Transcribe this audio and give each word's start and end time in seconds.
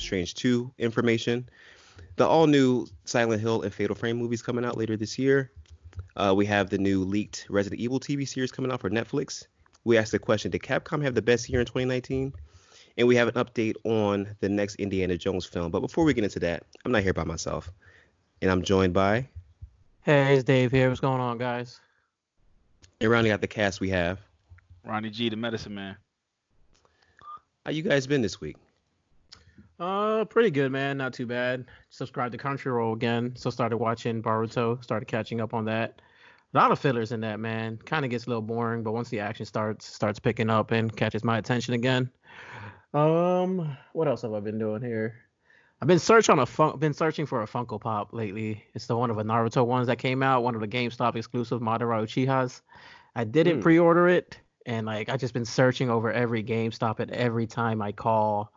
Doctor 0.00 0.06
Strange 0.06 0.34
2 0.34 0.72
information, 0.78 1.46
the 2.16 2.26
all 2.26 2.46
new 2.46 2.86
Silent 3.04 3.42
Hill 3.42 3.60
and 3.60 3.72
Fatal 3.72 3.94
Frame 3.94 4.16
movies 4.16 4.40
coming 4.40 4.64
out 4.64 4.78
later 4.78 4.96
this 4.96 5.18
year. 5.18 5.52
Uh, 6.16 6.32
we 6.34 6.46
have 6.46 6.70
the 6.70 6.78
new 6.78 7.04
leaked 7.04 7.46
Resident 7.50 7.78
Evil 7.82 8.00
TV 8.00 8.26
series 8.26 8.50
coming 8.50 8.72
out 8.72 8.80
for 8.80 8.88
Netflix. 8.88 9.44
We 9.84 9.98
asked 9.98 10.12
the 10.12 10.18
question 10.18 10.50
Did 10.50 10.62
Capcom 10.62 11.02
have 11.02 11.14
the 11.14 11.20
best 11.20 11.50
year 11.50 11.60
in 11.60 11.66
2019? 11.66 12.32
And 12.96 13.08
we 13.08 13.14
have 13.16 13.28
an 13.28 13.34
update 13.34 13.74
on 13.84 14.34
the 14.40 14.48
next 14.48 14.76
Indiana 14.76 15.18
Jones 15.18 15.44
film. 15.44 15.70
But 15.70 15.80
before 15.80 16.04
we 16.04 16.14
get 16.14 16.24
into 16.24 16.40
that, 16.40 16.64
I'm 16.86 16.92
not 16.92 17.02
here 17.02 17.12
by 17.12 17.24
myself. 17.24 17.70
And 18.40 18.50
I'm 18.50 18.62
joined 18.62 18.94
by. 18.94 19.28
Hey, 20.00 20.36
it's 20.36 20.44
Dave 20.44 20.70
here. 20.70 20.88
What's 20.88 21.00
going 21.00 21.20
on, 21.20 21.36
guys? 21.36 21.78
And 23.02 23.10
rounding 23.10 23.32
out 23.32 23.42
the 23.42 23.46
cast, 23.46 23.80
we 23.80 23.90
have. 23.90 24.18
Ronnie 24.82 25.10
G, 25.10 25.28
the 25.28 25.36
medicine 25.36 25.74
man. 25.74 25.96
How 27.66 27.72
you 27.72 27.82
guys 27.82 28.06
been 28.06 28.22
this 28.22 28.40
week? 28.40 28.56
Uh, 29.80 30.24
pretty 30.26 30.50
good, 30.50 30.70
man. 30.70 30.98
Not 30.98 31.14
too 31.14 31.26
bad. 31.26 31.64
Subscribed 31.88 32.32
to 32.32 32.38
Crunchyroll 32.38 32.92
again, 32.94 33.32
so 33.34 33.48
started 33.48 33.78
watching 33.78 34.22
Boruto. 34.22 34.82
Started 34.84 35.06
catching 35.06 35.40
up 35.40 35.54
on 35.54 35.64
that. 35.64 36.02
A 36.52 36.58
lot 36.58 36.70
of 36.70 36.78
fillers 36.78 37.12
in 37.12 37.20
that, 37.20 37.40
man. 37.40 37.78
Kind 37.86 38.04
of 38.04 38.10
gets 38.10 38.26
a 38.26 38.28
little 38.28 38.42
boring, 38.42 38.82
but 38.82 38.92
once 38.92 39.08
the 39.08 39.20
action 39.20 39.46
starts, 39.46 39.86
starts 39.86 40.18
picking 40.18 40.50
up 40.50 40.70
and 40.72 40.94
catches 40.94 41.24
my 41.24 41.38
attention 41.38 41.74
again. 41.74 42.10
Um, 42.92 43.76
what 43.92 44.08
else 44.08 44.22
have 44.22 44.34
I 44.34 44.40
been 44.40 44.58
doing 44.58 44.82
here? 44.82 45.14
I've 45.80 45.88
been 45.88 45.98
searching 46.00 46.32
on 46.34 46.40
a 46.40 46.46
fun- 46.46 46.78
been 46.78 46.92
searching 46.92 47.24
for 47.24 47.42
a 47.42 47.46
Funko 47.46 47.80
Pop 47.80 48.12
lately. 48.12 48.62
It's 48.74 48.86
the 48.86 48.96
one 48.96 49.08
of 49.10 49.16
the 49.16 49.22
Naruto 49.22 49.64
ones 49.64 49.86
that 49.86 49.96
came 49.96 50.22
out, 50.22 50.42
one 50.42 50.54
of 50.54 50.60
the 50.60 50.68
GameStop 50.68 51.16
exclusive 51.16 51.60
Madara 51.62 52.02
Uchihas. 52.02 52.60
I 53.16 53.24
didn't 53.24 53.56
Hmm. 53.56 53.62
pre-order 53.62 54.08
it, 54.08 54.38
and 54.66 54.86
like 54.86 55.08
I 55.08 55.16
just 55.16 55.32
been 55.32 55.46
searching 55.46 55.88
over 55.88 56.12
every 56.12 56.44
GameStop, 56.44 56.98
and 56.98 57.10
every 57.12 57.46
time 57.46 57.80
I 57.80 57.92
call, 57.92 58.52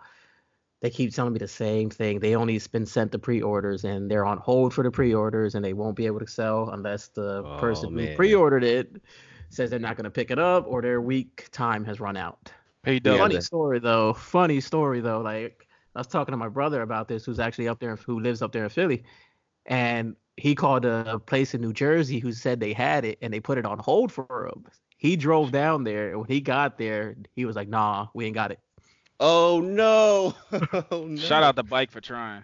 they 0.84 0.90
keep 0.90 1.14
telling 1.14 1.32
me 1.32 1.40
the 1.40 1.48
same 1.48 1.90
thing. 1.90 2.20
They 2.20 2.36
only 2.36 2.60
been 2.72 2.86
sent 2.86 3.14
the 3.14 3.18
pre-orders, 3.18 3.86
and 3.86 4.12
they're 4.12 4.26
on 4.26 4.38
hold 4.38 4.74
for 4.74 4.84
the 4.84 4.92
pre-orders, 4.92 5.56
and 5.56 5.64
they 5.64 5.72
won't 5.72 5.96
be 5.96 6.06
able 6.06 6.20
to 6.20 6.28
sell 6.28 6.70
unless 6.72 7.08
the 7.08 7.42
Oh, 7.46 7.58
person 7.58 7.96
man. 7.96 8.08
who 8.10 8.16
pre-ordered 8.18 8.66
it 8.66 9.02
says 9.50 9.70
they're 9.70 9.80
not 9.80 9.96
going 9.96 10.04
to 10.04 10.10
pick 10.12 10.30
it 10.30 10.40
up 10.40 10.66
or 10.68 10.82
their 10.82 11.00
week 11.00 11.48
time 11.52 11.86
has 11.86 12.00
run 12.02 12.18
out. 12.18 12.52
Pay 12.84 13.00
Yeah. 13.04 13.18
Funny 13.18 13.36
the- 13.36 13.42
story 13.42 13.80
though. 13.80 14.14
Funny 14.14 14.60
story 14.60 15.00
though. 15.00 15.22
Like 15.22 15.66
I 15.96 16.00
was 16.00 16.08
talking 16.08 16.34
to 16.34 16.38
my 16.38 16.50
brother 16.50 16.82
about 16.82 17.08
this, 17.08 17.24
who's 17.24 17.40
actually 17.40 17.68
up 17.70 17.80
there, 17.80 17.96
who 17.96 18.20
lives 18.20 18.42
up 18.42 18.52
there 18.52 18.64
in 18.66 18.70
Philly, 18.70 19.04
and 19.68 20.16
he 20.38 20.54
called 20.56 20.84
a 20.86 21.20
place 21.20 21.54
in 21.54 21.62
New 21.62 21.72
Jersey 21.72 22.20
who 22.20 22.32
said 22.34 22.60
they 22.60 22.74
had 22.74 23.06
it 23.06 23.20
and 23.22 23.32
they 23.34 23.40
put 23.40 23.58
it 23.60 23.66
on 23.66 23.78
hold 23.80 24.12
for 24.12 24.50
him. 24.52 24.66
He 24.98 25.16
drove 25.16 25.52
down 25.52 25.84
there, 25.86 26.10
and 26.10 26.20
when 26.20 26.28
he 26.28 26.42
got 26.42 26.78
there, 26.78 27.16
he 27.36 27.46
was 27.46 27.56
like, 27.56 27.68
"Nah, 27.70 28.08
we 28.14 28.26
ain't 28.26 28.36
got 28.36 28.52
it." 28.52 28.60
Oh 29.20 29.62
no! 29.62 30.36
oh, 30.92 31.06
no. 31.08 31.16
Shout 31.16 31.44
out 31.44 31.56
the 31.56 31.64
bike 31.64 31.92
for 31.92 32.02
trying. 32.02 32.44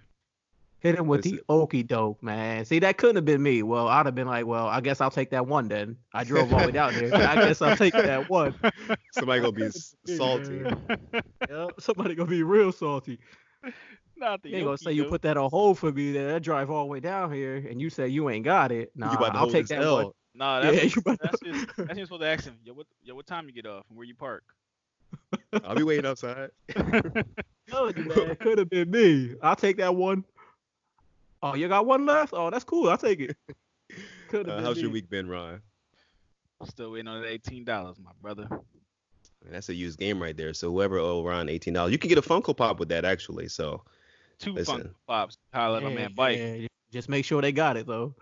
Hit 0.80 0.96
him 0.96 1.08
with 1.08 1.26
Listen. 1.26 1.40
the 1.48 1.54
okey 1.54 1.84
doke, 1.84 2.24
man. 2.24 2.64
See, 2.64 2.80
that 2.80 2.98
couldn't 2.98 3.18
have 3.18 3.26
been 3.26 3.44
me. 3.44 3.64
Well, 3.64 3.90
I'd 3.90 4.06
have 4.06 4.16
been 4.16 4.28
like, 4.28 4.46
"Well, 4.46 4.66
I 4.68 4.80
guess 4.80 5.02
I'll 5.02 5.12
take 5.12 5.32
that 5.32 5.46
one 5.46 5.68
then." 5.68 5.98
I 6.14 6.24
drove 6.24 6.54
all 6.54 6.60
the 6.60 6.68
way 6.68 6.72
down 6.72 6.94
here. 6.94 7.14
I 7.14 7.36
guess 7.36 7.62
I'll 7.62 7.76
take 7.76 7.94
that 7.94 8.30
one. 8.30 8.56
Somebody 9.12 9.42
gonna 9.42 9.52
be 9.52 9.70
salty. 10.16 10.62
Yep, 11.50 11.82
somebody 11.82 12.16
gonna 12.16 12.30
be 12.30 12.44
real 12.44 12.72
salty. 12.72 13.20
Not 14.16 14.42
the 14.42 14.50
You 14.50 14.56
ain't 14.58 14.66
gonna 14.66 14.78
say 14.78 14.94
you 14.94 15.06
put 15.06 15.22
that 15.24 15.36
on 15.36 15.50
hold 15.50 15.80
for 15.80 15.92
me. 15.92 16.14
Then 16.14 16.34
I 16.34 16.40
drive 16.40 16.70
all 16.70 16.84
the 16.86 16.90
way 16.90 17.02
down 17.02 17.34
here, 17.34 17.58
and 17.58 17.82
you 17.82 17.90
say 17.90 18.08
you 18.08 18.30
ain't 18.30 18.46
got 18.46 18.72
it. 18.72 18.92
Nah, 18.96 19.12
you 19.12 19.18
about 19.18 19.34
to 19.34 19.40
I'll 19.40 19.50
take 19.52 19.68
that 19.68 19.82
L. 19.82 19.96
one. 19.96 20.12
Nah, 20.34 20.62
Yeah, 20.62 20.72
that's, 20.72 20.96
you 20.96 21.02
about 21.02 21.20
that's, 21.22 21.40
to- 21.40 21.52
just, 21.52 21.68
that's 21.76 21.90
just 21.90 22.02
supposed 22.04 22.22
to 22.22 22.28
ask 22.28 22.46
him. 22.46 22.58
Yo, 22.64 22.74
what, 22.74 22.88
yo, 23.04 23.16
what 23.16 23.28
time 23.28 23.48
you 23.48 23.52
get 23.54 23.66
off 23.66 23.84
and 23.90 23.98
where 23.98 24.08
you 24.08 24.16
park? 24.16 24.44
I'll 25.64 25.76
be 25.76 25.84
waiting 25.84 26.06
outside. 26.06 26.52
Told 27.70 27.98
you, 27.98 28.06
man, 28.06 28.18
it 28.32 28.40
could 28.40 28.58
have 28.58 28.70
been 28.70 28.90
me. 28.92 29.36
I'll 29.42 29.56
take 29.56 29.78
that 29.78 29.96
one. 29.96 30.24
Oh, 31.42 31.56
you 31.56 31.68
got 31.68 31.86
one 31.86 32.06
left? 32.06 32.34
Oh, 32.36 32.50
that's 32.50 32.64
cool. 32.64 32.90
I'll 32.90 32.98
take 32.98 33.20
it. 33.22 33.38
Could 34.30 34.46
have 34.48 34.50
Uh, 34.50 34.56
been 34.58 34.66
how's 34.66 34.76
me. 34.78 34.82
your 34.84 34.92
week 34.92 35.10
been, 35.10 35.30
Ron? 35.30 35.62
Still 36.66 36.92
waiting 36.92 37.08
on 37.08 37.22
that 37.22 37.28
eighteen 37.30 37.64
dollars, 37.64 37.98
my 38.04 38.12
brother. 38.22 38.48
Man, 38.50 38.60
that's 39.52 39.70
a 39.70 39.74
used 39.74 39.98
game 39.98 40.22
right 40.22 40.36
there. 40.36 40.54
So 40.54 40.70
whoever 40.72 40.98
owe 41.00 41.24
Ron 41.24 41.48
eighteen 41.48 41.74
dollars, 41.74 41.92
you 41.94 41.98
can 41.98 42.10
get 42.10 42.18
a 42.18 42.22
Funko 42.22 42.56
Pop 42.56 42.80
with 42.80 42.90
that 42.90 43.06
actually. 43.06 43.48
So 43.48 43.82
Two 44.40 44.54
Listen. 44.54 44.82
funk 44.82 44.94
pops. 45.08 45.38
Holla 45.54 45.78
at 45.78 45.84
my 45.84 45.94
man 45.94 46.14
Bike. 46.14 46.38
yeah, 46.38 46.68
Just 46.92 47.08
make 47.10 47.24
sure 47.26 47.42
they 47.42 47.52
got 47.54 47.78
it 47.78 47.88
though. 47.88 48.14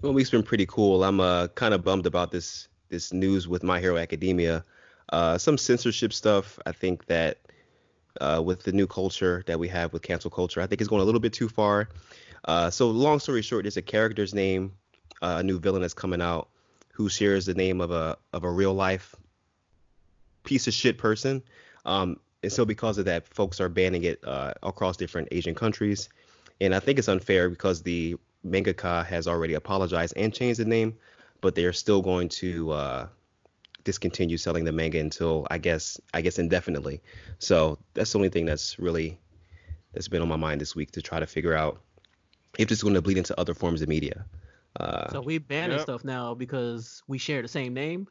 Well, 0.00 0.12
week's 0.12 0.30
been 0.30 0.44
pretty 0.44 0.66
cool. 0.66 1.02
I'm 1.02 1.18
uh 1.20 1.48
kind 1.48 1.74
of 1.74 1.82
bummed 1.82 2.06
about 2.06 2.30
this 2.30 2.68
this 2.88 3.12
news 3.12 3.48
with 3.48 3.62
My 3.62 3.80
Hero 3.80 3.96
Academia. 3.96 4.64
Uh, 5.10 5.38
some 5.38 5.58
censorship 5.58 6.12
stuff. 6.12 6.58
I 6.66 6.72
think 6.72 7.06
that 7.06 7.38
uh, 8.20 8.42
with 8.44 8.62
the 8.62 8.72
new 8.72 8.86
culture 8.86 9.42
that 9.46 9.58
we 9.58 9.68
have 9.68 9.92
with 9.92 10.02
cancel 10.02 10.30
culture, 10.30 10.60
I 10.60 10.66
think 10.66 10.80
it's 10.80 10.88
going 10.88 11.02
a 11.02 11.04
little 11.04 11.20
bit 11.20 11.32
too 11.32 11.48
far. 11.48 11.88
Uh, 12.44 12.70
so 12.70 12.90
long 12.90 13.18
story 13.18 13.42
short, 13.42 13.64
there's 13.64 13.76
a 13.76 13.82
character's 13.82 14.34
name, 14.34 14.72
uh, 15.22 15.36
a 15.38 15.42
new 15.42 15.58
villain 15.58 15.82
that's 15.82 15.94
coming 15.94 16.22
out, 16.22 16.48
who 16.92 17.08
shares 17.08 17.46
the 17.46 17.54
name 17.54 17.80
of 17.80 17.90
a 17.90 18.16
of 18.32 18.44
a 18.44 18.50
real 18.50 18.74
life 18.74 19.14
piece 20.44 20.66
of 20.66 20.74
shit 20.74 20.98
person. 20.98 21.42
Um, 21.84 22.18
and 22.42 22.52
so 22.52 22.64
because 22.64 22.98
of 22.98 23.04
that, 23.06 23.26
folks 23.28 23.60
are 23.60 23.68
banning 23.68 24.04
it 24.04 24.20
uh, 24.24 24.54
across 24.62 24.96
different 24.96 25.28
Asian 25.32 25.54
countries. 25.54 26.08
And 26.60 26.74
I 26.74 26.80
think 26.80 26.98
it's 26.98 27.08
unfair 27.08 27.48
because 27.48 27.82
the 27.82 28.16
mangaka 28.46 29.04
has 29.06 29.26
already 29.26 29.54
apologized 29.54 30.14
and 30.16 30.32
changed 30.32 30.60
the 30.60 30.64
name, 30.64 30.96
but 31.40 31.54
they 31.54 31.64
are 31.64 31.72
still 31.72 32.02
going 32.02 32.28
to 32.28 32.70
uh, 32.72 33.08
discontinue 33.84 34.36
selling 34.36 34.64
the 34.64 34.72
manga 34.72 34.98
until 34.98 35.46
I 35.50 35.58
guess 35.58 36.00
I 36.14 36.20
guess 36.20 36.38
indefinitely. 36.38 37.00
So 37.38 37.78
that's 37.94 38.12
the 38.12 38.18
only 38.18 38.28
thing 38.30 38.46
that's 38.46 38.78
really 38.78 39.18
that's 39.92 40.08
been 40.08 40.22
on 40.22 40.28
my 40.28 40.36
mind 40.36 40.60
this 40.60 40.74
week 40.76 40.92
to 40.92 41.02
try 41.02 41.20
to 41.20 41.26
figure 41.26 41.54
out 41.54 41.80
if 42.58 42.68
this 42.68 42.78
is 42.78 42.82
going 42.82 42.94
to 42.94 43.02
bleed 43.02 43.18
into 43.18 43.38
other 43.38 43.54
forms 43.54 43.82
of 43.82 43.88
media. 43.88 44.24
Uh, 44.78 45.10
So 45.12 45.20
we 45.20 45.38
banning 45.38 45.78
Yep. 45.78 45.80
stuff 45.80 46.04
now 46.04 46.34
because 46.34 47.02
we 47.08 47.18
share 47.18 47.42
the 47.42 47.48
same 47.48 47.74
name. 47.74 48.08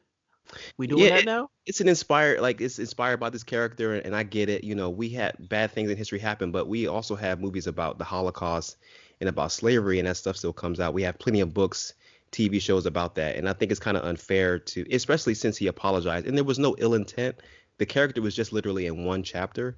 We 0.77 0.87
doing 0.87 1.03
Yeah, 1.03 1.09
that 1.09 1.19
it- 1.19 1.25
now? 1.25 1.49
it's 1.65 1.81
an 1.81 1.89
inspired 1.89 2.39
like 2.39 2.61
it's 2.61 2.79
inspired 2.79 3.19
by 3.19 3.29
this 3.29 3.43
character 3.43 3.95
and 3.95 4.15
I 4.15 4.23
get 4.23 4.47
it. 4.49 4.63
You 4.63 4.73
know, 4.75 4.89
we 4.89 5.09
had 5.09 5.49
bad 5.49 5.71
things 5.71 5.89
in 5.89 5.97
history 5.97 6.19
happen, 6.19 6.51
but 6.51 6.67
we 6.67 6.87
also 6.87 7.15
have 7.15 7.41
movies 7.41 7.67
about 7.67 7.97
the 7.97 8.05
Holocaust 8.05 8.77
and 9.19 9.27
about 9.27 9.51
slavery 9.51 9.99
and 9.99 10.07
that 10.07 10.15
stuff 10.17 10.37
still 10.37 10.53
comes 10.53 10.79
out. 10.79 10.93
We 10.93 11.03
have 11.03 11.19
plenty 11.19 11.41
of 11.41 11.53
books, 11.53 11.93
TV 12.31 12.61
shows 12.61 12.85
about 12.85 13.15
that. 13.15 13.35
And 13.35 13.47
I 13.47 13.53
think 13.53 13.71
it's 13.71 13.79
kind 13.79 13.97
of 13.97 14.03
unfair 14.03 14.59
to 14.59 14.85
especially 14.91 15.33
since 15.33 15.57
he 15.57 15.67
apologized 15.67 16.27
and 16.27 16.37
there 16.37 16.43
was 16.43 16.59
no 16.59 16.75
ill 16.77 16.93
intent. 16.93 17.37
The 17.77 17.85
character 17.85 18.21
was 18.21 18.35
just 18.35 18.51
literally 18.53 18.87
in 18.87 19.05
one 19.05 19.23
chapter. 19.23 19.77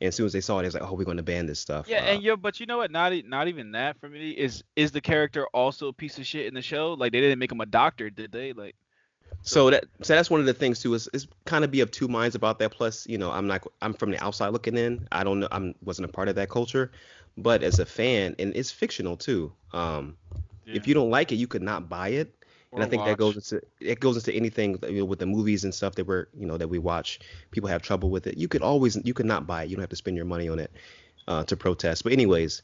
And 0.00 0.08
as 0.08 0.14
soon 0.14 0.26
as 0.26 0.32
they 0.32 0.42
saw 0.42 0.58
it, 0.58 0.62
it 0.62 0.66
was 0.66 0.74
like, 0.74 0.82
oh, 0.82 0.92
we're 0.92 1.04
going 1.04 1.16
to 1.16 1.22
ban 1.22 1.46
this 1.46 1.58
stuff. 1.58 1.86
Yeah, 1.88 2.02
Uh, 2.02 2.06
and 2.08 2.22
yo, 2.22 2.36
but 2.36 2.60
you 2.60 2.66
know 2.66 2.76
what? 2.76 2.90
Not 2.90 3.12
not 3.24 3.48
even 3.48 3.72
that 3.72 3.98
for 3.98 4.08
me 4.08 4.30
is 4.30 4.62
is 4.76 4.92
the 4.92 5.00
character 5.00 5.46
also 5.54 5.88
a 5.88 5.92
piece 5.92 6.18
of 6.18 6.26
shit 6.26 6.46
in 6.46 6.54
the 6.54 6.62
show? 6.62 6.92
Like 6.92 7.12
they 7.12 7.20
didn't 7.20 7.38
make 7.38 7.50
him 7.50 7.60
a 7.60 7.66
doctor, 7.66 8.10
did 8.10 8.30
they? 8.30 8.52
Like 8.52 8.74
So 9.42 9.70
that 9.70 9.84
so 10.02 10.14
that's 10.14 10.28
one 10.28 10.40
of 10.40 10.46
the 10.46 10.54
things 10.54 10.80
too 10.80 10.92
is, 10.94 11.08
is 11.14 11.26
kind 11.44 11.64
of 11.64 11.70
be 11.70 11.80
of 11.80 11.90
two 11.90 12.08
minds 12.08 12.34
about 12.34 12.58
that. 12.58 12.72
Plus, 12.72 13.06
you 13.06 13.16
know, 13.16 13.30
I'm 13.30 13.46
not 13.46 13.66
I'm 13.80 13.94
from 13.94 14.10
the 14.10 14.22
outside 14.22 14.48
looking 14.48 14.76
in. 14.76 15.08
I 15.12 15.24
don't 15.24 15.40
know 15.40 15.48
I'm 15.50 15.74
wasn't 15.82 16.10
a 16.10 16.12
part 16.12 16.28
of 16.28 16.34
that 16.34 16.50
culture, 16.50 16.90
but 17.38 17.62
as 17.62 17.78
a 17.78 17.86
fan, 17.86 18.34
and 18.38 18.54
it's 18.54 18.70
fictional 18.70 19.16
too. 19.16 19.52
Um, 19.72 20.16
if 20.66 20.86
you 20.88 20.94
don't 20.94 21.10
like 21.10 21.32
it, 21.32 21.36
you 21.36 21.46
could 21.46 21.62
not 21.62 21.88
buy 21.88 22.08
it. 22.08 22.32
And 22.72 22.82
I 22.82 22.86
think 22.88 23.04
that 23.04 23.16
goes 23.16 23.36
into 23.36 23.64
it 23.80 24.00
goes 24.00 24.16
into 24.16 24.32
anything 24.34 24.78
you 24.88 24.98
know, 24.98 25.04
with 25.06 25.18
the 25.18 25.26
movies 25.26 25.64
and 25.64 25.74
stuff 25.74 25.94
that 25.94 26.06
we're 26.06 26.26
you 26.38 26.46
know 26.46 26.58
that 26.58 26.68
we 26.68 26.78
watch. 26.78 27.20
People 27.50 27.70
have 27.70 27.80
trouble 27.80 28.10
with 28.10 28.26
it. 28.26 28.36
You 28.36 28.48
could 28.48 28.60
always 28.62 28.98
you 29.04 29.14
could 29.14 29.24
not 29.26 29.46
buy 29.46 29.62
it. 29.62 29.70
You 29.70 29.76
don't 29.76 29.82
have 29.82 29.90
to 29.90 29.96
spend 29.96 30.16
your 30.16 30.26
money 30.26 30.48
on 30.48 30.58
it 30.58 30.70
uh, 31.26 31.44
to 31.44 31.56
protest. 31.56 32.02
But 32.02 32.12
anyways, 32.12 32.62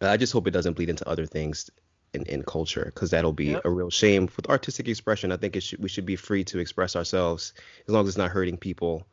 I 0.00 0.16
just 0.16 0.32
hope 0.32 0.48
it 0.48 0.50
doesn't 0.50 0.74
bleed 0.74 0.90
into 0.90 1.08
other 1.08 1.24
things 1.24 1.70
in, 2.14 2.24
in 2.24 2.42
culture 2.42 2.84
because 2.86 3.10
that'll 3.10 3.32
be 3.32 3.50
Yep. 3.50 3.64
a 3.64 3.70
real 3.70 3.90
shame 3.90 4.28
with 4.36 4.48
artistic 4.48 4.88
expression. 4.88 5.30
I 5.30 5.36
think 5.36 5.54
it 5.54 5.62
should 5.62 5.80
we 5.80 5.88
should 5.88 6.06
be 6.06 6.16
free 6.16 6.42
to 6.44 6.58
express 6.58 6.96
ourselves 6.96 7.52
as 7.86 7.94
long 7.94 8.02
as 8.04 8.08
it's 8.08 8.18
not 8.18 8.30
hurting 8.30 8.56
people 8.56 9.06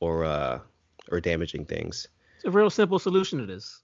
or 0.00 0.24
uh 0.24 0.58
or 1.12 1.20
damaging 1.20 1.66
things. 1.66 2.08
It's 2.36 2.46
a 2.46 2.50
real 2.50 2.70
simple 2.70 2.98
solution 2.98 3.38
to 3.38 3.46
this. 3.46 3.80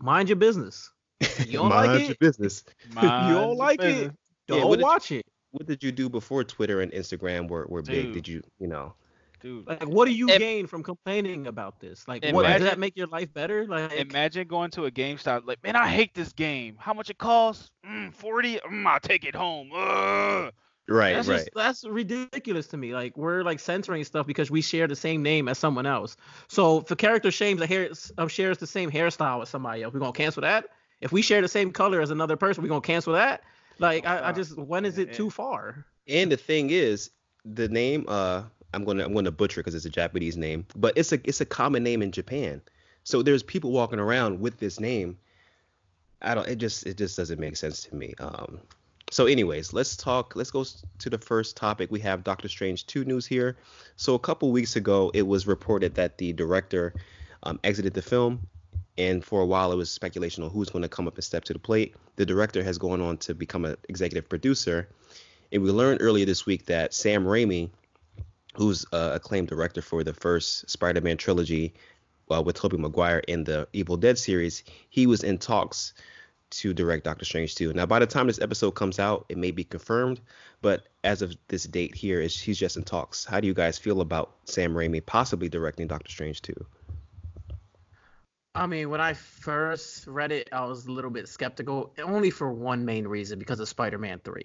Mind 0.00 0.28
your 0.28 0.36
business. 0.36 0.90
You 1.20 1.52
don't 1.52 1.68
Mind 1.70 1.92
like 1.92 2.02
your 2.02 2.10
it? 2.12 2.18
business. 2.18 2.64
you 2.88 2.94
Mind 2.94 3.34
don't 3.34 3.56
like 3.56 3.80
business. 3.80 4.06
it? 4.08 4.12
Don't 4.46 4.68
what 4.68 4.76
did 4.76 4.82
watch 4.82 5.12
it. 5.12 5.26
What 5.50 5.66
did 5.66 5.82
you 5.82 5.92
do 5.92 6.08
before 6.08 6.44
Twitter 6.44 6.80
and 6.80 6.92
Instagram 6.92 7.48
were, 7.48 7.66
were 7.68 7.82
big? 7.82 8.12
Did 8.12 8.28
you 8.28 8.42
you 8.58 8.68
know? 8.68 8.94
dude? 9.40 9.66
Like, 9.66 9.86
what 9.86 10.06
do 10.06 10.12
you 10.12 10.28
Im- 10.28 10.38
gain 10.38 10.66
from 10.66 10.82
complaining 10.82 11.46
about 11.46 11.80
this? 11.80 12.06
Like, 12.08 12.24
what 12.32 12.46
does 12.46 12.62
that 12.62 12.78
make 12.78 12.96
your 12.96 13.06
life 13.06 13.32
better? 13.32 13.66
Like, 13.66 13.92
Imagine 13.92 14.46
going 14.48 14.70
to 14.72 14.86
a 14.86 14.90
GameStop 14.90 15.46
like, 15.46 15.62
man, 15.62 15.76
I 15.76 15.88
hate 15.88 16.14
this 16.14 16.32
game. 16.32 16.76
How 16.78 16.92
much 16.92 17.10
it 17.10 17.18
costs? 17.18 17.70
Mm, 17.88 18.12
Forty. 18.12 18.56
Mm, 18.58 18.86
I'll 18.86 19.00
take 19.00 19.24
it 19.24 19.34
home. 19.34 19.70
Ugh. 19.74 20.52
Right, 20.90 21.12
that's 21.12 21.28
right. 21.28 21.36
just 21.36 21.50
that's 21.54 21.84
ridiculous 21.84 22.66
to 22.68 22.78
me. 22.78 22.94
Like, 22.94 23.14
we're 23.16 23.42
like 23.42 23.60
censoring 23.60 24.04
stuff 24.04 24.26
because 24.26 24.50
we 24.50 24.62
share 24.62 24.86
the 24.86 24.96
same 24.96 25.22
name 25.22 25.46
as 25.46 25.58
someone 25.58 25.84
else. 25.84 26.16
So 26.48 26.78
if 26.78 26.90
a 26.90 26.96
character 26.96 27.30
shames 27.30 27.60
a 27.60 27.66
hair 27.66 27.90
uh, 28.16 28.26
shares 28.26 28.56
the 28.56 28.66
same 28.66 28.90
hairstyle 28.90 29.42
as 29.42 29.50
somebody 29.50 29.82
else, 29.82 29.92
we're 29.92 30.00
gonna 30.00 30.12
cancel 30.12 30.40
that. 30.42 30.64
If 31.00 31.12
we 31.12 31.22
share 31.22 31.40
the 31.40 31.48
same 31.48 31.70
color 31.72 32.00
as 32.00 32.10
another 32.10 32.36
person, 32.36 32.62
we're 32.62 32.68
gonna 32.68 32.80
cancel 32.80 33.12
that. 33.14 33.42
Like, 33.78 34.06
I, 34.06 34.18
I 34.18 34.30
Uh, 34.30 34.32
just 34.32 34.56
when 34.58 34.84
is 34.84 34.98
it 34.98 35.08
yeah. 35.08 35.14
too 35.14 35.30
far? 35.30 35.84
And 36.08 36.32
the 36.32 36.36
thing 36.36 36.70
is, 36.70 37.10
the 37.44 37.68
name 37.68 38.04
uh 38.08 38.42
I'm 38.74 38.84
gonna 38.84 39.04
I'm 39.04 39.14
gonna 39.14 39.30
butcher 39.30 39.60
because 39.60 39.74
it's 39.74 39.84
a 39.86 39.90
Japanese 39.90 40.36
name, 40.36 40.66
but 40.76 40.96
it's 40.96 41.12
a 41.12 41.20
it's 41.24 41.40
a 41.40 41.46
common 41.46 41.82
name 41.82 42.02
in 42.02 42.12
Japan. 42.12 42.60
So 43.04 43.22
there's 43.22 43.42
people 43.42 43.70
walking 43.70 43.98
around 43.98 44.40
with 44.40 44.58
this 44.58 44.78
name. 44.80 45.18
I 46.20 46.34
don't. 46.34 46.48
It 46.48 46.56
just 46.56 46.86
it 46.86 46.96
just 46.96 47.16
doesn't 47.16 47.38
make 47.38 47.56
sense 47.56 47.82
to 47.84 47.94
me. 47.94 48.14
Um. 48.18 48.60
So, 49.10 49.24
anyways, 49.24 49.72
let's 49.72 49.96
talk. 49.96 50.36
Let's 50.36 50.50
go 50.50 50.64
to 50.98 51.08
the 51.08 51.16
first 51.16 51.56
topic. 51.56 51.90
We 51.90 52.00
have 52.00 52.22
Doctor 52.24 52.46
Strange 52.46 52.86
2 52.86 53.06
news 53.06 53.24
here. 53.24 53.56
So, 53.96 54.14
a 54.14 54.18
couple 54.18 54.52
weeks 54.52 54.76
ago, 54.76 55.10
it 55.14 55.26
was 55.26 55.46
reported 55.46 55.94
that 55.94 56.18
the 56.18 56.34
director 56.34 56.92
um, 57.44 57.58
exited 57.64 57.94
the 57.94 58.02
film, 58.02 58.46
and 58.98 59.24
for 59.24 59.40
a 59.40 59.46
while, 59.46 59.72
it 59.72 59.76
was 59.76 59.90
speculation 59.90 60.42
on 60.42 60.50
who's 60.50 60.70
going 60.70 60.82
to 60.82 60.88
come 60.88 61.06
up 61.06 61.14
and 61.14 61.24
step 61.24 61.44
to 61.44 61.52
the 61.52 61.58
plate. 61.58 61.94
The 62.16 62.26
director 62.26 62.64
has 62.64 62.78
gone 62.78 63.00
on 63.00 63.16
to 63.18 63.34
become 63.34 63.64
an 63.64 63.76
executive 63.88 64.28
producer, 64.28 64.88
and 65.52 65.62
we 65.62 65.70
learned 65.70 66.02
earlier 66.02 66.26
this 66.26 66.44
week 66.44 66.66
that 66.66 66.92
Sam 66.92 67.24
Raimi, 67.24 67.70
who's 68.56 68.84
uh, 68.92 69.12
acclaimed 69.14 69.48
director 69.48 69.80
for 69.80 70.02
the 70.02 70.12
first 70.12 70.68
Spider-Man 70.68 71.16
trilogy, 71.16 71.74
uh, 72.30 72.42
with 72.42 72.56
Tobey 72.56 72.76
Maguire 72.76 73.20
in 73.20 73.44
the 73.44 73.68
Evil 73.72 73.96
Dead 73.96 74.18
series, 74.18 74.64
he 74.90 75.06
was 75.06 75.22
in 75.22 75.38
talks 75.38 75.94
to 76.50 76.74
direct 76.74 77.04
Doctor 77.04 77.24
Strange 77.24 77.54
2. 77.54 77.72
Now, 77.72 77.86
by 77.86 78.00
the 78.00 78.06
time 78.06 78.26
this 78.26 78.40
episode 78.40 78.72
comes 78.72 78.98
out, 78.98 79.26
it 79.28 79.38
may 79.38 79.50
be 79.50 79.64
confirmed, 79.64 80.20
but 80.60 80.88
as 81.04 81.22
of 81.22 81.36
this 81.48 81.64
date 81.64 81.94
here, 81.94 82.20
he's 82.20 82.58
just 82.58 82.76
in 82.76 82.82
talks. 82.82 83.24
How 83.24 83.40
do 83.40 83.46
you 83.46 83.54
guys 83.54 83.78
feel 83.78 84.00
about 84.00 84.34
Sam 84.44 84.74
Raimi 84.74 85.04
possibly 85.04 85.48
directing 85.48 85.86
Doctor 85.86 86.10
Strange 86.10 86.42
2? 86.42 86.66
I 88.54 88.66
mean, 88.66 88.90
when 88.90 89.00
I 89.00 89.12
first 89.12 90.06
read 90.06 90.32
it, 90.32 90.48
I 90.52 90.64
was 90.64 90.86
a 90.86 90.92
little 90.92 91.10
bit 91.10 91.28
skeptical, 91.28 91.92
only 92.02 92.30
for 92.30 92.52
one 92.52 92.84
main 92.84 93.06
reason 93.06 93.38
because 93.38 93.60
of 93.60 93.68
Spider-Man 93.68 94.20
3. 94.24 94.42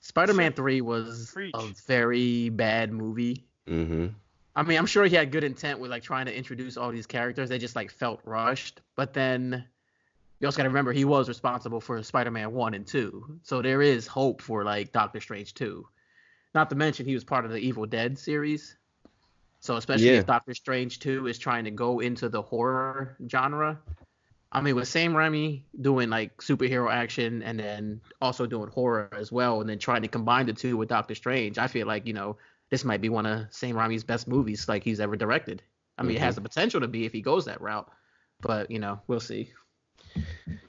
Spider-Man 0.00 0.52
3 0.52 0.80
was 0.80 1.30
Preach. 1.32 1.54
a 1.54 1.66
very 1.86 2.48
bad 2.48 2.92
movie. 2.92 3.44
Mm-hmm. 3.68 4.08
I 4.56 4.62
mean, 4.62 4.78
I'm 4.78 4.86
sure 4.86 5.04
he 5.04 5.16
had 5.16 5.30
good 5.30 5.44
intent 5.44 5.78
with 5.78 5.90
like 5.90 6.02
trying 6.02 6.26
to 6.26 6.36
introduce 6.36 6.76
all 6.76 6.90
these 6.90 7.06
characters. 7.06 7.48
They 7.48 7.58
just 7.58 7.76
like 7.76 7.90
felt 7.90 8.20
rushed. 8.24 8.80
But 8.96 9.14
then 9.14 9.64
you 10.40 10.46
also 10.46 10.56
got 10.56 10.64
to 10.64 10.68
remember 10.70 10.92
he 10.92 11.04
was 11.04 11.28
responsible 11.28 11.80
for 11.80 12.02
Spider-Man 12.02 12.52
1 12.52 12.74
and 12.74 12.86
2. 12.86 13.40
So 13.42 13.62
there 13.62 13.82
is 13.82 14.06
hope 14.06 14.42
for 14.42 14.64
like 14.64 14.92
Doctor 14.92 15.20
Strange 15.20 15.54
2. 15.54 15.86
Not 16.54 16.70
to 16.70 16.76
mention 16.76 17.06
he 17.06 17.14
was 17.14 17.24
part 17.24 17.44
of 17.44 17.52
the 17.52 17.58
Evil 17.58 17.86
Dead 17.86 18.18
series. 18.18 18.76
So 19.60 19.76
especially 19.76 20.06
Yeah. 20.10 20.18
if 20.20 20.26
Doctor 20.26 20.54
Strange 20.54 20.98
2 21.00 21.26
is 21.26 21.38
trying 21.38 21.64
to 21.64 21.70
go 21.70 22.00
into 22.00 22.28
the 22.28 22.42
horror 22.42 23.16
genre. 23.30 23.78
I 24.52 24.60
mean, 24.62 24.74
with 24.74 24.88
Sam 24.88 25.12
Raimi 25.12 25.62
doing 25.80 26.10
like 26.10 26.36
superhero 26.38 26.90
action 26.90 27.42
and 27.42 27.60
then 27.60 28.00
also 28.20 28.46
doing 28.46 28.68
horror 28.68 29.08
as 29.16 29.30
well, 29.30 29.60
and 29.60 29.70
then 29.70 29.78
trying 29.78 30.02
to 30.02 30.08
combine 30.08 30.46
the 30.46 30.52
two 30.52 30.76
with 30.76 30.88
Doctor 30.88 31.14
Strange, 31.14 31.56
I 31.56 31.68
feel 31.68 31.86
like 31.86 32.06
you 32.06 32.14
know 32.14 32.36
this 32.70 32.84
might 32.84 33.00
be 33.00 33.08
one 33.10 33.26
of 33.26 33.46
Sam 33.50 33.76
Raimi's 33.76 34.02
best 34.02 34.26
movies 34.26 34.68
like 34.68 34.82
he's 34.82 34.98
ever 34.98 35.14
directed. 35.14 35.62
I 35.98 36.02
mean, 36.02 36.16
it 36.16 36.22
has 36.22 36.34
the 36.34 36.40
potential 36.40 36.80
to 36.80 36.88
be 36.88 37.04
if 37.04 37.12
he 37.12 37.20
goes 37.20 37.44
that 37.44 37.60
route, 37.60 37.88
but 38.40 38.70
you 38.70 38.78
know, 38.80 39.00
we'll 39.06 39.20
see. 39.20 39.52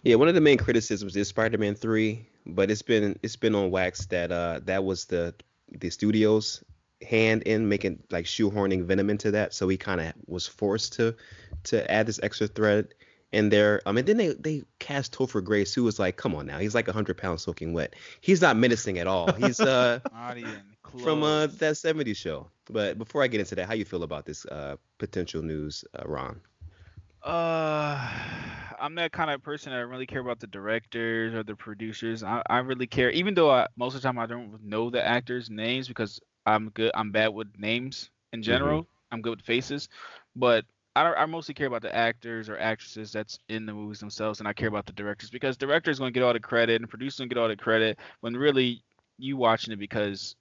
Yeah, 0.04 0.16
one 0.16 0.28
of 0.28 0.36
the 0.36 0.42
main 0.42 0.58
criticisms 0.58 1.16
is 1.16 1.30
Spider-Man 1.30 1.74
3, 1.74 2.28
but 2.46 2.70
it's 2.70 2.82
been 2.84 3.18
it's 3.24 3.36
been 3.38 3.56
on 3.56 3.72
wax 3.72 4.06
that 4.08 4.32
uh 4.32 4.60
that 4.66 4.84
was 4.84 5.06
the 5.06 5.34
the 5.80 5.90
studio's 5.90 6.64
hand 7.04 7.44
in 7.44 7.68
making 7.70 8.02
like 8.12 8.26
shoehorning 8.26 8.86
Venom 8.86 9.10
into 9.10 9.32
that, 9.32 9.54
so 9.54 9.68
he 9.68 9.78
kind 9.78 10.02
of 10.02 10.14
was 10.28 10.48
forced 10.48 10.94
to 10.94 11.16
to 11.64 11.90
add 11.92 12.06
this 12.08 12.20
extra 12.24 12.48
thread 12.48 12.94
in 13.32 13.50
there. 13.50 13.82
Um, 13.86 13.98
and 13.98 14.08
then 14.08 14.18
they 14.18 14.34
they 14.34 14.64
cast 14.80 15.14
Topher 15.14 15.44
Grace, 15.44 15.74
who 15.74 15.84
was 15.84 16.00
like, 16.00 16.18
come 16.18 16.36
on 16.36 16.46
now, 16.46 16.60
he's 16.60 16.76
like 16.76 16.88
hundred 16.88 17.18
pounds 17.18 17.44
soaking 17.44 17.74
wet. 17.74 17.96
He's 18.22 18.42
not 18.42 18.58
menacing 18.58 18.98
at 19.00 19.08
all. 19.08 19.34
He's 19.34 19.62
uh 19.62 20.00
Not 20.12 20.38
even 20.38 20.62
close. 20.84 21.04
from 21.04 21.24
uh 21.24 21.48
that 21.48 21.76
'70s 21.78 22.18
show. 22.18 22.50
But 22.70 22.98
before 22.98 23.24
I 23.24 23.28
get 23.28 23.40
into 23.40 23.56
that, 23.56 23.68
how 23.68 23.74
you 23.74 23.86
feel 23.86 24.04
about 24.04 24.26
this 24.26 24.46
uh 24.46 24.78
potential 24.98 25.42
news, 25.42 25.84
uh, 25.98 26.04
Ron? 26.06 26.42
Uh, 27.24 28.10
I'm 28.80 28.96
that 28.96 29.12
kind 29.12 29.30
of 29.30 29.44
person 29.44 29.72
that 29.72 29.80
don't 29.80 29.90
really 29.90 30.06
care 30.08 30.22
about 30.22 30.40
the 30.40 30.48
directors 30.48 31.34
or 31.34 31.44
the 31.44 31.56
producers. 31.56 32.24
I, 32.24 32.42
I 32.50 32.60
really 32.60 32.88
care, 32.88 33.12
even 33.12 33.34
though 33.36 33.52
I, 33.52 33.68
most 33.76 33.96
of 33.96 34.02
the 34.02 34.08
time 34.08 34.18
I 34.18 34.26
don't 34.26 34.64
know 34.64 34.90
the 34.90 35.06
actors' 35.06 35.50
names 35.50 35.88
because 35.88 36.20
I'm 36.46 36.70
good. 36.70 36.92
I'm 36.96 37.12
bad 37.12 37.30
with 37.30 37.48
names 37.58 38.10
in 38.34 38.42
general. 38.44 38.88
I'm 39.12 39.22
good 39.22 39.32
with 39.38 39.42
faces, 39.46 39.90
but 40.36 40.66
I, 40.96 41.04
I 41.14 41.26
mostly 41.26 41.54
care 41.54 41.68
about 41.68 41.82
the 41.82 41.94
actors 41.96 42.50
or 42.50 42.58
actresses 42.58 43.12
that's 43.12 43.40
in 43.50 43.66
the 43.66 43.74
movies 43.74 44.00
themselves, 44.00 44.40
and 44.40 44.48
I 44.48 44.54
care 44.54 44.68
about 44.68 44.86
the 44.86 44.94
directors 44.94 45.30
because 45.30 45.58
directors 45.58 46.00
going 46.00 46.14
to 46.14 46.20
get 46.20 46.26
all 46.26 46.34
the 46.34 46.40
credit 46.40 46.82
and 46.82 46.90
producers 46.90 47.20
going 47.20 47.30
to 47.30 47.36
get 47.36 47.42
all 47.42 47.48
the 47.48 47.56
credit 47.56 47.98
when 48.22 48.36
really 48.36 48.82
you 49.18 49.38
watching 49.38 49.74
it 49.74 49.80
because 49.80 50.36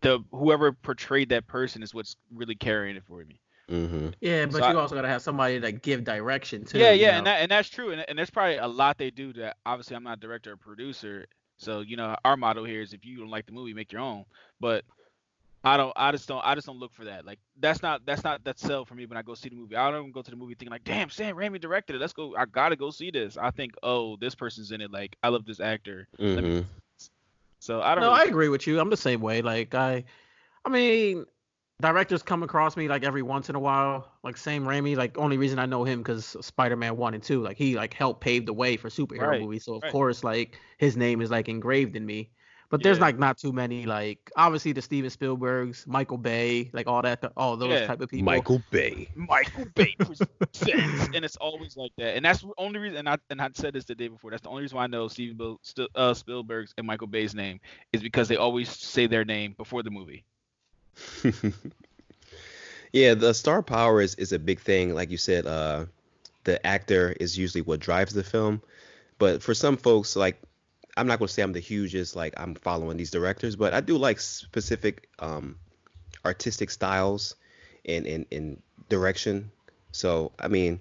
the 0.00 0.20
whoever 0.30 0.72
portrayed 0.72 1.28
that 1.30 1.46
person 1.46 1.82
is 1.82 1.94
what's 1.94 2.16
really 2.34 2.54
carrying 2.54 2.96
it 2.96 3.04
for 3.06 3.24
me. 3.24 3.40
Mm-hmm. 3.70 4.08
Yeah, 4.20 4.46
but 4.46 4.54
So 4.54 4.64
I- 4.64 4.72
you 4.72 4.78
also 4.78 4.94
gotta 4.94 5.08
have 5.08 5.22
somebody 5.22 5.58
that 5.58 5.82
give 5.82 6.04
direction 6.04 6.64
too. 6.64 6.78
yeah, 6.78 6.92
yeah, 6.92 7.10
know? 7.12 7.16
and 7.18 7.26
that 7.26 7.40
and 7.40 7.50
that's 7.50 7.68
true, 7.68 7.90
and, 7.90 8.04
and 8.08 8.16
there's 8.16 8.30
probably 8.30 8.58
a 8.58 8.68
lot 8.68 8.96
they 8.96 9.10
do 9.10 9.32
that. 9.34 9.56
Obviously, 9.66 9.96
I'm 9.96 10.04
not 10.04 10.18
a 10.18 10.20
director 10.20 10.52
or 10.52 10.56
producer, 10.56 11.26
so 11.56 11.80
you 11.80 11.96
know 11.96 12.14
our 12.24 12.36
motto 12.36 12.62
here 12.64 12.80
is 12.80 12.92
if 12.92 13.04
you 13.04 13.18
don't 13.18 13.30
like 13.30 13.46
the 13.46 13.52
movie, 13.52 13.74
make 13.74 13.90
your 13.90 14.02
own. 14.02 14.24
But 14.60 14.84
I 15.66 15.76
don't, 15.76 15.92
I 15.96 16.12
just 16.12 16.28
don't, 16.28 16.40
I 16.44 16.54
just 16.54 16.68
don't 16.68 16.78
look 16.78 16.94
for 16.94 17.04
that. 17.06 17.26
Like 17.26 17.40
that's 17.58 17.82
not 17.82 18.06
that's 18.06 18.22
not 18.22 18.44
that 18.44 18.56
sell 18.56 18.84
for 18.84 18.94
me 18.94 19.04
when 19.04 19.18
I 19.18 19.22
go 19.22 19.34
see 19.34 19.48
the 19.48 19.56
movie. 19.56 19.74
I 19.74 19.90
don't 19.90 20.00
even 20.00 20.12
go 20.12 20.22
to 20.22 20.30
the 20.30 20.36
movie 20.36 20.54
thinking 20.54 20.70
like, 20.70 20.84
damn, 20.84 21.10
Sam 21.10 21.34
Raimi 21.34 21.60
directed 21.60 21.96
it. 21.96 21.98
Let's 21.98 22.12
go. 22.12 22.36
I 22.36 22.44
gotta 22.44 22.76
go 22.76 22.90
see 22.90 23.10
this. 23.10 23.36
I 23.36 23.50
think, 23.50 23.72
oh, 23.82 24.16
this 24.16 24.36
person's 24.36 24.70
in 24.70 24.80
it. 24.80 24.92
Like 24.92 25.16
I 25.24 25.28
love 25.28 25.44
this 25.44 25.58
actor. 25.58 26.06
Mm-hmm. 26.20 26.68
So 27.58 27.82
I 27.82 27.96
don't. 27.96 28.02
No, 28.02 28.12
really 28.12 28.20
I 28.20 28.24
agree 28.26 28.48
with 28.48 28.68
you. 28.68 28.78
I'm 28.78 28.90
the 28.90 28.96
same 28.96 29.20
way. 29.20 29.42
Like 29.42 29.74
I, 29.74 30.04
I 30.64 30.68
mean, 30.68 31.24
directors 31.80 32.22
come 32.22 32.44
across 32.44 32.76
me 32.76 32.86
like 32.86 33.02
every 33.02 33.22
once 33.22 33.48
in 33.48 33.56
a 33.56 33.60
while. 33.60 34.12
Like 34.22 34.36
Sam 34.36 34.64
Raimi. 34.64 34.96
Like 34.96 35.18
only 35.18 35.36
reason 35.36 35.58
I 35.58 35.66
know 35.66 35.82
him 35.82 35.98
because 35.98 36.36
Spider-Man 36.40 36.96
one 36.96 37.14
and 37.14 37.22
two. 37.24 37.42
Like 37.42 37.56
he 37.56 37.74
like 37.74 37.92
helped 37.92 38.20
pave 38.20 38.46
the 38.46 38.52
way 38.52 38.76
for 38.76 38.88
superhero 38.88 39.30
Right, 39.30 39.40
movies. 39.40 39.64
So 39.64 39.74
of 39.74 39.82
right. 39.82 39.90
course 39.90 40.22
like 40.22 40.60
his 40.78 40.96
name 40.96 41.20
is 41.20 41.32
like 41.32 41.48
engraved 41.48 41.96
in 41.96 42.06
me. 42.06 42.30
But 42.68 42.82
there's 42.82 42.98
Yeah. 42.98 43.04
like 43.04 43.18
not 43.18 43.38
too 43.38 43.52
many 43.52 43.86
like 43.86 44.18
obviously 44.36 44.72
the 44.72 44.82
Steven 44.82 45.08
Spielbergs, 45.10 45.86
Michael 45.86 46.18
Bay, 46.18 46.68
like 46.72 46.86
all 46.88 47.00
that, 47.02 47.24
all 47.36 47.56
those 47.56 47.70
Yeah. 47.70 47.86
type 47.86 48.00
of 48.00 48.10
people. 48.10 48.24
Michael 48.24 48.60
Bay. 48.70 49.08
Michael 49.14 49.66
Bay 49.74 49.94
presents, 49.98 51.08
and 51.14 51.24
it's 51.24 51.36
always 51.36 51.76
like 51.76 51.92
that. 51.98 52.16
And 52.16 52.24
that's 52.24 52.40
the 52.40 52.50
only 52.58 52.80
reason. 52.80 52.98
And 52.98 53.08
I 53.08 53.18
and 53.30 53.40
I 53.40 53.50
said 53.54 53.74
this 53.74 53.84
the 53.84 53.94
day 53.94 54.08
before. 54.08 54.30
That's 54.30 54.42
the 54.42 54.48
only 54.48 54.62
reason 54.62 54.76
why 54.76 54.84
I 54.84 54.88
know 54.88 55.06
Steven 55.08 55.36
Bill, 55.36 55.58
St- 55.62 55.88
uh, 55.94 56.12
Spielberg's 56.14 56.74
and 56.76 56.86
Michael 56.86 57.06
Bay's 57.06 57.34
name 57.34 57.60
is 57.92 58.02
because 58.02 58.26
they 58.28 58.36
always 58.36 58.68
say 58.68 59.06
their 59.06 59.24
name 59.24 59.54
before 59.56 59.82
the 59.82 59.90
movie. 59.90 60.24
yeah, 62.92 63.14
the 63.14 63.32
star 63.34 63.62
power 63.62 64.00
is, 64.00 64.14
is 64.16 64.32
a 64.32 64.38
big 64.38 64.60
thing. 64.60 64.94
Like 64.94 65.10
you 65.10 65.18
said, 65.18 65.46
uh, 65.46 65.86
the 66.44 66.64
actor 66.66 67.14
is 67.20 67.36
usually 67.36 67.62
what 67.62 67.80
drives 67.80 68.12
the 68.14 68.24
film. 68.24 68.62
But 69.18 69.42
for 69.42 69.54
some 69.54 69.76
folks, 69.76 70.16
like 70.16 70.40
I'm 70.96 71.06
not 71.06 71.18
gonna 71.18 71.28
say 71.28 71.42
I'm 71.42 71.52
the 71.52 71.60
hugest, 71.60 72.16
like 72.16 72.34
I'm 72.36 72.54
following 72.54 72.96
these 72.96 73.10
directors, 73.10 73.56
but 73.56 73.74
I 73.74 73.80
do 73.80 73.98
like 73.98 74.18
specific 74.18 75.08
um, 75.18 75.56
artistic 76.24 76.70
styles 76.70 77.36
and, 77.84 78.26
and, 78.32 78.62
direction. 78.88 79.50
So 79.92 80.32
I 80.38 80.48
mean, 80.48 80.80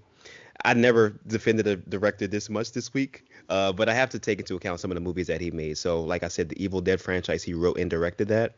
I 0.64 0.74
never 0.74 1.20
defended 1.28 1.68
a 1.68 1.76
director 1.76 2.28
this 2.28 2.50
much 2.50 2.72
this 2.72 2.94
week, 2.94 3.26
uh, 3.50 3.74
but 3.74 3.90
I 3.90 3.94
have 3.94 4.10
to 4.12 4.20
take 4.20 4.40
into 4.40 4.56
account 4.56 4.80
some 4.80 4.92
of 4.92 4.96
the 4.96 5.02
movies 5.02 5.28
that 5.28 5.42
he 5.42 5.52
made. 5.52 5.78
So 5.78 6.02
like 6.02 6.24
I 6.24 6.28
said, 6.28 6.50
the 6.50 6.64
Evil 6.64 6.82
Dead 6.82 7.02
franchise, 7.02 7.44
he 7.44 7.54
wrote 7.54 7.78
and 7.78 7.90
directed 7.90 8.28
that. 8.30 8.56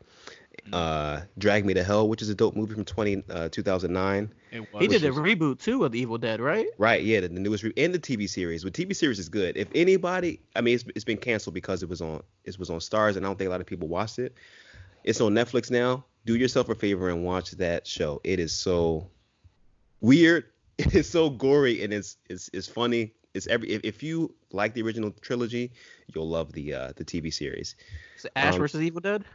Uh, 0.73 1.21
Drag 1.37 1.65
Me 1.65 1.73
to 1.73 1.83
Hell, 1.83 2.09
which 2.09 2.21
is 2.21 2.29
a 2.29 2.35
dope 2.35 2.55
movie 2.55 2.73
from 2.73 2.83
20, 2.85 3.23
uh, 3.29 3.49
2009. 3.49 4.33
He 4.79 4.87
did 4.87 5.03
a 5.03 5.07
was- 5.09 5.17
reboot 5.17 5.59
too 5.59 5.85
of 5.85 5.91
the 5.91 5.99
Evil 5.99 6.17
Dead, 6.17 6.39
right? 6.41 6.67
Right, 6.77 7.03
yeah, 7.03 7.21
the, 7.21 7.29
the 7.29 7.39
newest 7.39 7.63
re- 7.63 7.73
and 7.77 7.93
the 7.93 7.99
TV 7.99 8.27
series. 8.29 8.63
But 8.63 8.73
TV 8.73 8.95
series 8.95 9.19
is 9.19 9.29
good. 9.29 9.55
If 9.55 9.67
anybody, 9.75 10.41
I 10.55 10.61
mean, 10.61 10.75
it's, 10.75 10.83
it's 10.95 11.05
been 11.05 11.17
canceled 11.17 11.53
because 11.53 11.83
it 11.83 11.89
was 11.89 12.01
on 12.01 12.21
it 12.43 12.57
was 12.59 12.69
on 12.69 12.79
Starz, 12.79 13.15
and 13.15 13.25
I 13.25 13.29
don't 13.29 13.37
think 13.37 13.47
a 13.47 13.51
lot 13.51 13.61
of 13.61 13.67
people 13.67 13.87
watched 13.87 14.19
it. 14.19 14.33
It's 15.03 15.21
on 15.21 15.33
Netflix 15.33 15.71
now. 15.71 16.03
Do 16.25 16.35
yourself 16.35 16.67
a 16.69 16.75
favor 16.75 17.09
and 17.09 17.23
watch 17.23 17.51
that 17.51 17.87
show. 17.87 18.19
It 18.25 18.39
is 18.39 18.51
so 18.53 19.07
weird. 20.01 20.45
It 20.79 20.93
is 20.93 21.09
so 21.09 21.31
gory, 21.31 21.83
and 21.83 21.91
it's 21.91 22.17
it's 22.29 22.51
it's 22.53 22.67
funny. 22.67 23.13
It's 23.33 23.47
every 23.47 23.69
if, 23.69 23.81
if 23.83 24.03
you 24.03 24.35
like 24.51 24.75
the 24.75 24.83
original 24.83 25.09
trilogy, 25.21 25.71
you'll 26.13 26.29
love 26.29 26.51
the 26.53 26.71
uh 26.71 26.93
the 26.95 27.03
TV 27.03 27.33
series. 27.33 27.73
Is 28.15 28.25
it 28.25 28.31
Ash 28.35 28.53
Um, 28.53 28.59
versus 28.59 28.81
Evil 28.83 29.01
Dead? 29.01 29.25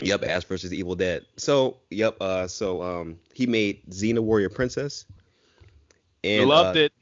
Yep, 0.00 0.24
Ash 0.24 0.44
versus 0.44 0.72
Evil 0.72 0.94
Dead. 0.94 1.24
So, 1.36 1.78
yep, 1.90 2.16
uh 2.20 2.46
so 2.46 2.82
um 2.82 3.18
he 3.34 3.46
made 3.46 3.84
Xena 3.90 4.20
Warrior 4.20 4.50
Princess. 4.50 5.04
And 6.24 6.48
loved 6.48 6.76
uh, 6.76 6.80
it. 6.80 6.92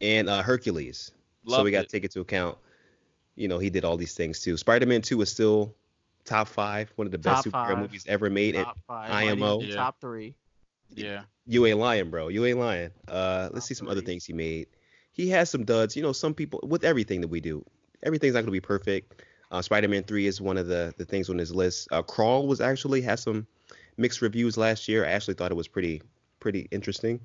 and 0.00 0.28
uh, 0.28 0.42
Hercules. 0.42 1.10
so 1.48 1.62
we 1.64 1.70
got 1.70 1.82
to 1.82 1.88
take 1.88 2.04
it. 2.04 2.12
to 2.12 2.20
account, 2.20 2.56
you 3.34 3.48
know, 3.48 3.58
he 3.58 3.70
did 3.70 3.84
all 3.84 3.96
these 3.96 4.14
things 4.14 4.40
too. 4.40 4.56
Spider-Man 4.56 5.02
2 5.02 5.20
is 5.22 5.30
still 5.30 5.74
top 6.24 6.48
five, 6.48 6.92
one 6.96 7.06
of 7.06 7.12
the 7.12 7.18
best 7.18 7.44
Top 7.44 7.52
superhero 7.52 7.68
five. 7.68 7.78
movies 7.78 8.04
ever 8.08 8.30
made. 8.30 8.54
And 8.54 8.64
Top 8.64 8.78
five. 8.86 9.10
IMO. 9.10 9.36
might 9.36 9.54
even 9.54 9.68
be 9.70 9.74
Top 9.74 10.00
three. 10.00 10.36
Yeah. 10.94 11.22
you 11.46 11.66
ain't 11.66 11.78
lying, 11.78 12.10
bro. 12.10 12.28
You 12.28 12.44
ain't 12.44 12.58
lying. 12.58 12.90
Uh, 13.08 13.48
let's 13.52 13.66
see 13.66 13.74
some 13.74 13.88
other 13.88 14.00
things 14.00 14.24
he 14.24 14.32
made. 14.32 14.68
He 15.12 15.28
has 15.30 15.50
some 15.50 15.64
duds. 15.64 15.96
You 15.96 16.02
know, 16.02 16.12
some 16.12 16.34
people 16.34 16.60
with 16.62 16.84
everything 16.84 17.20
that 17.22 17.28
we 17.28 17.40
do, 17.40 17.64
everything's 18.02 18.34
not 18.34 18.42
gonna 18.42 18.52
be 18.52 18.60
perfect. 18.60 19.22
Uh, 19.50 19.62
Spider-Man 19.62 20.02
3 20.02 20.26
is 20.26 20.40
one 20.40 20.58
of 20.58 20.66
the 20.66 20.92
the 20.96 21.04
things 21.04 21.30
on 21.30 21.38
his 21.38 21.54
list. 21.54 21.88
Uh, 21.90 22.02
Crawl 22.02 22.46
was 22.46 22.60
actually 22.60 23.00
had 23.00 23.18
some 23.18 23.46
mixed 23.96 24.22
reviews 24.22 24.56
last 24.56 24.88
year. 24.88 25.04
I 25.04 25.10
actually 25.10 25.34
thought 25.34 25.50
it 25.50 25.56
was 25.56 25.68
pretty 25.68 26.02
pretty 26.40 26.68
interesting. 26.70 27.20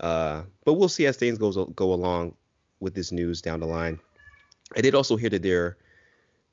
Uh, 0.00 0.42
but 0.64 0.74
we'll 0.74 0.88
see 0.88 1.06
as 1.06 1.16
things 1.16 1.38
goes 1.38 1.56
go 1.74 1.92
along 1.92 2.34
with 2.80 2.94
this 2.94 3.12
news 3.12 3.40
down 3.40 3.60
the 3.60 3.66
line. 3.66 3.98
I 4.76 4.80
did 4.80 4.94
also 4.94 5.16
hear 5.16 5.30
that 5.30 5.42
they're 5.42 5.76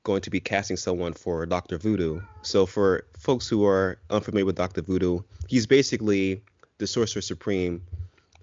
going 0.03 0.21
to 0.21 0.29
be 0.29 0.39
casting 0.39 0.77
someone 0.77 1.13
for 1.13 1.45
Doctor 1.45 1.77
Voodoo. 1.77 2.21
So 2.41 2.65
for 2.65 3.05
folks 3.17 3.47
who 3.47 3.65
are 3.65 3.97
unfamiliar 4.09 4.45
with 4.45 4.55
Doctor 4.55 4.81
Voodoo, 4.81 5.21
he's 5.47 5.65
basically 5.65 6.41
the 6.77 6.87
Sorcerer 6.87 7.21
Supreme, 7.21 7.81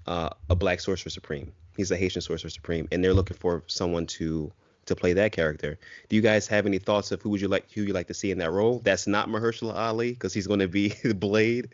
uh, 0.06 0.30
a 0.48 0.54
Black 0.54 0.80
Sorcerer 0.80 1.10
Supreme. 1.10 1.52
He's 1.76 1.90
a 1.90 1.96
Haitian 1.96 2.22
Sorcerer 2.22 2.50
Supreme, 2.50 2.88
and 2.90 3.04
they're 3.04 3.14
looking 3.14 3.36
for 3.36 3.62
someone 3.66 4.06
to 4.06 4.52
to 4.86 4.96
play 4.96 5.12
that 5.14 5.32
character. 5.32 5.78
Do 6.08 6.16
you 6.16 6.22
guys 6.22 6.46
have 6.48 6.66
any 6.66 6.78
thoughts 6.78 7.12
of 7.12 7.22
who 7.22 7.30
would 7.30 7.40
you 7.40 7.48
like 7.48 7.70
who 7.70 7.82
you 7.82 7.92
like 7.92 8.08
to 8.08 8.14
see 8.14 8.30
in 8.30 8.38
that 8.38 8.50
role? 8.50 8.80
That's 8.80 9.06
not 9.06 9.28
Mahershala 9.28 9.74
Ali 9.74 10.12
because 10.12 10.32
he's 10.34 10.46
going 10.46 10.60
to 10.60 10.68
be 10.68 10.88
the 11.02 11.14
Blade. 11.14 11.70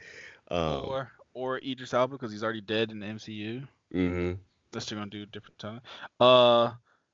Um, 0.50 0.84
or 0.84 1.12
or 1.34 1.58
Idris 1.58 1.92
Elba 1.94 2.14
because 2.14 2.32
he's 2.32 2.42
already 2.42 2.60
dead 2.60 2.90
in 2.90 3.00
the 3.00 3.06
MCU. 3.06 3.66
hmm 3.92 4.32
Unless 4.72 4.88
they're 4.90 4.98
gonna 4.98 5.10
do 5.10 5.22
a 5.22 5.26
different 5.26 5.58
time. 5.58 5.80
Uh, 6.20 6.72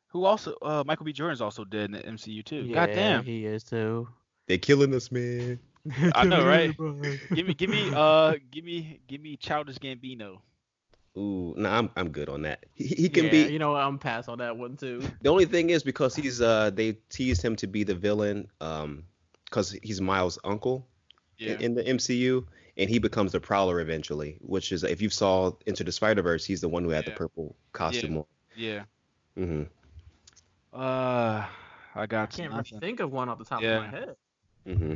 who 0.08 0.24
also? 0.24 0.54
Uh, 0.62 0.82
Michael 0.86 1.04
B. 1.04 1.12
Jordan's 1.12 1.40
also 1.40 1.64
dead 1.64 1.86
in 1.86 1.92
the 1.92 2.02
MCU 2.02 2.44
too. 2.44 2.64
Yeah, 2.64 2.74
God 2.74 2.90
damn. 2.94 3.24
he 3.24 3.46
is 3.46 3.64
too. 3.64 4.08
They're 4.46 4.58
killing 4.58 4.94
us, 4.94 5.10
man. 5.10 5.58
I 6.14 6.24
know, 6.24 6.44
right? 6.44 6.76
give 7.34 7.46
me, 7.46 7.54
give 7.54 7.70
me, 7.70 7.90
uh, 7.94 8.36
give 8.50 8.64
me, 8.64 9.00
give 9.06 9.20
me 9.20 9.36
Childish 9.36 9.78
Gambino. 9.78 10.38
Ooh, 11.16 11.54
nah, 11.58 11.78
I'm 11.78 11.90
I'm 11.96 12.10
good 12.10 12.28
on 12.28 12.42
that. 12.42 12.64
He, 12.74 12.86
he 12.86 13.08
can 13.08 13.26
Yeah, 13.26 13.30
be. 13.30 13.52
You 13.52 13.58
know, 13.58 13.72
what, 13.72 13.82
I'm 13.82 13.98
pass 13.98 14.28
on 14.28 14.38
that 14.38 14.56
one 14.56 14.76
too. 14.76 15.02
The 15.20 15.28
only 15.30 15.44
thing 15.44 15.70
is 15.70 15.82
because 15.82 16.14
he's 16.16 16.40
uh 16.40 16.70
they 16.70 16.92
teased 17.10 17.42
him 17.42 17.56
to 17.56 17.66
be 17.66 17.84
the 17.84 17.94
villain 17.94 18.48
um 18.60 19.04
because 19.44 19.72
he's 19.82 20.00
Miles' 20.00 20.38
uncle 20.44 20.86
Yeah. 21.38 21.54
in, 21.54 21.60
in 21.60 21.74
the 21.74 21.82
MCU 21.86 22.46
and 22.78 22.88
he 22.88 22.98
becomes 22.98 23.32
the 23.32 23.40
Prowler 23.40 23.80
eventually, 23.80 24.38
which 24.40 24.72
is 24.72 24.82
if 24.84 25.02
you 25.02 25.10
saw 25.10 25.52
Into 25.66 25.84
the 25.84 25.92
Spider 25.92 26.22
Verse, 26.22 26.44
he's 26.46 26.62
the 26.62 26.68
one 26.68 26.82
who 26.84 26.90
had 26.90 27.04
the 27.04 27.10
purple 27.10 27.54
costume 27.72 28.18
on. 28.18 28.24
yeah. 28.56 28.84
hmm 29.36 29.64
Uh, 30.72 31.44
I 31.94 32.06
got 32.06 32.22
I 32.22 32.26
can't 32.36 32.50
really 32.50 32.56
nothing. 32.64 32.80
think 32.80 33.00
of 33.00 33.12
one 33.12 33.28
off 33.28 33.38
the 33.38 33.44
top 33.44 33.62
Yeah. 33.62 33.76
of 33.76 33.82
my 33.84 33.88
head. 33.88 34.16
Mm 34.66 34.78
hmm 34.78 34.94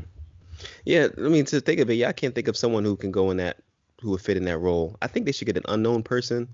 Yeah, 0.85 1.08
I 1.18 1.28
mean 1.28 1.44
to 1.46 1.61
think 1.61 1.80
of 1.80 1.90
it, 1.90 1.94
yeah, 1.94 2.08
I 2.08 2.12
can't 2.12 2.35
think 2.35 2.49
of 2.49 2.56
someone 2.56 2.85
who 2.85 2.96
can 2.96 3.11
go 3.11 3.30
in 3.30 3.37
that 3.37 3.58
who 4.00 4.10
would 4.10 4.20
fit 4.20 4.36
in 4.36 4.44
that 4.44 4.58
role. 4.58 4.96
I 5.00 5.06
think 5.06 5.26
they 5.26 5.32
should 5.32 5.46
get 5.46 5.56
an 5.56 5.64
unknown 5.68 6.02
person, 6.02 6.48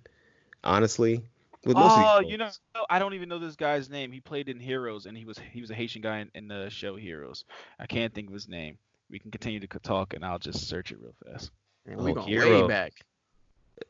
honestly. 0.64 1.22
With 1.64 1.76
most 1.76 1.92
of 1.92 1.98
these 1.98 2.06
Oh, 2.08 2.20
roles. 2.20 2.30
you 2.32 2.38
know, 2.38 2.50
I 2.90 2.98
don't 2.98 3.14
even 3.14 3.28
know 3.28 3.38
this 3.38 3.54
guy's 3.54 3.88
name. 3.88 4.10
He 4.10 4.20
played 4.20 4.48
in 4.48 4.58
Heroes, 4.58 5.06
and 5.06 5.16
he 5.16 5.24
was 5.24 5.38
he 5.52 5.60
was 5.60 5.70
a 5.70 5.74
Haitian 5.74 6.02
guy 6.02 6.18
in, 6.18 6.30
in 6.34 6.48
the 6.48 6.68
show 6.70 6.96
Heroes. 6.96 7.44
I 7.78 7.86
can't 7.86 8.12
think 8.12 8.28
of 8.28 8.34
his 8.34 8.48
name. 8.48 8.78
We 9.10 9.18
can 9.20 9.30
continue 9.30 9.60
to 9.60 9.66
talk, 9.78 10.14
and 10.14 10.24
I'll 10.24 10.38
just 10.40 10.66
search 10.68 10.90
it 10.90 10.98
real 11.00 11.14
fast. 11.24 11.50
And 11.86 11.98
we 12.00 12.10
Oh, 12.10 12.14
going 12.14 12.28
Hero. 12.28 12.62
way 12.62 12.66
back. 12.68 12.92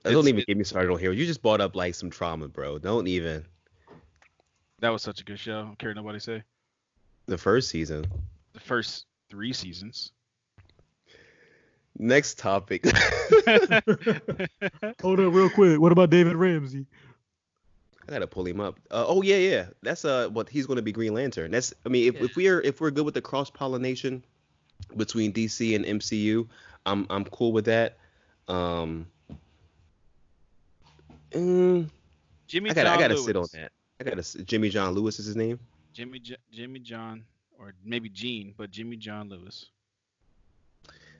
Don't 0.04 0.12
it's- 0.12 0.26
even 0.28 0.40
it- 0.40 0.46
get 0.46 0.56
me 0.58 0.64
started 0.64 0.92
on 0.92 0.98
here. 0.98 1.12
You 1.12 1.24
just 1.26 1.40
brought 1.42 1.60
up 1.60 1.74
like 1.74 1.94
some 1.94 2.10
trauma, 2.10 2.48
bro. 2.48 2.78
Don't 2.78 3.06
even 3.06 3.44
That 4.80 4.90
was 4.90 5.02
such 5.02 5.20
a 5.20 5.24
good 5.24 5.38
show. 5.38 5.60
I 5.60 5.62
don't 5.62 5.78
care 5.78 5.90
what 5.90 5.96
nobody 5.96 6.18
say. 6.18 6.42
the 7.26 7.38
first 7.38 7.68
season. 7.70 8.04
The 8.52 8.60
first 8.60 9.06
three 9.30 9.52
seasons. 9.52 10.12
Next 11.98 12.38
topic. 12.38 12.84
Hold 15.02 15.20
up, 15.20 15.32
real 15.32 15.50
quick. 15.50 15.80
What 15.80 15.92
about 15.92 16.10
David 16.10 16.36
Ramsey? 16.36 16.86
I 18.08 18.12
gotta 18.12 18.26
pull 18.26 18.46
him 18.46 18.60
up. 18.60 18.78
Uh, 18.90 19.04
oh 19.06 19.22
yeah, 19.22 19.36
yeah. 19.36 19.66
That's 19.82 20.04
uh 20.04 20.28
what 20.28 20.48
he's 20.48 20.66
gonna 20.66 20.82
be 20.82 20.92
Green 20.92 21.14
Lantern. 21.14 21.50
That's 21.52 21.72
I 21.86 21.88
mean 21.88 22.08
if, 22.12 22.20
if 22.20 22.36
we're 22.36 22.60
if 22.60 22.80
we're 22.80 22.90
good 22.90 23.04
with 23.04 23.14
the 23.14 23.20
cross 23.22 23.50
pollination 23.50 24.24
between 24.96 25.32
DC 25.32 25.76
and 25.76 25.84
MCU, 25.84 26.48
I'm 26.84 27.06
I'm 27.10 27.24
cool 27.26 27.52
with 27.52 27.66
that. 27.66 27.98
Um, 28.48 29.06
mm, 31.30 31.88
Jimmy 32.48 32.70
I 32.70 32.74
gotta 32.74 32.88
John 32.88 32.98
I 32.98 33.00
gotta 33.00 33.14
Lewis. 33.14 33.24
sit 33.26 33.36
on 33.36 33.46
that. 33.52 33.72
I 34.00 34.04
gotta 34.04 34.44
Jimmy 34.44 34.68
John 34.68 34.94
Lewis 34.94 35.18
is 35.20 35.26
his 35.26 35.36
name. 35.36 35.60
Jimmy 35.92 36.18
J- 36.18 36.36
Jimmy 36.50 36.80
John 36.80 37.24
or 37.58 37.74
maybe 37.84 38.08
Gene, 38.08 38.54
but 38.56 38.70
Jimmy 38.70 38.96
John 38.96 39.28
Lewis. 39.28 39.66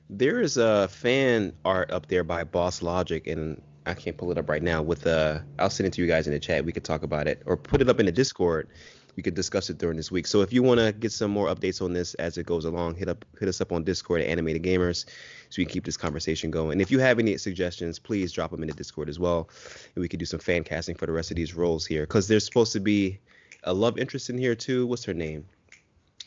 There 0.09 0.41
is 0.41 0.57
a 0.57 0.87
fan 0.89 1.53
art 1.65 1.91
up 1.91 2.07
there 2.07 2.23
by 2.23 2.43
Boss 2.43 2.81
Logic, 2.81 3.25
and 3.25 3.61
I 3.85 3.93
can't 3.93 4.17
pull 4.17 4.31
it 4.31 4.37
up 4.37 4.49
right 4.49 4.61
now. 4.61 4.81
With 4.81 5.07
uh, 5.07 5.39
I'll 5.57 5.69
send 5.69 5.87
it 5.87 5.93
to 5.93 6.01
you 6.01 6.07
guys 6.07 6.27
in 6.27 6.33
the 6.33 6.39
chat. 6.39 6.65
We 6.65 6.71
could 6.71 6.83
talk 6.83 7.03
about 7.03 7.27
it, 7.27 7.41
or 7.45 7.57
put 7.57 7.81
it 7.81 7.89
up 7.89 7.99
in 7.99 8.05
the 8.05 8.11
Discord. 8.11 8.69
We 9.15 9.21
could 9.21 9.35
discuss 9.35 9.69
it 9.69 9.77
during 9.77 9.95
this 9.95 10.11
week. 10.11 10.25
So 10.25 10.41
if 10.41 10.51
you 10.51 10.63
want 10.63 10.79
to 10.79 10.91
get 10.91 11.11
some 11.11 11.29
more 11.29 11.47
updates 11.47 11.83
on 11.83 11.93
this 11.93 12.15
as 12.15 12.37
it 12.37 12.47
goes 12.47 12.65
along, 12.65 12.95
hit 12.95 13.07
up 13.07 13.25
hit 13.39 13.47
us 13.47 13.61
up 13.61 13.71
on 13.71 13.83
Discord 13.83 14.21
at 14.21 14.27
Animated 14.27 14.63
Gamers, 14.63 15.05
so 15.49 15.55
we 15.57 15.65
can 15.65 15.73
keep 15.73 15.85
this 15.85 15.97
conversation 15.97 16.51
going. 16.51 16.73
And 16.73 16.81
if 16.81 16.91
you 16.91 16.99
have 16.99 17.19
any 17.19 17.37
suggestions, 17.37 17.99
please 17.99 18.31
drop 18.31 18.51
them 18.51 18.61
in 18.61 18.69
the 18.69 18.75
Discord 18.75 19.09
as 19.09 19.19
well, 19.19 19.49
and 19.95 20.01
we 20.01 20.07
could 20.07 20.19
do 20.19 20.25
some 20.25 20.39
fan 20.39 20.63
casting 20.63 20.95
for 20.95 21.05
the 21.05 21.11
rest 21.11 21.31
of 21.31 21.37
these 21.37 21.53
roles 21.53 21.85
here, 21.85 22.03
because 22.03 22.27
there's 22.27 22.45
supposed 22.45 22.73
to 22.73 22.79
be 22.79 23.19
a 23.63 23.73
love 23.73 23.97
interest 23.97 24.29
in 24.29 24.37
here 24.37 24.55
too. 24.55 24.85
What's 24.87 25.05
her 25.05 25.13
name? 25.13 25.45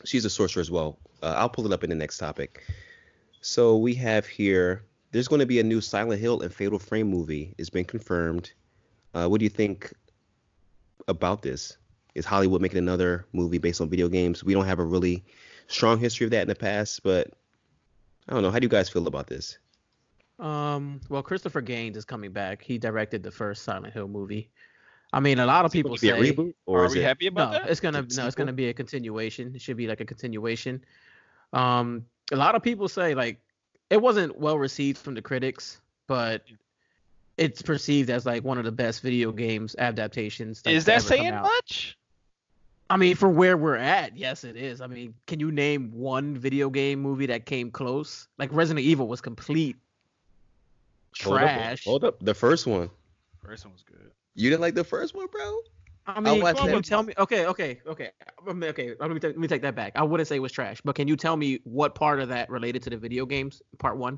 She's 0.05 0.25
a 0.25 0.29
sorcerer 0.29 0.61
as 0.61 0.71
well. 0.71 0.97
Uh, 1.21 1.35
I'll 1.37 1.49
pull 1.49 1.65
it 1.65 1.73
up 1.73 1.83
in 1.83 1.89
the 1.89 1.95
next 1.95 2.17
topic. 2.17 2.63
So 3.47 3.77
we 3.77 3.93
have 3.95 4.25
here. 4.25 4.83
There's 5.13 5.29
going 5.29 5.39
to 5.39 5.45
be 5.45 5.61
a 5.61 5.63
new 5.63 5.79
Silent 5.79 6.19
Hill 6.19 6.41
and 6.41 6.53
Fatal 6.53 6.77
Frame 6.77 7.07
movie. 7.07 7.55
It's 7.57 7.69
been 7.69 7.85
confirmed. 7.85 8.51
Uh, 9.13 9.29
what 9.29 9.39
do 9.39 9.45
you 9.45 9.49
think 9.49 9.93
about 11.07 11.43
this? 11.43 11.77
Is 12.13 12.25
Hollywood 12.25 12.61
making 12.61 12.79
another 12.79 13.25
movie 13.31 13.57
based 13.57 13.79
on 13.79 13.89
video 13.89 14.09
games? 14.09 14.43
We 14.43 14.53
don't 14.53 14.65
have 14.65 14.79
a 14.79 14.83
really 14.83 15.23
strong 15.67 15.97
history 15.97 16.25
of 16.25 16.31
that 16.31 16.41
in 16.41 16.49
the 16.49 16.55
past, 16.55 17.03
but 17.03 17.31
I 18.27 18.33
don't 18.33 18.43
know. 18.43 18.51
How 18.51 18.59
do 18.59 18.65
you 18.65 18.69
guys 18.69 18.89
feel 18.89 19.07
about 19.07 19.27
this? 19.27 19.57
Um, 20.39 20.99
well, 21.07 21.23
Christopher 21.23 21.61
Gaines 21.61 21.95
is 21.95 22.03
coming 22.03 22.33
back. 22.33 22.61
He 22.61 22.77
directed 22.77 23.23
the 23.23 23.31
first 23.31 23.63
Silent 23.63 23.93
Hill 23.93 24.09
movie. 24.09 24.49
I 25.13 25.21
mean, 25.21 25.39
a 25.39 25.45
lot 25.45 25.63
of 25.63 25.71
people 25.71 25.91
Will 25.91 25.95
it 25.95 26.01
say 26.01 26.09
a 26.09 26.17
reboot, 26.17 26.53
or 26.65 26.81
Are 26.81 26.85
is 26.87 26.95
we 26.95 26.99
it? 26.99 27.03
happy 27.05 27.27
about 27.27 27.53
no, 27.53 27.59
that? 27.59 27.69
it's 27.69 27.79
gonna 27.79 27.99
no, 27.99 28.03
It's 28.03 28.17
it's 28.17 28.35
gonna 28.35 28.51
be 28.51 28.67
a 28.67 28.73
continuation. 28.73 29.55
It 29.55 29.61
should 29.61 29.77
be 29.77 29.87
like 29.87 30.01
a 30.01 30.05
continuation. 30.05 30.83
Um, 31.53 32.07
a 32.31 32.35
lot 32.35 32.55
of 32.55 32.63
people 32.63 32.87
say 32.87 33.15
like 33.15 33.39
it 33.89 34.01
wasn't 34.01 34.37
well 34.37 34.57
received 34.57 34.97
from 34.97 35.13
the 35.13 35.21
critics, 35.21 35.79
but 36.07 36.43
it's 37.37 37.61
perceived 37.61 38.09
as 38.09 38.25
like 38.25 38.43
one 38.43 38.57
of 38.57 38.65
the 38.65 38.71
best 38.71 39.01
video 39.01 39.31
games 39.31 39.75
adaptations. 39.77 40.61
like, 40.65 40.75
Is 40.75 40.85
that 40.85 40.97
ever 40.97 41.01
come 41.01 41.17
saying 41.17 41.33
out. 41.33 41.43
much? 41.43 41.97
I 42.89 42.97
mean, 42.97 43.15
for 43.15 43.27
where 43.29 43.57
we're 43.57 43.75
at, 43.75 44.15
yes, 44.15 44.43
it 44.45 44.55
is. 44.55 44.79
I 44.79 44.87
mean, 44.87 45.13
can 45.27 45.39
you 45.39 45.51
name 45.51 45.91
one 45.91 46.37
video 46.37 46.69
game 46.69 47.01
movie 47.01 47.25
that 47.27 47.45
came 47.45 47.69
close? 47.69 48.27
Like 48.37 48.49
Resident 48.53 48.85
Evil 48.85 49.07
was 49.07 49.19
complete 49.21 49.75
Hold 51.21 51.37
up, 51.37 51.41
trash. 51.41 51.83
Hold 51.85 52.03
up. 52.03 52.19
The 52.21 52.33
first 52.33 52.65
one. 52.67 52.89
First 53.43 53.65
one 53.65 53.73
was 53.73 53.83
good. 53.83 54.11
You 54.35 54.49
didn't 54.49 54.61
like 54.61 54.75
the 54.75 54.83
first 54.83 55.15
one, 55.15 55.27
bro? 55.27 55.59
I 56.07 56.19
mean, 56.21 56.41
watched 56.41 56.59
can 56.59 56.73
you 56.73 56.81
tell 56.81 57.03
me? 57.03 57.13
Okay, 57.17 57.45
okay, 57.45 57.81
okay. 57.85 58.11
I 58.21 58.49
okay. 58.49 58.93
Let 58.99 59.11
me, 59.11 59.19
ta- 59.19 59.27
let 59.27 59.37
me 59.37 59.47
take 59.47 59.61
that 59.61 59.75
back. 59.75 59.91
I 59.95 60.03
wouldn't 60.03 60.27
say 60.27 60.37
it 60.37 60.39
was 60.39 60.53
trash, 60.53 60.79
but 60.83 60.95
can 60.95 61.07
you 61.07 61.17
tell 61.17 61.35
me 61.35 61.59
what 61.65 61.95
part 61.95 62.19
of 62.21 62.29
that 62.29 62.49
related 62.49 62.81
to 62.83 62.89
the 62.89 62.97
video 62.97 63.25
games? 63.25 63.61
Part 63.77 63.97
one. 63.97 64.17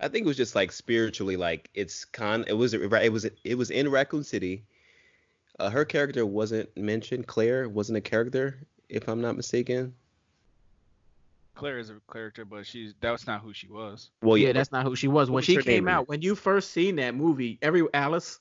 I 0.00 0.08
think 0.08 0.24
it 0.24 0.28
was 0.28 0.36
just 0.36 0.56
like 0.56 0.72
spiritually, 0.72 1.36
like 1.36 1.70
it's 1.74 2.04
con. 2.04 2.44
It 2.48 2.54
was 2.54 2.74
it 2.74 3.12
was 3.12 3.26
it 3.44 3.54
was 3.54 3.70
in 3.70 3.88
Raccoon 3.88 4.24
City. 4.24 4.64
Uh, 5.60 5.70
her 5.70 5.84
character 5.84 6.26
wasn't 6.26 6.76
mentioned. 6.76 7.28
Claire 7.28 7.68
wasn't 7.68 7.98
a 7.98 8.00
character, 8.00 8.66
if 8.88 9.08
I'm 9.08 9.20
not 9.20 9.36
mistaken. 9.36 9.94
Claire 11.54 11.78
is 11.78 11.90
a 11.90 12.00
character, 12.10 12.44
but 12.44 12.66
she's 12.66 12.94
that's 13.00 13.28
not 13.28 13.42
who 13.42 13.52
she 13.52 13.68
was. 13.68 14.10
Well, 14.22 14.36
yeah, 14.36 14.48
yeah. 14.48 14.52
that's 14.54 14.72
not 14.72 14.84
who 14.84 14.96
she 14.96 15.06
was. 15.06 15.30
When 15.30 15.44
she 15.44 15.56
came 15.56 15.84
name? 15.84 15.88
out, 15.88 16.08
when 16.08 16.20
you 16.20 16.34
first 16.34 16.72
seen 16.72 16.96
that 16.96 17.14
movie, 17.14 17.58
every 17.62 17.86
Alice. 17.94 18.40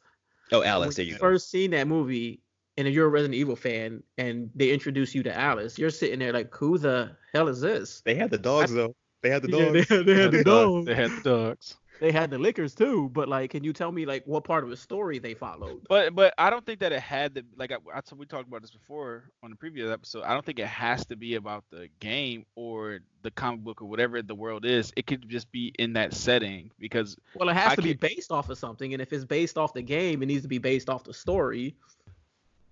oh, 0.52 0.64
Alice. 0.64 0.88
when 0.88 0.96
There 0.96 1.06
you 1.06 1.12
you 1.14 1.20
go. 1.20 1.28
first 1.28 1.52
seen 1.52 1.72
that 1.72 1.88
movie, 1.88 2.40
and 2.82 2.88
if 2.88 2.96
you're 2.96 3.06
a 3.06 3.10
Resident 3.10 3.36
Evil 3.36 3.56
fan, 3.56 4.02
and 4.18 4.50
they 4.56 4.72
introduce 4.72 5.14
you 5.14 5.22
to 5.22 5.38
Alice, 5.38 5.78
you're 5.78 5.92
sitting 5.92 6.18
there 6.18 6.34
like, 6.34 6.52
who 6.52 6.80
the 6.80 7.16
hell 7.32 7.48
is 7.48 7.62
this? 7.62 8.02
They 8.04 8.16
had 8.16 8.32
the 8.32 8.40
dogs 8.40 8.74
though. 8.74 8.96
They 9.22 9.30
had 9.30 9.44
the 9.44 9.56
Yeah, 9.56 9.72
dogs. 9.72 9.88
they, 9.88 10.04
they 10.04 10.20
had 10.20 10.32
the 10.32 10.44
dogs. 10.44 10.86
They 10.88 10.96
had 10.96 11.12
the 11.12 11.22
dogs. 11.22 11.76
They 12.00 12.12
had 12.12 12.32
the 12.32 12.40
Lickers 12.40 12.74
too, 12.74 13.12
but 13.14 13.30
like, 13.30 13.52
can 13.52 13.64
you 13.64 13.72
tell 13.74 13.92
me 13.92 14.08
like 14.08 14.26
what 14.26 14.44
part 14.44 14.64
of 14.64 14.72
the 14.72 14.76
story 14.78 15.20
they 15.20 15.36
followed? 15.36 15.82
But 15.88 16.16
but 16.16 16.34
I 16.40 16.50
don't 16.50 16.66
think 16.66 16.80
that 16.80 16.92
it 16.92 17.00
had 17.00 17.36
to 17.36 17.44
like 17.56 17.72
I, 17.72 17.76
I 17.94 18.02
we 18.16 18.26
talked 18.26 18.48
about 18.48 18.62
this 18.64 18.72
before 18.72 19.26
on 19.44 19.52
the 19.52 19.56
previous 19.56 19.88
episode. 19.92 20.24
I 20.24 20.34
don't 20.34 20.44
think 20.44 20.58
it 20.58 20.66
has 20.66 21.06
to 21.06 21.16
be 21.16 21.36
about 21.36 21.64
the 21.70 21.90
game 22.00 22.48
or 22.56 23.02
the 23.22 23.30
comic 23.30 23.60
book 23.64 23.84
or 23.84 23.86
whatever 23.86 24.20
the 24.24 24.34
world 24.34 24.66
is. 24.66 24.92
It 24.96 25.06
could 25.06 25.30
just 25.30 25.52
be 25.52 25.76
in 25.78 25.94
that 25.94 26.16
setting 26.16 26.72
because 26.80 27.16
Well, 27.36 27.50
it 27.50 27.54
has 27.54 27.74
I 27.74 27.76
to 27.76 27.84
be 27.84 27.90
can't- 27.90 28.00
based 28.00 28.32
off 28.32 28.50
of 28.50 28.58
something, 28.58 28.94
and 28.94 29.00
if 29.04 29.14
it's 29.14 29.26
based 29.26 29.60
off 29.60 29.76
the 29.76 29.84
game, 29.84 30.24
it 30.24 30.26
needs 30.26 30.42
to 30.42 30.48
be 30.48 30.58
based 30.58 30.90
off 30.90 31.04
the 31.04 31.14
story. 31.14 31.76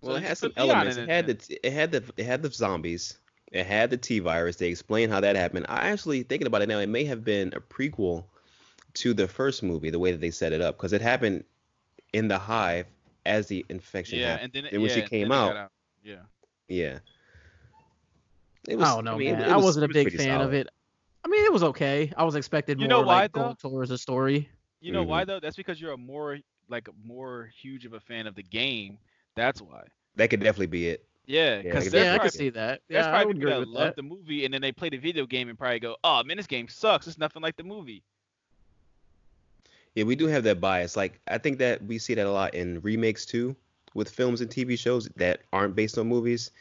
Well, 0.02 0.14
So 0.14 0.18
it 0.18 0.24
had 0.28 0.38
some 0.38 0.54
elements. 0.56 0.98
It 0.98 1.04
it 1.04 1.10
had 1.10 1.28
then. 1.28 1.38
the 1.48 1.60
it 1.68 1.74
had 1.74 1.92
the 1.92 2.04
it 2.18 2.26
had 2.26 2.42
the 2.42 2.50
zombies. 2.52 3.18
It 3.52 3.66
had 3.66 3.90
the 3.90 3.98
T 3.98 4.20
virus. 4.20 4.58
They 4.58 4.70
explained 4.70 5.12
how 5.12 5.20
that 5.22 5.36
happened. 5.36 5.66
I 5.70 5.90
actually 5.90 6.24
thinking 6.24 6.48
about 6.48 6.62
it 6.62 6.70
now. 6.70 6.80
It 6.80 6.88
may 6.90 7.04
have 7.06 7.24
been 7.24 7.52
a 7.56 7.60
prequel 7.60 8.26
to 8.96 9.14
the 9.14 9.28
first 9.28 9.64
movie, 9.64 9.90
the 9.90 10.00
way 10.00 10.12
that 10.12 10.22
they 10.22 10.32
set 10.32 10.54
it 10.54 10.62
up, 10.62 10.78
because 10.78 10.94
it 10.94 11.02
happened 11.02 11.44
in 12.14 12.28
the 12.28 12.38
hive 12.40 12.86
as 13.26 13.48
the 13.48 13.66
infection 13.70 14.20
yeah, 14.20 14.32
happened. 14.32 14.44
and 14.46 14.54
then 14.54 14.66
it- 14.66 14.74
And 14.74 14.82
when 14.82 14.90
yeah, 14.90 14.96
she 14.96 15.02
and 15.02 15.10
came 15.10 15.30
then 15.30 15.38
it 15.44 15.48
got 15.54 15.58
out- 15.58 15.72
Yeah. 16.04 16.16
Yeah. 16.68 17.00
It 18.68 18.80
I 18.80 18.96
don't 18.96 19.06
know, 19.06 19.18
mean, 19.18 19.34
man. 19.34 19.42
it 19.44 19.48
I 19.52 19.56
was- 19.56 19.66
wasn't 19.66 19.86
a 19.86 19.88
big 19.94 20.08
pretty 20.08 20.18
fan 20.18 20.42
of 20.42 20.54
it. 20.54 20.68
I 21.24 21.28
mean, 21.28 21.44
it 21.46 21.52
was 21.54 21.64
okay. 21.64 22.12
I 22.16 22.24
was 22.24 22.36
expected 22.36 22.80
You 22.80 22.88
more 22.88 23.02
know 23.02 23.08
why, 23.08 23.22
like 23.22 23.34
though? 23.34 23.42
going 23.44 23.56
towards 23.58 23.92
a 23.92 23.98
story. 23.98 24.50
You 24.80 24.92
know 24.92 25.04
why 25.04 25.24
Mhm. 25.24 25.28
though? 25.28 25.40
That's 25.40 25.56
because 25.58 25.80
you're 25.82 25.92
a 25.92 25.98
more 25.98 26.40
like 26.70 26.88
more 27.04 27.52
huge 27.60 27.86
of 27.86 27.94
a 27.94 28.00
fan 28.00 28.28
of 28.28 28.36
the 28.36 28.44
game. 28.44 28.98
That's 29.36 29.62
why. 29.62 29.88
That 30.16 30.30
could 30.30 30.40
definitely 30.42 30.68
be 30.68 30.88
it. 30.90 31.06
Yeah, 31.26 31.62
Yeah, 31.62 31.80
because 31.80 31.86
I 31.86 31.90
there's 31.92 32.06
Yeah, 32.06 32.14
I 32.16 32.20
probably, 32.20 32.30
could 32.30 32.34
see 32.34 32.50
that. 32.50 32.82
there's 32.92 33.08
Yeah, 33.08 33.10
probably 33.10 33.28
would 33.28 33.40
people 33.40 33.46
that 33.46 33.66
love 33.66 33.94
that. 33.94 33.96
the 33.96 34.04
movie 34.04 34.46
and 34.46 34.54
then 34.54 34.62
they 34.62 34.72
play 34.72 34.90
the 34.90 34.98
video 34.98 35.26
game 35.26 35.50
and 35.50 35.58
probably 35.58 35.80
go, 35.80 35.98
"Oh 36.04 36.24
man, 36.24 36.38
this 36.38 36.48
game 36.48 36.68
sucks. 36.68 37.08
It's 37.08 37.18
nothing 37.18 37.42
like 37.42 37.56
the 37.58 37.64
movie." 37.64 38.04
Yeah, 39.96 40.04
we 40.06 40.16
do 40.16 40.28
have 40.28 40.44
that 40.44 40.60
bias. 40.62 40.96
Like 40.96 41.20
I 41.28 41.38
think 41.38 41.60
that 41.60 41.84
we 41.86 41.98
see 42.00 42.14
that 42.16 42.26
a 42.26 42.32
lot 42.32 42.54
in 42.54 42.80
remakes 42.82 43.26
too, 43.26 43.56
with 43.94 44.10
films 44.10 44.42
and 44.42 44.50
TV 44.50 44.76
shows 44.76 45.08
that 45.18 45.42
aren't 45.52 45.76
based 45.76 45.98
on 45.98 46.08
movies. 46.08 46.52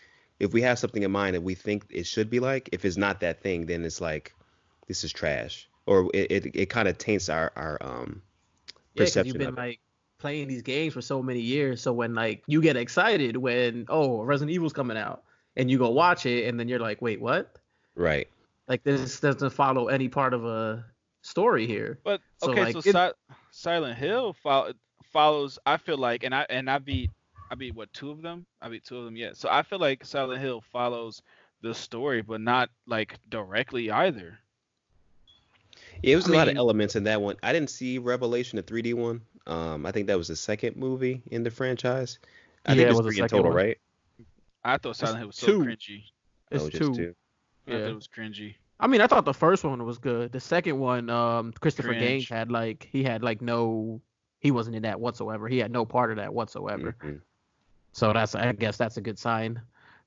If 0.41 0.53
we 0.53 0.63
have 0.63 0.79
something 0.79 1.03
in 1.03 1.11
mind 1.11 1.35
that 1.35 1.43
we 1.43 1.55
think 1.55 1.87
it 1.91 2.07
should 2.07 2.31
be 2.31 2.41
like, 2.41 2.69
if 2.73 2.85
it's 2.85 2.97
not 2.97 3.21
that 3.21 3.43
thing, 3.43 3.67
then 3.67 3.85
it's 3.85 4.01
like 4.01 4.35
this 4.89 5.05
is 5.05 5.13
trash, 5.13 5.69
or 5.87 6.11
it 6.15 6.31
it, 6.33 6.57
it 6.57 6.67
kind 6.71 6.89
of 6.89 6.99
taints 6.99 7.29
our 7.29 7.53
our 7.57 7.79
um 7.83 8.23
Yeah, 8.95 9.09
perception 9.09 9.27
you've 9.27 9.39
been 9.39 9.55
of 9.55 9.57
like 9.57 9.81
playing 10.19 10.49
these 10.49 10.63
games 10.63 10.95
for 10.95 11.01
so 11.01 11.23
many 11.23 11.41
years. 11.41 11.81
So 11.81 11.93
when 11.93 12.15
like 12.15 12.43
you 12.47 12.61
get 12.61 12.77
excited 12.77 13.37
when 13.37 13.87
oh 13.89 14.23
Resident 14.23 14.55
Evil's 14.55 14.73
coming 14.73 14.97
out 14.97 15.23
and 15.57 15.71
you 15.71 15.79
go 15.79 15.91
watch 15.91 16.27
it 16.27 16.47
and 16.47 16.59
then 16.59 16.69
you're 16.69 16.81
like, 16.81 17.01
wait, 17.01 17.21
what? 17.21 17.57
Right. 17.95 18.29
Like 18.69 18.83
this 18.83 19.21
doesn't 19.21 19.51
follow 19.51 19.89
any 19.89 20.09
part 20.09 20.35
of 20.35 20.45
a 20.45 20.85
story 21.23 21.67
here. 21.67 21.99
But 22.05 22.21
So, 22.43 22.51
okay, 22.51 22.65
like, 22.65 22.73
so 22.73 22.79
it- 22.85 22.93
Si- 22.93 23.35
Silent 23.51 23.97
Hill 23.97 24.35
fol- 24.43 24.73
follows. 25.13 25.59
I 25.65 25.77
feel 25.77 25.99
like, 25.99 26.25
and 26.25 26.35
I 26.35 26.47
and 26.51 26.69
I 26.69 26.79
beat 26.79 27.11
I 27.51 27.55
beat 27.55 27.75
what 27.75 27.93
two 27.93 28.11
of 28.11 28.21
them? 28.23 28.45
I 28.61 28.69
beat 28.69 28.85
two 28.85 28.99
of 28.99 29.05
them. 29.05 29.17
Yeah. 29.17 29.31
So 29.35 29.49
I 29.51 29.63
feel 29.63 29.79
like 29.79 30.05
Silent 30.05 30.41
Hill 30.41 30.63
follows 30.73 31.23
the 31.63 31.75
story, 31.75 32.23
but 32.23 32.41
not 32.41 32.69
like 32.87 33.19
directly 33.31 33.91
either. 33.91 34.39
Yeah, 36.03 36.13
it 36.13 36.17
was 36.17 36.29
I 36.29 36.35
a 36.35 36.37
lot 36.37 36.49
of 36.49 36.57
elements 36.57 36.95
in 36.95 37.05
that 37.05 37.21
one. 37.21 37.37
I 37.43 37.53
didn't 37.53 37.71
see 37.71 37.99
Revelation, 37.99 38.57
the 38.57 38.63
3D 38.63 38.95
one. 38.95 39.21
Um, 39.49 39.87
I 39.87 39.93
think 39.93 40.07
that 40.07 40.19
was 40.19 40.29
the 40.29 40.37
second 40.37 40.77
movie 40.77 41.23
in 41.31 41.43
the 41.43 41.51
franchise. 41.51 42.19
I 42.67 42.73
Yeah, 42.73 42.75
think 42.77 42.81
it 42.81 42.85
there's 42.85 42.97
was 42.97 43.07
the 43.07 43.11
three 43.13 43.19
in 43.19 43.25
second 43.25 43.39
total, 43.39 43.53
one. 43.53 43.57
right? 43.57 43.79
I 44.65 44.77
thought 44.77 44.97
Silent 44.97 45.19
Hill 45.19 45.27
was 45.29 45.37
so 45.37 45.61
cringy. 45.61 46.03
It's 46.51 46.65
oh, 46.65 46.69
just 46.69 46.83
two. 46.83 46.95
two. 46.95 47.15
I 47.67 47.71
thought 47.71 47.79
Yeah. 47.81 47.87
it 47.89 47.95
was 47.95 48.09
cringy. 48.09 48.55
I 48.81 48.87
mean, 48.87 49.01
I 49.01 49.07
thought 49.07 49.25
the 49.25 49.35
first 49.35 49.65
one 49.65 49.85
was 49.85 49.99
good. 49.99 50.31
The 50.33 50.41
second 50.41 50.79
one, 50.79 51.11
um, 51.11 51.53
Christopher 51.61 51.89
Cringe. 51.89 52.01
Gaines 52.01 52.29
had 52.29 52.51
like 52.53 52.89
he 52.93 53.03
had 53.03 53.23
like 53.23 53.43
no, 53.43 54.01
he 54.39 54.51
wasn't 54.51 54.77
in 54.77 54.83
that 54.83 55.01
whatsoever. 55.01 55.49
He 55.49 55.59
had 55.59 55.73
no 55.73 55.85
part 55.85 56.11
of 56.11 56.17
that 56.19 56.33
whatsoever. 56.33 56.95
Mhm. 57.03 57.21
So 57.93 58.13
that's 58.13 58.35
I 58.35 58.53
guess 58.53 58.77
that's 58.77 58.97
a 58.97 59.01
good 59.01 59.19
sign. 59.19 59.61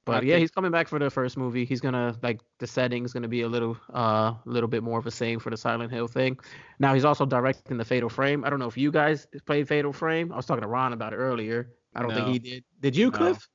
But 0.06 0.24
I 0.24 0.26
yeah, 0.26 0.34
think- 0.36 0.42
he's 0.42 0.52
coming 0.52 0.72
back 0.72 0.88
for 0.88 0.98
the 1.00 1.10
first 1.10 1.38
movie. 1.38 1.64
He's 1.64 1.80
gonna 1.80 2.16
like 2.24 2.40
the 2.60 2.66
setting's 2.68 3.14
gonna 3.14 3.28
be 3.28 3.42
a 3.42 3.48
little 3.48 3.78
uh 3.94 4.34
little 4.46 4.68
bit 4.70 4.82
more 4.84 4.98
of 4.98 5.06
a 5.06 5.12
same 5.12 5.40
for 5.40 5.50
the 5.52 5.58
Silent 5.58 5.92
Hill 5.92 6.08
thing. 6.08 6.40
Now 6.80 6.94
he's 6.94 7.06
also 7.06 7.26
directing 7.26 7.78
the 7.78 7.86
Fatal 7.86 8.10
Frame. 8.10 8.44
I 8.44 8.50
don't 8.50 8.60
know 8.60 8.68
if 8.68 8.78
you 8.78 8.92
guys 8.92 9.28
played 9.46 9.68
Fatal 9.68 9.94
Frame. 9.94 10.32
I 10.32 10.38
was 10.38 10.46
talking 10.48 10.64
to 10.64 10.68
Ron 10.68 10.94
about 10.94 11.14
it 11.14 11.18
earlier. 11.18 11.70
I 11.96 12.02
don't 12.02 12.14
think 12.14 12.28
he 12.28 12.40
did. 12.40 12.64
Did 12.80 12.96
you, 12.96 13.12
No. 13.12 13.18
Cliff? 13.18 13.48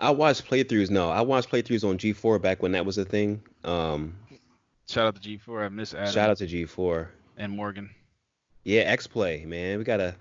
I 0.00 0.10
watched 0.10 0.48
playthroughs. 0.48 0.90
No, 0.90 1.10
I 1.10 1.20
watched 1.20 1.50
playthroughs 1.50 1.88
on 1.88 1.98
G4 1.98 2.40
back 2.40 2.62
when 2.62 2.72
that 2.72 2.86
was 2.86 2.96
a 2.98 3.04
thing. 3.04 3.42
Um, 3.64 4.16
Shout 4.88 5.06
out 5.06 5.20
to 5.22 5.28
G4. 5.28 5.66
I 5.66 5.68
miss 5.68 5.92
Adam 5.92 6.12
shout 6.12 6.30
out 6.30 6.38
to 6.38 6.46
G4. 6.46 7.08
and 7.36 7.52
Morgan. 7.52 7.90
Yeah, 8.64 8.80
X 8.82 9.06
Play, 9.06 9.44
man. 9.44 9.76
We 9.78 9.84
gotta. 9.84 10.16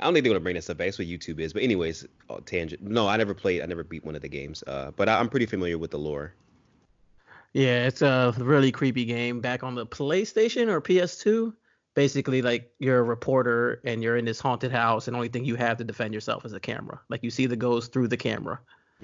I 0.00 0.04
don't 0.04 0.12
think 0.14 0.24
they're 0.24 0.32
gonna 0.32 0.40
bring 0.42 0.56
this 0.56 0.68
up 0.70 0.76
back. 0.76 0.86
That's 0.86 0.98
what 0.98 1.06
YouTube 1.08 1.38
is. 1.40 1.52
But 1.52 1.62
anyways, 1.62 2.06
oh, 2.28 2.40
tangent. 2.40 2.82
No, 2.82 3.06
I 3.08 3.16
never 3.16 3.32
played. 3.34 3.62
I 3.62 3.66
never 3.66 3.84
beat 3.84 4.04
one 4.04 4.16
of 4.16 4.22
the 4.22 4.28
games. 4.28 4.62
Uh, 4.66 4.90
but 4.96 5.08
I, 5.08 5.18
I'm 5.18 5.28
pretty 5.28 5.46
familiar 5.46 5.78
with 5.78 5.90
the 5.92 5.98
lore. 5.98 6.34
Yeah, 7.52 7.86
it's 7.86 8.02
a 8.02 8.34
really 8.38 8.72
creepy 8.72 9.04
game 9.04 9.40
back 9.40 9.62
on 9.62 9.76
the 9.76 9.86
PlayStation 9.86 10.68
or 10.68 10.80
PS2. 10.80 11.54
Basically, 11.94 12.42
like 12.42 12.72
you're 12.80 12.98
a 12.98 13.02
reporter 13.04 13.80
and 13.84 14.02
you're 14.02 14.16
in 14.16 14.24
this 14.24 14.40
haunted 14.40 14.72
house, 14.72 15.06
and 15.06 15.14
the 15.14 15.18
only 15.18 15.28
thing 15.28 15.44
you 15.44 15.54
have 15.54 15.78
to 15.78 15.84
defend 15.84 16.12
yourself 16.12 16.44
is 16.44 16.52
a 16.52 16.58
camera. 16.58 17.00
Like 17.08 17.22
you 17.22 17.30
see 17.30 17.46
the 17.46 17.54
ghost 17.54 17.92
through 17.92 18.08
the 18.08 18.16
camera. 18.16 18.58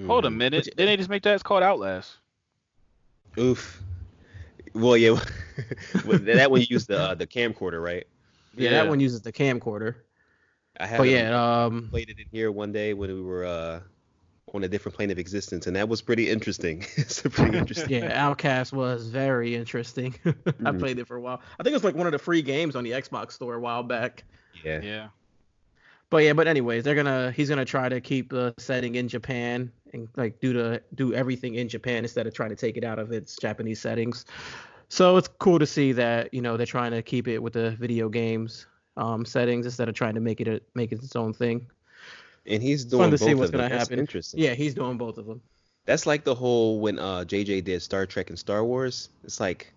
Hold 0.07 0.24
a 0.24 0.29
Mhm. 0.29 0.37
minute. 0.37 0.57
Which- 0.66 0.74
Didn't 0.76 0.87
they 0.87 0.96
just 0.96 1.09
make 1.11 1.22
that? 1.22 1.35
It's 1.35 1.42
called 1.44 1.62
Outlast. 1.62 2.16
Oof. 3.38 3.81
Well, 4.74 4.96
yeah. 4.96 5.20
that 6.05 6.50
one 6.50 6.62
used 6.68 6.88
the 6.88 6.98
uh, 6.98 7.14
the 7.14 7.26
camcorder, 7.29 7.81
right? 7.83 8.07
Yeah, 8.57 8.70
that 8.70 8.88
one 8.88 8.98
uses 8.98 9.20
the 9.22 9.33
camcorder. 9.33 9.94
I 10.81 10.87
But 10.97 11.07
haven't 11.07 11.11
yeah, 11.11 11.64
um, 11.64 11.88
played 11.90 12.09
it 12.11 12.19
in 12.19 12.27
here 12.31 12.51
one 12.51 12.73
day 12.73 12.95
when 12.95 13.12
we 13.12 13.21
were 13.23 13.45
uh, 13.45 13.81
on 14.55 14.64
a 14.64 14.69
different 14.69 14.97
plane 14.97 15.11
of 15.11 15.19
existence, 15.19 15.66
and 15.66 15.77
that 15.77 15.88
was 15.88 16.03
pretty 16.03 16.29
interesting. 16.29 16.85
it's 16.97 17.23
pretty 17.23 17.57
interesting. 17.57 18.03
yeah, 18.03 18.27
Outlast 18.27 18.73
was 18.73 19.09
very 19.09 19.55
interesting. 19.55 20.14
I 20.25 20.31
Mhm. 20.31 20.79
played 20.81 20.99
it 20.99 21.07
for 21.07 21.16
a 21.16 21.21
while. 21.21 21.40
I 21.59 21.62
think 21.62 21.73
it 21.73 21.77
was 21.77 21.85
like 21.85 21.95
one 21.95 22.07
of 22.07 22.12
the 22.12 22.19
free 22.19 22.43
games 22.43 22.77
on 22.77 22.85
the 22.85 22.93
Xbox 22.93 23.33
store 23.33 23.55
a 23.55 23.61
while 23.61 23.83
back. 23.83 24.25
Yeah. 24.64 24.81
Yeah. 24.83 25.09
But 26.11 26.25
yeah, 26.25 26.33
but 26.33 26.49
anyways, 26.49 26.83
they're 26.83 26.97
gonna 26.97 27.31
he's 27.31 27.49
gonna 27.49 27.64
try 27.64 27.88
to 27.88 28.01
keep 28.01 28.31
the 28.31 28.53
setting 28.59 28.97
in 28.97 29.07
Japan 29.09 29.71
and 29.93 30.09
like 30.16 30.40
do 30.40 30.53
the 30.53 30.83
do 30.95 31.14
everything 31.14 31.55
in 31.55 31.69
Japan 31.69 31.99
instead 32.05 32.27
of 32.27 32.35
trying 32.35 32.51
to 32.51 32.57
take 32.57 32.77
it 32.77 32.85
out 32.85 32.99
of 32.99 33.12
its 33.12 33.37
Japanese 33.37 33.81
settings. 33.81 34.25
So 34.88 35.16
it's 35.19 35.29
cool 35.38 35.61
to 35.61 35.66
see 35.66 35.93
that 35.93 36.35
you 36.35 36.43
know 36.43 36.57
they're 36.57 36.66
trying 36.66 36.90
to 36.93 37.03
keep 37.03 37.29
it 37.29 37.38
with 37.40 37.53
the 37.53 37.73
video 37.73 38.09
games 38.09 38.66
um, 38.96 39.24
settings 39.24 39.66
instead 39.66 39.88
of 39.88 39.94
trying 39.94 40.14
to 40.14 40.20
make 40.20 40.40
it 40.40 40.48
a, 40.48 40.61
make 40.74 40.92
it 40.92 41.03
its 41.03 41.16
own 41.16 41.33
thing. 41.33 41.66
And 42.46 42.62
he's 42.62 42.83
It's 42.83 42.90
doing 42.90 43.03
fun 43.03 43.11
to 43.11 43.18
both 43.18 43.29
see 43.29 43.35
what's 43.35 43.48
of 43.48 43.53
gonna 43.53 43.68
That's 43.68 43.83
happen. 43.85 43.98
Interesting. 43.98 44.40
Yeah, 44.40 44.55
he's 44.55 44.74
doing 44.74 44.96
both 44.98 45.18
of 45.18 45.26
them. 45.26 45.40
That's 45.87 46.07
like 46.07 46.24
the 46.24 46.35
whole 46.35 46.81
when 46.81 46.98
uh 46.98 47.24
JJ 47.24 47.64
did 47.64 47.83
Star 47.83 48.07
Trek 48.07 48.31
and 48.31 48.38
Star 48.38 48.64
Wars. 48.64 49.09
It's 49.24 49.40
like 49.40 49.72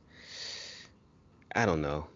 I 1.56 1.66
don't 1.66 1.82
know. 1.82 2.08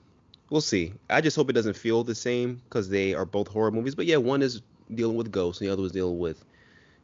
We'll 0.50 0.62
see. 0.62 0.94
I 1.10 1.22
just 1.22 1.36
hope 1.36 1.50
it 1.50 1.54
doesn't 1.54 1.76
feel 1.76 2.04
the 2.04 2.16
same 2.16 2.62
because 2.66 2.90
they 2.90 3.14
are 3.14 3.26
both 3.26 3.48
horror 3.48 3.72
movies. 3.72 3.96
But 3.96 4.06
yeah, 4.06 4.18
one 4.18 4.42
is 4.42 4.62
dealing 4.94 5.18
with 5.18 5.32
ghosts, 5.32 5.62
and 5.62 5.70
the 5.70 5.74
other 5.74 5.82
was 5.82 5.92
dealing 5.92 6.20
with 6.20 6.44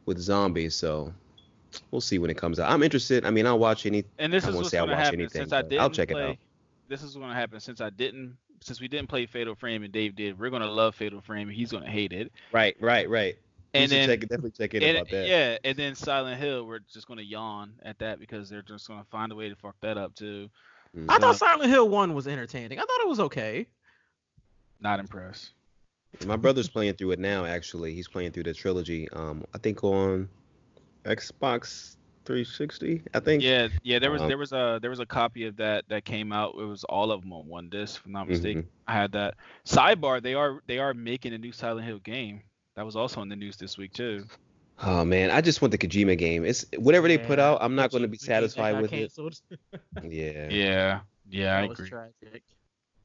with 0.06 0.18
zombies. 0.18 0.74
So 0.74 1.12
we'll 1.90 2.00
see 2.00 2.18
when 2.18 2.30
it 2.30 2.36
comes 2.36 2.58
out. 2.58 2.70
I'm 2.70 2.82
interested. 2.82 3.24
I 3.24 3.30
mean, 3.30 3.46
I'll 3.46 3.58
watch 3.58 3.86
any. 3.86 4.04
And 4.18 4.32
this 4.32 4.44
I 4.44 4.48
is 4.48 4.54
won't 4.54 4.64
what's 4.64 4.74
gonna 4.74 4.96
happen 4.96 5.20
anything, 5.20 5.42
since 5.42 5.52
I 5.52 5.62
didn't 5.62 5.80
I'll 5.80 5.90
check 5.90 6.10
it 6.10 6.16
out. 6.16 6.36
This 6.88 7.02
is 7.02 7.14
gonna 7.16 7.34
happen 7.34 7.60
since 7.60 7.80
I 7.80 7.90
didn't 7.90 8.36
since 8.64 8.80
we 8.80 8.88
didn't 8.88 9.08
play 9.08 9.26
Fatal 9.26 9.54
Frame 9.54 9.82
and 9.82 9.92
Dave 9.92 10.16
did. 10.16 10.38
We're 10.38 10.50
gonna 10.50 10.70
love 10.70 10.94
Fatal 10.94 11.20
Frame. 11.20 11.48
He's 11.48 11.70
gonna 11.70 11.90
hate 11.90 12.12
it. 12.12 12.32
Right, 12.50 12.76
right, 12.80 13.08
right. 13.08 13.36
And 13.74 13.90
then 13.90 14.08
check, 14.08 14.20
definitely 14.20 14.52
check 14.52 14.74
in 14.74 14.82
and, 14.82 14.96
about 14.98 15.10
that. 15.10 15.26
yeah, 15.26 15.58
and 15.64 15.76
then 15.76 15.94
Silent 15.94 16.40
Hill, 16.40 16.64
we're 16.64 16.78
just 16.92 17.06
gonna 17.06 17.22
yawn 17.22 17.74
at 17.82 17.98
that 17.98 18.20
because 18.20 18.48
they're 18.48 18.62
just 18.62 18.88
gonna 18.88 19.04
find 19.10 19.32
a 19.32 19.34
way 19.34 19.48
to 19.48 19.56
fuck 19.56 19.76
that 19.80 19.98
up 19.98 20.14
too. 20.14 20.48
Mm. 20.96 21.06
I 21.08 21.18
thought 21.18 21.36
Silent 21.36 21.70
Hill 21.70 21.88
One 21.88 22.14
was 22.14 22.26
entertaining. 22.26 22.78
I 22.78 22.82
thought 22.82 23.00
it 23.00 23.08
was 23.08 23.20
okay. 23.20 23.66
Not 24.80 25.00
impressed. 25.00 25.52
My 26.24 26.36
brother's 26.36 26.68
playing 26.68 26.94
through 26.94 27.12
it 27.12 27.18
now. 27.18 27.44
Actually, 27.44 27.94
he's 27.94 28.08
playing 28.08 28.30
through 28.30 28.44
the 28.44 28.54
trilogy. 28.54 29.08
Um, 29.10 29.44
I 29.52 29.58
think 29.58 29.82
on 29.82 30.28
Xbox 31.04 31.96
360. 32.24 33.02
I 33.14 33.20
think. 33.20 33.42
Yeah, 33.42 33.68
yeah. 33.82 33.98
There 33.98 34.10
was 34.10 34.22
Um, 34.22 34.28
there 34.28 34.38
was 34.38 34.52
a 34.52 34.78
there 34.80 34.90
was 34.90 35.00
a 35.00 35.06
copy 35.06 35.44
of 35.46 35.56
that 35.56 35.84
that 35.88 36.04
came 36.04 36.32
out. 36.32 36.54
It 36.58 36.64
was 36.64 36.84
all 36.84 37.12
of 37.12 37.22
them 37.22 37.32
on 37.32 37.46
one 37.46 37.68
disc, 37.68 38.00
if 38.00 38.06
I'm 38.06 38.12
not 38.12 38.28
mistaken. 38.28 38.62
Mm-hmm. 38.62 38.70
I 38.90 38.92
had 38.92 39.12
that. 39.12 39.34
Sidebar: 39.66 40.22
They 40.22 40.34
are 40.34 40.60
they 40.66 40.78
are 40.78 40.94
making 40.94 41.32
a 41.34 41.38
new 41.38 41.52
Silent 41.52 41.86
Hill 41.86 41.98
game. 41.98 42.42
That 42.76 42.84
was 42.84 42.96
also 42.96 43.22
in 43.22 43.28
the 43.28 43.36
news 43.36 43.56
this 43.56 43.78
week 43.78 43.92
too. 43.92 44.24
Oh 44.82 45.04
man, 45.04 45.30
I 45.30 45.40
just 45.40 45.62
want 45.62 45.70
the 45.72 45.78
Kojima 45.78 46.18
game. 46.18 46.44
It's 46.44 46.66
whatever 46.76 47.06
they 47.06 47.18
put 47.18 47.38
out. 47.38 47.58
I'm 47.60 47.76
not 47.76 47.90
going 47.92 48.02
to 48.02 48.08
be 48.08 48.16
the 48.16 48.26
game 48.26 48.40
that 48.42 48.50
satisfied 48.50 48.72
got 48.72 48.82
with 48.82 48.92
it. 48.92 49.12
Yeah. 50.02 50.48
Yeah, 50.50 51.00
yeah, 51.30 51.58
I 51.58 51.60
That 51.62 51.68
was 51.68 51.78
agree. 51.78 51.90
tragic. 51.90 52.42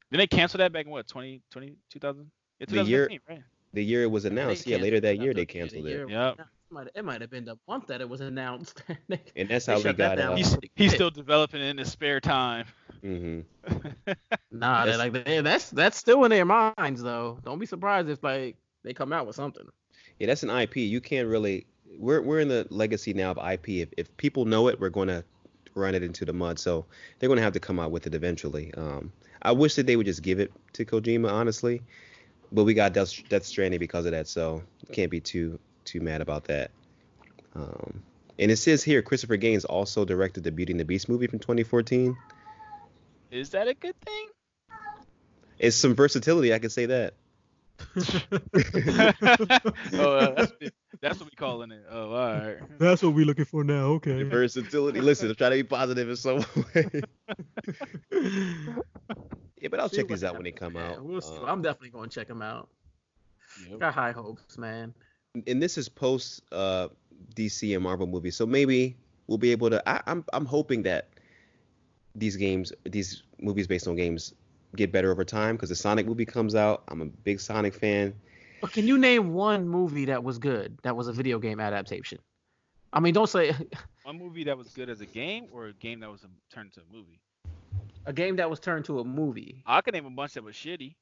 Didn't 0.10 0.20
they 0.22 0.28
cancel 0.28 0.58
that 0.58 0.72
back 0.74 0.86
in 0.86 0.92
what 0.92 1.08
20, 1.08 1.42
20 1.52 1.76
2000? 1.92 2.32
Yeah, 2.60 2.66
The 2.68 2.84
year- 2.84 3.10
right? 3.30 3.44
The 3.74 3.84
year 3.86 4.02
it 4.02 4.10
was 4.10 4.26
announced. 4.26 4.66
Yeah, 4.66 4.78
later 4.78 5.00
that 5.02 5.20
year 5.20 5.36
they 5.36 5.46
canceled 5.46 5.86
it. 5.86 6.10
Yep. 6.10 6.40
It 6.70 6.74
might, 6.74 6.88
it 6.96 7.06
might 7.06 7.22
have 7.22 7.32
been 7.32 7.46
the 7.46 7.58
month 7.68 7.88
that 7.88 8.00
it 8.02 8.08
was 8.08 8.22
announced. 8.22 8.84
And 9.36 9.50
that's 9.50 9.66
how 9.66 9.78
we 9.78 9.82
shut 9.84 9.98
that 9.98 10.18
got. 10.18 10.22
down. 10.22 10.34
Uh, 10.34 10.36
He's 10.36 10.58
he's 10.76 10.94
still 10.94 11.10
developing 11.10 11.62
it 11.62 11.66
in 11.70 11.78
his 11.78 11.92
spare 11.92 12.20
time. 12.20 12.66
hmm 13.02 13.40
nah, 14.52 14.86
That's- 14.86 14.98
like 14.98 15.26
they- 15.26 15.42
that's 15.42 15.70
that's 15.72 15.98
still 15.98 16.24
in 16.26 16.32
their 16.32 16.46
minds 16.46 17.02
though. 17.02 17.40
Don't 17.44 17.60
be 17.60 17.66
surprised 17.66 18.10
if 18.10 18.24
like 18.24 18.56
they 18.84 18.94
come 18.94 19.12
out 19.14 19.26
with 19.28 19.36
something. 19.36 19.68
Yeah, 20.20 20.28
that's 20.28 20.44
an 20.44 20.50
IP. 20.50 20.78
You 20.78 21.02
can't 21.02 21.28
really. 21.28 21.66
We're 21.98 22.22
we're 22.22 22.40
in 22.40 22.48
the 22.50 22.68
legacy 22.70 23.14
now 23.14 23.32
of 23.32 23.38
IP. 23.52 23.70
If 23.70 23.90
if 23.98 24.16
people 24.18 24.46
know 24.46 24.68
it, 24.68 24.80
we're 24.80 24.90
going 24.90 25.08
to 25.08 25.24
run 25.76 25.96
it 25.96 26.04
into 26.04 26.24
the 26.26 26.34
mud. 26.34 26.60
So 26.60 26.86
they're 27.18 27.30
going 27.30 27.38
to 27.38 27.44
have 27.44 27.54
to 27.54 27.60
come 27.60 27.80
out 27.80 27.92
with 27.92 28.06
it 28.06 28.14
eventually. 28.14 28.72
Um, 28.76 29.12
I 29.42 29.52
wish 29.54 29.76
that 29.76 29.88
they 29.88 29.96
would 29.96 30.06
just 30.06 30.22
give 30.22 30.40
it 30.40 30.52
to 30.74 30.86
Kojima, 30.86 31.32
honestly. 31.32 31.82
But 32.52 32.64
we 32.64 32.74
got 32.74 32.94
Death, 32.94 33.14
Death 33.30 33.46
Stranding 33.46 33.80
because 33.80 34.06
of 34.06 34.12
that, 34.12 34.28
so 34.28 34.64
can't 34.92 35.12
be 35.12 35.20
too 35.20 35.60
too 35.90 36.02
mad 36.02 36.22
about 36.22 36.46
that. 36.46 36.72
Um, 37.56 38.04
and 38.38 38.52
it 38.52 38.58
says 38.58 38.84
here 38.84 39.02
Christopher 39.02 39.38
Gaines 39.38 39.66
also 39.66 40.06
directed 40.06 40.44
the 40.44 40.52
Beauty 40.52 40.74
and 40.74 40.80
the 40.80 40.86
Beast 40.86 41.10
movie 41.10 41.28
from 41.28 41.40
2014. 41.40 42.16
Is 43.32 43.50
that 43.50 43.68
a 43.68 43.74
good 43.74 44.00
thing? 44.02 44.28
It's 45.58 45.76
some 45.76 45.96
versatility, 45.96 46.54
I 46.54 46.60
can 46.60 46.70
say 46.70 46.86
that. 46.86 47.14
oh, 49.94 50.14
uh, 50.14 50.36
that's, 50.36 50.54
that's 51.02 51.20
what 51.20 51.30
we 51.30 51.36
calling 51.36 51.72
it. 51.72 51.84
Oh, 51.90 52.12
all 52.12 52.34
right. 52.34 52.58
That's 52.78 53.02
what 53.04 53.14
we 53.14 53.24
looking 53.26 53.46
for 53.46 53.64
now. 53.64 53.86
Okay. 53.94 54.24
Versatility. 54.30 55.02
Listen, 55.02 55.30
I'm 55.30 55.36
trying 55.36 55.52
to 55.52 55.58
be 55.58 55.64
positive 55.64 56.10
in 56.10 56.16
some 56.16 56.46
way. 56.74 57.02
yeah, 59.62 59.68
but 59.70 59.80
I'll 59.80 59.90
See 59.90 59.98
check 59.98 60.08
these 60.08 60.24
out 60.24 60.34
when 60.36 60.44
they 60.44 60.52
come 60.52 60.74
man. 60.74 60.92
out. 60.92 61.04
We'll. 61.04 61.24
Um, 61.24 61.46
I'm 61.46 61.62
definitely 61.62 61.92
going 61.92 62.10
to 62.10 62.16
check 62.16 62.28
them 62.28 62.42
out. 62.42 62.70
Yep. 63.70 63.80
Got 63.80 63.94
high 63.94 64.12
hopes, 64.12 64.58
man. 64.58 64.94
And 65.48 65.62
this 65.62 65.78
is 65.78 65.90
post 65.90 66.42
uh, 66.52 66.88
DC 67.36 67.74
and 67.74 67.84
Marvel 67.84 68.08
movies, 68.08 68.36
so 68.36 68.46
maybe 68.46 68.96
we'll 69.28 69.38
be 69.38 69.52
able 69.52 69.70
to. 69.70 69.90
I, 69.90 70.02
I'm 70.08 70.26
I'm 70.34 70.46
hoping 70.46 70.84
that 70.84 71.10
these 72.16 72.36
games, 72.36 72.74
these 72.84 73.24
movies 73.40 73.68
based 73.68 73.88
on 73.88 73.96
games, 73.96 74.34
get 74.76 74.92
better 74.92 75.12
over 75.12 75.24
time 75.24 75.56
because 75.56 75.70
the 75.70 75.76
Sonic 75.76 76.06
movie 76.06 76.26
comes 76.26 76.56
out. 76.56 76.84
I'm 76.88 77.02
a 77.02 77.06
big 77.06 77.40
Sonic 77.40 77.74
fan. 77.74 78.14
But 78.62 78.74
can 78.74 78.88
you 78.88 78.98
name 78.98 79.34
one 79.34 79.68
movie 79.70 80.06
that 80.06 80.24
was 80.24 80.38
good 80.38 80.78
that 80.84 80.96
was 80.96 81.08
a 81.08 81.14
video 81.14 81.40
game 81.40 81.60
adaptation? 81.60 82.20
I 82.92 83.00
mean, 83.00 83.14
don't 83.14 83.30
say 83.30 83.54
One 84.04 84.18
movie 84.18 84.44
that 84.46 84.58
was 84.58 84.70
good 84.70 84.90
as 84.90 85.02
a 85.02 85.06
game 85.06 85.46
or 85.52 85.68
a 85.68 85.74
game 85.74 86.00
that 86.00 86.10
was 86.10 86.24
a, 86.24 86.28
turned 86.54 86.72
into 86.76 86.82
a 86.82 86.94
movie. 86.94 87.20
a 88.08 88.14
game 88.14 88.38
that 88.38 88.50
was 88.50 88.60
turned 88.60 88.86
to 88.86 89.00
a 89.00 89.04
movie. 89.04 89.62
I 89.68 89.82
can 89.82 89.94
name 89.94 90.08
a 90.08 90.10
bunch 90.10 90.34
that 90.34 90.44
was 90.44 90.56
shitty. 90.56 90.96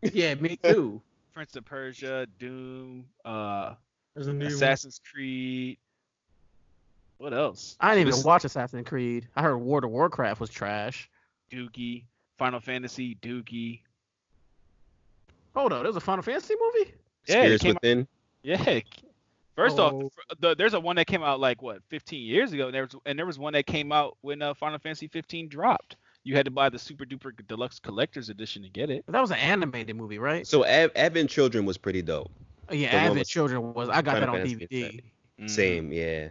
Yeah, 0.00 0.34
me 0.36 0.56
too. 0.56 1.02
Prince 1.36 1.54
of 1.54 1.66
Persia, 1.66 2.26
Doom, 2.38 3.04
uh, 3.26 3.74
There's 4.14 4.26
a 4.26 4.32
new 4.32 4.46
Assassin's 4.46 5.02
Creed. 5.12 5.76
What 7.18 7.34
else? 7.34 7.76
I 7.78 7.90
didn't 7.90 8.08
even 8.08 8.12
This- 8.12 8.24
watch 8.24 8.46
Assassin's 8.46 8.88
Creed. 8.88 9.28
I 9.36 9.42
heard 9.42 9.58
World 9.58 9.84
of 9.84 9.90
Warcraft 9.90 10.40
was 10.40 10.48
trash. 10.48 11.10
Doogie, 11.52 12.04
Final 12.38 12.58
Fantasy, 12.58 13.16
Doogie. 13.16 13.82
Hold 15.54 15.74
on, 15.74 15.82
there's 15.82 15.96
a 15.96 16.00
Final 16.00 16.22
Fantasy 16.22 16.54
movie? 16.58 16.94
Yeah, 17.28 17.42
it 17.42 17.60
Spirits 17.60 17.82
came 17.82 18.00
out- 18.00 18.08
Yeah. 18.42 18.80
First 19.56 19.78
Oh. 19.78 20.04
off, 20.06 20.12
the, 20.30 20.36
the, 20.48 20.54
there's 20.54 20.72
a 20.72 20.80
one 20.80 20.96
that 20.96 21.06
came 21.06 21.22
out 21.22 21.38
like 21.38 21.60
what 21.60 21.82
15 21.88 22.22
years 22.22 22.54
ago, 22.54 22.66
and 22.68 22.74
there 22.74 22.84
was 22.84 22.96
and 23.04 23.18
there 23.18 23.26
was 23.26 23.38
one 23.38 23.52
that 23.52 23.66
came 23.66 23.92
out 23.92 24.16
when 24.22 24.40
uh, 24.40 24.54
Final 24.54 24.78
Fantasy 24.78 25.06
15 25.08 25.48
dropped. 25.48 25.96
You 26.26 26.34
had 26.34 26.44
to 26.46 26.50
buy 26.50 26.70
the 26.70 26.78
super 26.78 27.04
duper 27.04 27.30
deluxe 27.46 27.78
collector's 27.78 28.30
edition 28.30 28.64
to 28.64 28.68
get 28.68 28.90
it. 28.90 29.04
That 29.06 29.20
was 29.20 29.30
an 29.30 29.36
animated 29.36 29.94
movie, 29.94 30.18
right? 30.18 30.44
So 30.44 30.64
Ad- 30.64 30.90
Advent 30.96 31.30
Children 31.30 31.64
was 31.66 31.78
pretty 31.78 32.02
dope. 32.02 32.32
Oh, 32.68 32.74
yeah, 32.74 32.90
the 32.90 32.96
one 32.96 33.04
Advent 33.04 33.18
with 33.20 33.28
Children 33.28 33.72
was. 33.74 33.88
I 33.88 34.02
got 34.02 34.18
that 34.18 34.28
on 34.28 34.40
DVD. 34.40 34.66
effect. 34.68 35.02
Same, 35.48 35.92
yeah. 35.92 36.30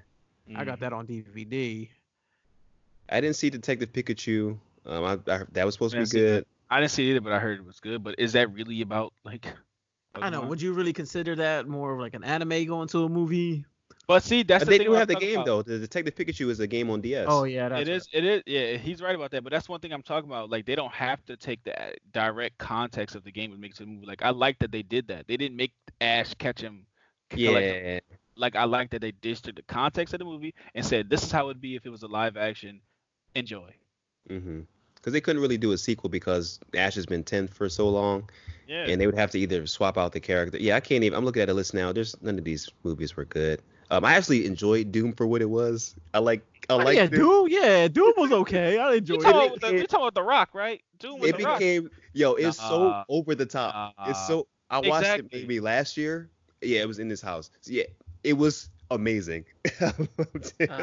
I 0.54 0.66
got 0.66 0.82
that 0.82 0.92
on 0.92 1.08
DVD. 1.08 1.88
I 3.08 3.22
didn't 3.22 3.38
see 3.38 3.50
Detective 3.50 3.94
Pikachu. 3.94 4.58
Um, 4.86 5.06
I, 5.06 5.14
I, 5.32 5.44
that 5.54 5.66
was 5.66 5.76
supposed 5.76 5.94
to 5.94 6.02
be 6.02 6.06
Didn't 6.06 6.12
good. 6.12 6.46
I 6.70 6.82
didn't 6.82 6.92
see 6.92 7.08
it 7.08 7.12
either, 7.12 7.22
but 7.22 7.32
I 7.32 7.40
heard 7.40 7.60
it 7.60 7.66
was 7.66 7.80
good. 7.80 8.04
But 8.04 8.16
is 8.18 8.34
that 8.34 8.52
really 8.52 8.82
about 8.82 9.14
like? 9.24 9.48
I 10.14 10.30
know. 10.30 10.42
Would 10.42 10.62
you 10.62 10.74
really 10.74 10.92
consider 10.92 11.38
that 11.38 11.70
more 11.70 11.94
of 11.94 12.02
like 12.02 12.16
an 12.16 12.26
anime 12.26 12.66
going 12.66 12.90
to 12.90 13.06
a 13.06 13.10
movie? 13.10 13.64
But 14.08 14.24
see, 14.24 14.44
that's 14.44 14.63
the 14.65 14.70
they 14.70 14.78
thing 14.78 14.88
do 14.88 14.94
have 14.94 15.10
I'm 15.10 15.15
the 15.15 15.20
game 15.20 15.36
about. 15.41 15.46
though. 15.46 15.62
The 15.63 15.80
Detective 15.80 16.15
Pikachu 16.15 16.50
is 16.50 16.60
a 16.60 16.68
game 16.68 16.89
on 16.91 17.02
DS. 17.02 17.26
Oh 17.30 17.44
yeah, 17.44 17.70
that's 17.70 17.82
It 17.82 17.89
is. 17.89 18.08
It 18.13 18.24
is. 18.26 18.44
Yeah, 18.46 18.78
he's 18.78 19.02
right 19.02 19.15
about 19.15 19.32
that. 19.32 19.44
But 19.44 19.52
that's 19.52 19.68
one 19.68 19.80
thing 19.80 19.91
I'm 19.94 20.04
talking 20.04 20.30
about. 20.30 20.50
Like 20.50 20.65
they 20.65 20.76
don't 20.76 20.94
have 20.94 21.26
to 21.26 21.36
take 21.38 21.63
the 21.63 21.74
direct 22.12 22.58
context 22.60 23.15
of 23.15 23.24
the 23.24 23.32
game 23.32 23.52
and 23.52 23.60
make 23.60 23.72
it 23.72 23.80
a 23.80 23.86
movie. 23.86 24.06
Like 24.06 24.22
I 24.24 24.30
like 24.30 24.60
that 24.60 24.72
they 24.72 24.84
did 24.84 25.08
that. 25.08 25.28
They 25.28 25.38
didn't 25.38 25.58
make 25.58 25.74
Ash 26.02 26.34
catch 26.36 26.62
him. 26.62 26.86
yeah. 27.36 27.50
Like, 27.52 28.04
like 28.38 28.56
I 28.56 28.65
like 28.65 28.91
that 28.91 29.02
they 29.02 29.12
dished 29.12 29.46
the 29.46 29.54
context 29.68 30.13
of 30.13 30.20
the 30.20 30.26
movie 30.26 30.54
and 30.76 30.86
said 30.86 31.10
this 31.10 31.24
is 31.24 31.32
how 31.32 31.50
it'd 31.50 31.62
be 31.62 31.76
if 31.76 31.86
it 31.86 31.89
was 31.89 32.04
a 32.04 32.08
live 32.08 32.38
action. 32.38 32.82
Enjoy. 33.34 33.74
Mm-hmm. 34.30 34.62
Because 34.96 35.13
they 35.13 35.22
couldn't 35.22 35.41
really 35.41 35.58
do 35.58 35.72
a 35.72 35.78
sequel 35.78 36.10
because 36.10 36.60
Ash 36.76 36.96
has 36.96 37.06
been 37.06 37.24
10 37.24 37.48
for 37.48 37.70
so 37.70 37.88
long, 37.88 38.28
Yeah. 38.68 38.86
and 38.88 39.00
they 39.00 39.06
would 39.06 39.15
have 39.15 39.30
to 39.32 39.39
either 39.39 39.68
swap 39.68 39.98
out 40.00 40.13
the 40.13 40.20
character. 40.20 40.58
Yeah, 40.58 40.76
I 40.76 40.80
can't 40.80 41.04
even. 41.04 41.15
I'm 41.18 41.24
looking 41.26 41.44
at 41.44 41.50
a 41.50 41.54
list 41.54 41.74
now. 41.76 41.91
There's 41.94 42.15
none 42.24 42.39
of 42.39 42.44
these 42.44 42.70
movies 42.84 43.15
were 43.15 43.26
good. 43.26 43.62
Um, 43.91 44.04
I 44.06 44.15
actually 44.15 44.45
enjoyed 44.45 44.91
Doom 44.91 45.13
for 45.13 45.28
what 45.28 45.41
it 45.41 45.50
was. 45.50 45.95
I 46.13 46.19
like. 46.19 46.41
I 46.69 46.74
Oh, 46.74 46.78
like 46.78 46.95
yeah, 46.95 47.04
it. 47.04 47.12
Doom. 47.12 47.48
Yeah, 47.50 47.88
Doom 47.88 48.13
was 48.17 48.32
okay. 48.32 48.80
I 48.80 48.91
you 48.93 48.98
enjoyed 48.98 49.21
talking 49.21 49.41
it. 49.41 49.58
about 49.58 49.62
the, 49.62 49.78
you 49.78 49.88
talking 49.88 50.04
about 50.06 50.15
the 50.15 50.24
Rock, 50.24 50.50
right? 50.56 50.82
Doom 51.00 51.19
with 51.19 51.30
It 51.30 51.38
the 51.38 51.43
Rock. 51.43 51.60
became 51.60 51.89
yo. 52.13 52.34
It's 52.34 52.58
so 52.58 53.04
over 53.08 53.36
the 53.36 53.45
top. 53.45 53.93
it's 54.08 54.26
so. 54.28 54.48
I 54.69 54.80
watched 54.80 55.06
Exactly. 55.06 55.26
it 55.39 55.41
maybe 55.43 55.60
last 55.60 55.95
year. 55.98 56.30
Yeah, 56.62 56.82
it 56.82 56.88
was 56.88 56.98
in 56.98 57.08
this 57.08 57.21
house. 57.21 57.52
So, 57.62 57.71
yeah, 57.71 57.84
it 58.24 58.34
was 58.34 58.69
amazing. 58.89 59.45
Uh, 59.82 59.91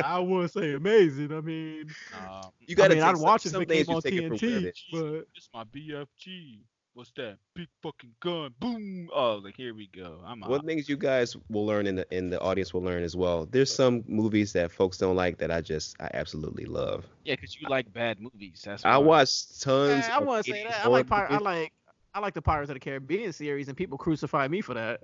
I 0.04 0.18
wouldn't 0.18 0.52
say 0.52 0.74
amazing. 0.74 1.32
I 1.32 1.40
mean, 1.40 1.90
Um, 2.14 2.50
you 2.60 2.76
gotta 2.76 2.90
mean, 2.94 2.98
take 3.02 3.08
I'd 3.08 3.16
some- 3.16 3.22
watch 3.24 3.46
it 3.46 3.50
some 3.50 3.62
if 3.62 3.70
it 3.70 3.72
things 3.72 3.86
came 3.86 3.96
on 3.96 4.02
take 4.02 4.12
it 4.14 4.32
TNT, 4.32 4.72
but 4.92 5.26
It's 5.34 5.48
my 5.54 5.64
BFG. 5.64 6.58
What's 6.94 7.11
that? 7.16 7.38
Big 7.55 7.68
fucking 7.83 8.12
gun. 8.20 8.55
Boom. 8.61 9.09
Oh, 9.14 9.37
like 9.42 9.57
here 9.57 9.74
we 9.74 9.87
go. 9.88 10.20
I'm 10.26 10.42
out. 10.44 10.50
One 10.50 10.66
things 10.66 10.88
you 10.90 10.96
guys 10.98 11.35
will 11.48 11.64
learn 11.64 11.87
in 11.87 11.96
the 11.96 12.07
in 12.14 12.28
the 12.28 12.38
audience 12.40 12.74
will 12.74 12.83
learn 12.83 13.02
as 13.02 13.16
well. 13.16 13.46
There's 13.50 13.74
some 13.74 14.05
movies 14.07 14.52
that 14.52 14.70
folks 14.70 14.98
don't 14.98 15.16
like 15.16 15.38
that 15.38 15.50
I 15.50 15.62
just 15.62 15.96
I 16.00 16.11
absolutely 16.12 16.66
love. 16.66 17.07
Yeah, 17.24 17.35
because 17.37 17.59
you 17.59 17.66
like 17.68 17.90
bad 17.94 18.20
movies. 18.20 18.62
That's 18.64 18.85
I 18.85 18.98
why. 18.98 19.07
watch 19.07 19.61
tons. 19.61 20.07
Yeah, 20.07 20.16
I 20.16 20.20
want 20.20 20.44
to 20.44 20.52
say 20.52 20.64
that. 20.64 20.85
I 20.85 20.88
like 20.88 21.07
Pir- 21.09 21.28
I 21.31 21.38
like 21.38 21.72
I 22.14 22.20
like 22.20 22.35
the 22.35 22.42
Pirates 22.42 22.68
of 22.68 22.74
the 22.74 22.81
Caribbean 22.81 23.33
series, 23.33 23.68
and 23.68 23.76
people 23.76 23.96
crucify 23.96 24.46
me 24.48 24.61
for 24.61 24.74
that. 24.74 25.00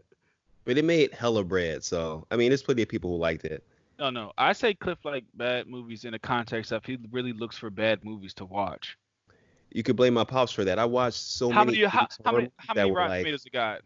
but 0.66 0.77
it 0.77 0.85
made 0.85 1.14
hella 1.14 1.42
bread. 1.42 1.83
So 1.85 2.27
I 2.31 2.37
mean, 2.37 2.51
there's 2.51 2.62
plenty 2.62 2.83
of 2.83 2.88
people 2.90 3.11
who 3.11 3.16
liked 3.16 3.46
it. 3.46 3.64
No, 3.98 4.11
no. 4.11 4.33
I 4.37 4.53
say 4.53 4.74
Cliff 4.74 4.98
like 5.05 5.24
bad 5.35 5.66
movies 5.66 6.05
in 6.05 6.12
the 6.12 6.18
context 6.18 6.70
of 6.70 6.85
he 6.85 6.98
really 7.11 7.33
looks 7.33 7.57
for 7.57 7.70
bad 7.70 8.05
movies 8.05 8.35
to 8.35 8.44
watch. 8.44 8.98
You 9.70 9.83
could 9.83 9.96
blame 9.96 10.14
my 10.14 10.24
pops 10.24 10.52
for 10.52 10.64
that. 10.64 10.78
I 10.78 10.85
watched 10.85 11.22
so 11.22 11.50
how 11.50 11.64
many. 11.64 11.78
many? 11.78 11.88
How, 11.88 12.04
80s 12.04 12.18
how 12.24 12.31
horror 12.31 12.40
many? 12.40 12.52
How 12.57 12.74
many 12.74 12.90
were 12.90 12.96
Rotten 12.96 13.11
like, 13.11 13.20
Tomatoes 13.20 13.46
it 13.46 13.52
got? 13.52 13.81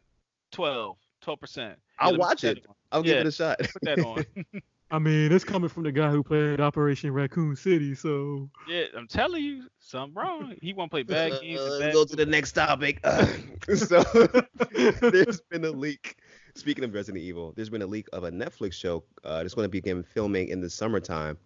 12, 0.53 0.97
12 1.23 1.41
percent. 1.41 1.79
I'll 1.99 2.17
watch 2.17 2.45
it. 2.45 2.65
I'll 2.91 3.03
give 3.03 3.19
it 3.19 3.27
a 3.27 3.33
shot. 3.33 3.59
Put 3.59 3.83
that 3.83 4.05
on. 4.05 4.25
I 4.93 4.99
mean, 4.99 5.33
it's 5.33 5.43
coming 5.43 5.71
from 5.71 5.85
the 5.85 5.93
guy 5.93 6.11
who 6.11 6.23
played 6.23 6.61
Operation 6.61 7.13
Raccoon 7.13 7.57
City, 7.57 7.95
so 7.95 8.51
yeah, 8.69 8.85
I'm 8.95 9.09
telling 9.09 9.43
you, 9.43 9.65
something 9.79 10.13
wrong. 10.13 10.55
He 10.61 10.75
won't 10.75 10.91
play 10.91 11.03
bad 11.03 11.41
games. 11.41 11.61
Uh, 11.61 11.65
let's 11.65 11.81
bad 11.81 11.93
go 11.95 12.05
to 12.05 12.15
the 12.15 12.27
next 12.27 12.53
topic. 12.53 13.01
so 13.75 14.03
there's 15.01 15.41
been 15.49 15.65
a 15.65 15.71
leak. 15.71 16.19
Speaking 16.57 16.85
of 16.85 16.93
Resident 16.93 17.25
Evil, 17.25 17.55
there's 17.57 17.71
been 17.71 17.81
a 17.81 17.87
leak 17.87 18.07
of 18.13 18.25
a 18.25 18.31
Netflix 18.31 18.75
show. 18.75 19.03
Uh, 19.25 19.43
that's 19.43 19.55
going 19.55 19.65
to 19.65 19.71
begin 19.71 20.03
filming 20.03 20.49
in 20.49 20.61
the 20.61 20.69
summertime. 20.69 21.39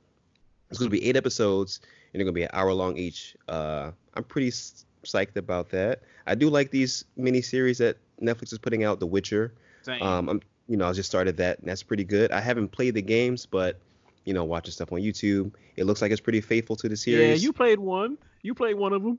It's 0.68 0.81
going 0.81 0.90
to 0.90 0.96
be 0.96 1.09
eight 1.09 1.14
episodes, 1.14 1.79
and 2.12 2.18
they're 2.18 2.25
going 2.25 2.35
to 2.35 2.38
be 2.40 2.42
an 2.42 2.51
hour 2.53 2.72
long 2.72 2.96
each. 2.96 3.37
Uh, 3.46 3.92
I'm 4.16 4.24
pretty 4.24 4.50
psyched 4.50 5.37
about 5.37 5.70
that. 5.70 6.00
I 6.26 6.35
do 6.35 6.48
like 6.50 6.70
these 6.70 7.05
mini 7.16 7.42
series 7.42 7.79
that 7.79 7.96
Netflix 8.20 8.52
is 8.52 8.59
putting 8.59 8.83
out. 8.85 8.98
The 9.00 9.07
Witcher. 9.07 9.52
Same. 9.83 10.02
Um, 10.02 10.29
I'm, 10.29 10.40
you 10.68 10.76
know, 10.76 10.88
I 10.88 10.92
just 10.92 11.09
started 11.09 11.37
that, 11.37 11.59
and 11.61 11.68
that's 11.68 11.83
pretty 11.83 12.02
good. 12.05 12.33
I 12.33 12.40
haven't 12.40 12.68
played 12.72 12.94
the 12.94 13.02
games, 13.02 13.46
but 13.46 13.79
you 14.24 14.35
know, 14.35 14.42
watching 14.42 14.72
stuff 14.72 14.90
on 14.92 14.98
YouTube, 15.00 15.52
it 15.76 15.85
looks 15.85 16.02
like 16.02 16.11
it's 16.11 16.20
pretty 16.20 16.40
faithful 16.40 16.74
to 16.76 16.88
the 16.88 16.96
series. 16.96 17.29
yeah, 17.29 17.35
you 17.46 17.52
played 17.52 17.79
one. 17.79 18.18
You 18.42 18.55
played 18.55 18.74
one 18.74 18.92
of 18.92 19.02
them. 19.05 19.18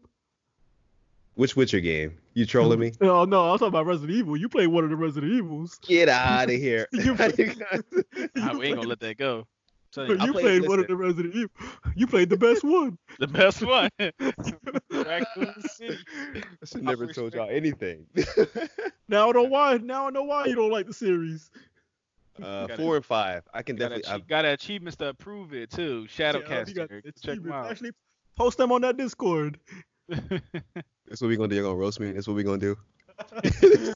Which 1.35 1.55
Witcher 1.55 1.79
game? 1.79 2.17
You 2.33 2.45
trolling 2.45 2.79
me? 2.79 2.91
Oh 3.01 3.23
no, 3.25 3.47
I 3.47 3.51
was 3.51 3.59
talking 3.59 3.67
about 3.69 3.85
Resident 3.85 4.17
Evil. 4.17 4.35
You 4.35 4.49
played 4.49 4.67
one 4.67 4.83
of 4.83 4.89
the 4.89 4.95
Resident 4.95 5.31
Evils. 5.33 5.79
Get 5.83 6.09
out 6.09 6.45
of 6.49 6.55
here. 6.55 6.87
You 6.91 7.15
play- 7.15 7.55
Nah, 8.35 8.57
we 8.57 8.65
ain't 8.67 8.75
gonna 8.77 8.87
let 8.87 8.99
that 9.01 9.17
go. 9.17 9.47
So 9.91 10.03
You, 10.03 10.17
I 10.19 10.27
played, 10.27 10.33
played- 10.33 10.67
one 10.69 10.79
of 10.79 10.87
the 10.87 10.95
Resident 10.95 11.33
Evil. 11.35 11.49
You 11.95 12.07
played 12.07 12.29
the 12.29 12.37
best 12.37 12.63
one. 12.63 12.97
the 13.19 13.27
best 13.27 13.63
one. 13.63 13.89
Raccoon 14.91 15.53
City. 15.69 15.97
I 16.35 16.65
should 16.65 16.83
never 16.83 17.07
told 17.07 17.33
y'all 17.33 17.49
anything. 17.49 18.05
Now 19.09 19.29
I 19.29 19.31
know 19.31 19.43
why. 19.43 19.77
Now 19.77 20.07
I 20.07 20.09
know 20.09 20.23
why 20.23 20.47
you 20.47 20.55
don't 20.55 20.69
like 20.69 20.85
the 20.85 20.93
series. 20.93 21.49
uh, 22.43 22.67
Gotta- 22.67 22.75
four 22.75 22.97
and 22.97 23.05
five. 23.05 23.43
I 23.53 23.61
can 23.63 23.77
Got, 23.77 23.89
definitely. 23.91 24.19
achie- 24.23 24.27
got 24.27 24.43
achievements 24.45 24.97
to 24.97 25.13
prove 25.13 25.53
it 25.53 25.71
too. 25.71 26.05
Yeah, 26.17 26.33
you 26.35 26.41
Shadowcaster. 26.43 27.03
the 27.03 27.13
Check 27.23 27.41
them 27.41 27.51
out. 27.53 27.71
Actually, 27.71 27.91
post 28.35 28.57
them 28.57 28.73
on 28.73 28.81
that 28.81 28.97
Discord. 28.97 29.57
That's 30.09 31.21
what 31.21 31.29
we 31.29 31.37
gonna 31.37 31.47
do. 31.47 31.55
You're 31.55 31.63
gonna 31.63 31.75
roast 31.77 32.01
me. 32.01 32.11
That's 32.11 32.27
what 32.27 32.35
we 32.35 32.43
gonna 32.43 32.57
do. 32.57 32.77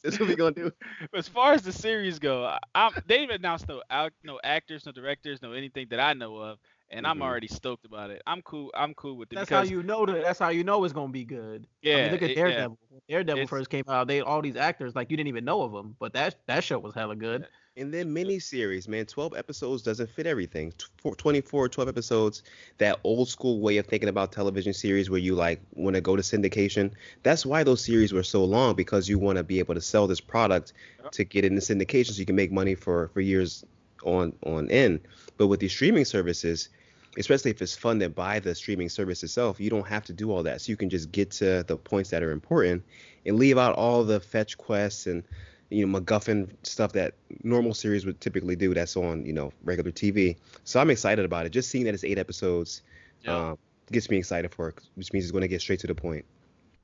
That's 0.03 0.19
what 0.19 0.29
we 0.29 0.36
gonna 0.36 0.51
do. 0.53 0.71
as 1.15 1.27
far 1.27 1.53
as 1.53 1.62
the 1.62 1.71
series 1.71 2.19
go, 2.19 2.45
I, 2.45 2.57
I'm, 2.75 2.91
they 3.07 3.19
didn't 3.19 3.36
announce 3.36 3.67
no 3.67 3.81
out, 3.89 4.12
no 4.23 4.39
actors, 4.43 4.86
no 4.86 4.91
directors, 4.91 5.41
no 5.41 5.51
anything 5.53 5.88
that 5.89 5.99
I 5.99 6.13
know 6.13 6.38
of, 6.38 6.60
and 6.89 7.05
I'm 7.05 7.19
Mhm. 7.19 7.23
already 7.23 7.47
stoked 7.47 7.86
about 7.86 8.10
it. 8.10 8.21
I'm 8.25 8.41
cool. 8.41 8.71
I'm 8.75 8.93
cool 8.95 9.17
with 9.17 9.31
it 9.31 9.36
That's 9.36 9.49
because 9.49 9.69
how 9.69 9.75
you 9.75 9.84
know 9.84 10.05
that. 10.05 10.23
That's 10.23 10.39
how 10.39 10.49
you 10.49 10.63
know 10.63 10.84
it's 10.84 10.93
gonna 10.93 11.12
be 11.12 11.23
good. 11.25 11.67
I 11.84 11.88
yeah, 11.88 12.03
mean, 12.03 12.12
look 12.13 12.21
at 12.23 12.31
it- 12.31 12.38
yeah. 12.38 12.43
Daredevil. 12.43 12.77
Daredevil 13.10 13.38
It's- 13.43 13.49
first 13.49 13.69
came 13.69 13.84
out, 13.88 14.07
they 14.07 14.21
all 14.21 14.41
these 14.41 14.55
actors 14.55 14.95
like 14.95 15.12
you 15.12 15.17
didn't 15.17 15.29
even 15.29 15.45
know 15.45 15.62
of 15.62 15.71
them, 15.71 15.95
but 15.99 16.13
that 16.13 16.36
that 16.47 16.63
show 16.63 16.79
was 16.79 16.93
hella 16.95 17.15
good. 17.15 17.45
And 17.77 17.93
then 17.93 18.13
miniseries, 18.13 18.89
man. 18.89 19.05
12 19.05 19.34
episodes 19.38 19.81
doesn't 19.81 20.10
fit 20.10 20.27
everything. 20.27 20.73
Tw- 20.77 21.17
24, 21.17 21.69
12 21.69 21.88
episodes. 21.88 22.43
That 22.79 22.99
old 23.05 23.29
school 23.29 23.62
way 23.62 23.77
of 23.77 23.86
thinking 23.86 24.10
about 24.10 24.34
television 24.34 24.73
series 24.73 25.10
where 25.10 25.19
you 25.19 25.36
like 25.36 25.62
want 25.73 25.95
to 25.95 26.01
go 26.01 26.17
to 26.17 26.21
syndication. 26.21 26.91
That's 27.23 27.45
why 27.45 27.63
those 27.63 27.81
series 27.84 28.12
were 28.12 28.23
so 28.23 28.43
long 28.43 28.75
because 28.75 29.07
you 29.07 29.17
want 29.17 29.38
to 29.38 29.43
be 29.43 29.60
able 29.60 29.75
to 29.75 29.81
sell 29.81 30.05
this 30.05 30.19
product 30.19 30.73
to 31.12 31.23
get 31.23 31.45
into 31.45 31.62
syndication 31.62 32.12
so 32.12 32.19
you 32.19 32.25
can 32.25 32.36
make 32.36 32.51
money 32.51 32.75
for 32.75 33.07
for 33.13 33.21
years 33.21 33.63
on 34.03 34.34
on 34.45 34.69
end. 34.69 34.99
But 35.38 35.47
with 35.47 35.62
these 35.62 35.71
streaming 35.71 36.03
services, 36.03 36.67
especially 37.17 37.51
if 37.51 37.62
it's 37.62 37.75
funded 37.75 38.13
by 38.13 38.39
the 38.39 38.53
streaming 38.53 38.89
service 38.89 39.23
itself, 39.23 39.62
you 39.62 39.69
don't 39.69 39.88
have 39.88 40.03
to 40.05 40.13
do 40.13 40.29
all 40.29 40.43
that. 40.43 40.60
So 40.60 40.71
you 40.71 40.77
can 40.77 40.89
just 40.89 41.10
get 41.13 41.31
to 41.31 41.63
the 41.63 41.77
points 41.77 42.10
that 42.10 42.21
are 42.21 42.31
important 42.31 42.84
and 43.25 43.38
leave 43.38 43.57
out 43.57 43.75
all 43.75 44.03
the 44.03 44.19
fetch 44.19 44.57
quests 44.57 45.07
and 45.07 45.23
you 45.71 45.86
know 45.86 45.99
MacGuffin 45.99 46.49
stuff 46.63 46.91
that 46.93 47.13
normal 47.43 47.73
series 47.73 48.05
would 48.05 48.19
typically 48.21 48.55
do. 48.55 48.73
That's 48.73 48.95
on 48.97 49.25
you 49.25 49.34
know 49.34 49.51
regular 49.63 49.91
TV. 49.91 50.36
So 50.63 50.79
I'm 50.79 50.89
excited 50.89 51.25
about 51.25 51.45
it. 51.45 51.49
Just 51.49 51.69
seeing 51.69 51.86
that 51.86 51.93
it's 51.93 52.03
eight 52.03 52.17
episodes 52.19 52.81
Yeah. 53.23 53.51
um, 53.51 53.57
gets 53.91 54.10
me 54.10 54.17
excited 54.17 54.53
for 54.53 54.69
it, 54.69 54.79
which 54.95 55.12
means 55.13 55.25
it's 55.25 55.31
going 55.31 55.41
to 55.43 55.47
get 55.47 55.62
straight 55.62 55.79
to 55.79 55.88
the 55.88 55.95
point. 55.95 56.25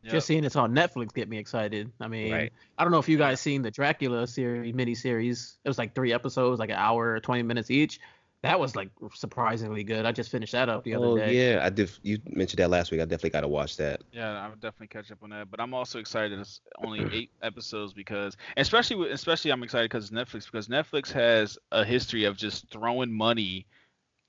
Yep. 0.04 0.14
Just 0.14 0.28
seeing 0.28 0.44
it's 0.46 0.56
on 0.56 0.74
Netflix 0.74 1.14
get 1.14 1.28
me 1.28 1.38
excited. 1.38 1.92
I 2.00 2.08
mean, 2.08 2.32
Right. 2.32 2.54
I 2.78 2.84
don't 2.84 2.92
know 2.92 3.00
if 3.00 3.10
you 3.10 3.18
guys 3.18 3.42
seen 3.42 3.62
the 3.62 3.72
Dracula 3.72 4.26
series 4.28 4.74
mini 4.74 4.96
series. 4.96 5.58
It 5.66 5.68
was 5.70 5.78
like 5.78 5.94
three 5.96 6.14
episodes, 6.14 6.60
like 6.60 6.70
an 6.70 6.78
hour 6.78 7.14
or 7.16 7.20
20 7.20 7.44
minutes 7.44 7.70
each. 7.72 8.00
That 8.44 8.60
was 8.60 8.76
like 8.76 8.90
surprisingly 9.16 9.84
good. 9.84 10.06
I 10.06 10.12
just 10.12 10.30
finished 10.30 10.52
that 10.52 10.70
up 10.70 10.84
the 10.84 10.94
other 10.94 11.06
Oh 11.08 11.18
day. 11.18 11.34
yeah, 11.54 11.66
I 11.66 11.70
did. 11.70 11.90
You 12.04 12.20
mentioned 12.30 12.60
that 12.60 12.70
last 12.70 12.92
week. 12.92 13.02
I 13.02 13.06
definitely 13.06 13.32
got 13.32 13.42
to 13.42 13.48
watch 13.48 13.78
that. 13.78 14.02
Yeah, 14.12 14.40
I 14.40 14.48
would 14.48 14.60
definitely 14.62 14.88
catch 14.88 15.12
up 15.12 15.18
on 15.24 15.32
that. 15.32 15.50
But 15.50 15.60
I'm 15.60 15.74
also 15.74 15.98
excited. 16.00 16.38
It's 16.40 16.62
only 16.84 17.04
eight 17.12 17.32
episodes 17.42 17.94
because, 17.94 18.38
especially 18.56 18.98
with, 18.98 19.12
especially 19.12 19.52
I'm 19.52 19.64
excited 19.64 19.90
because 19.90 20.06
it's 20.06 20.14
Netflix 20.14 20.46
because 20.46 20.68
Netflix 20.68 21.12
has 21.12 21.58
a 21.72 21.84
history 21.84 22.26
of 22.26 22.38
just 22.38 22.70
throwing 22.70 23.12
money 23.12 23.66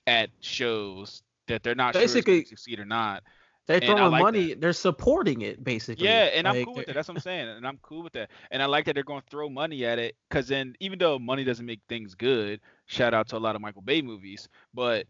at 0.07 0.31
shows 0.41 1.23
that 1.47 1.63
they're 1.63 1.75
not 1.75 1.95
sure 1.95 2.03
Basically- 2.03 2.39
if 2.41 2.49
succeed 2.49 2.81
or 2.81 2.87
not. 2.87 3.23
They're 3.69 3.81
throwing 3.81 4.11
like 4.11 4.23
money. 4.23 4.55
They're 4.55 4.73
supporting 4.73 5.43
it 5.43 5.63
basically. 5.63 6.07
Yeah, 6.07 6.25
and 6.35 6.49
I'm 6.49 6.65
cool 6.65 6.75
with 6.75 6.87
that. 6.87 6.95
That's 6.95 7.07
what 7.09 7.19
I'm 7.19 7.21
saying, 7.21 7.49
and 7.49 7.67
I'm 7.67 7.79
cool 7.83 8.03
with 8.03 8.15
that. 8.15 8.31
And 8.51 8.63
I 8.63 8.67
like 8.67 8.87
that 8.87 8.95
they're 8.95 9.05
going 9.05 9.21
to 9.21 9.27
throw 9.31 9.49
money 9.49 9.85
at 9.85 9.99
it 9.99 10.17
because 10.29 10.49
then, 10.49 10.75
even 10.81 10.99
though 10.99 11.19
money 11.19 11.45
doesn't 11.45 11.65
make 11.67 11.81
things 11.89 12.15
good, 12.15 12.61
shout 12.87 13.15
out 13.15 13.29
to 13.29 13.37
a 13.37 13.39
lot 13.39 13.55
of 13.55 13.61
Michael 13.63 13.83
Bay 13.83 14.03
movies, 14.03 14.49
but 14.75 15.07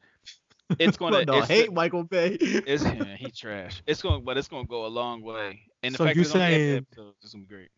it's 0.78 0.96
going 0.98 1.12
to. 1.14 1.24
no, 1.24 1.40
hate 1.42 1.72
Michael 1.72 2.04
Bay. 2.04 2.36
it's 2.40 2.82
yeah, 2.84 3.04
he 3.18 3.30
trash. 3.30 3.82
It's 3.86 4.02
going, 4.02 4.24
but 4.24 4.36
it's 4.36 4.48
going 4.48 4.64
to 4.64 4.68
go 4.68 4.84
a 4.86 4.88
long 4.88 5.22
way. 5.22 5.60
And 5.82 5.94
the 5.94 5.98
So 5.98 6.04
fact 6.04 6.16
you 6.16 6.24
that 6.24 6.26
it's 6.28 6.34
only 6.34 6.46
eight 6.46 6.50
saying- 6.58 6.76
episodes 6.90 7.16
is 7.24 7.32
going 7.32 7.44
to 7.44 7.48
be 7.48 7.54
great. 7.54 7.68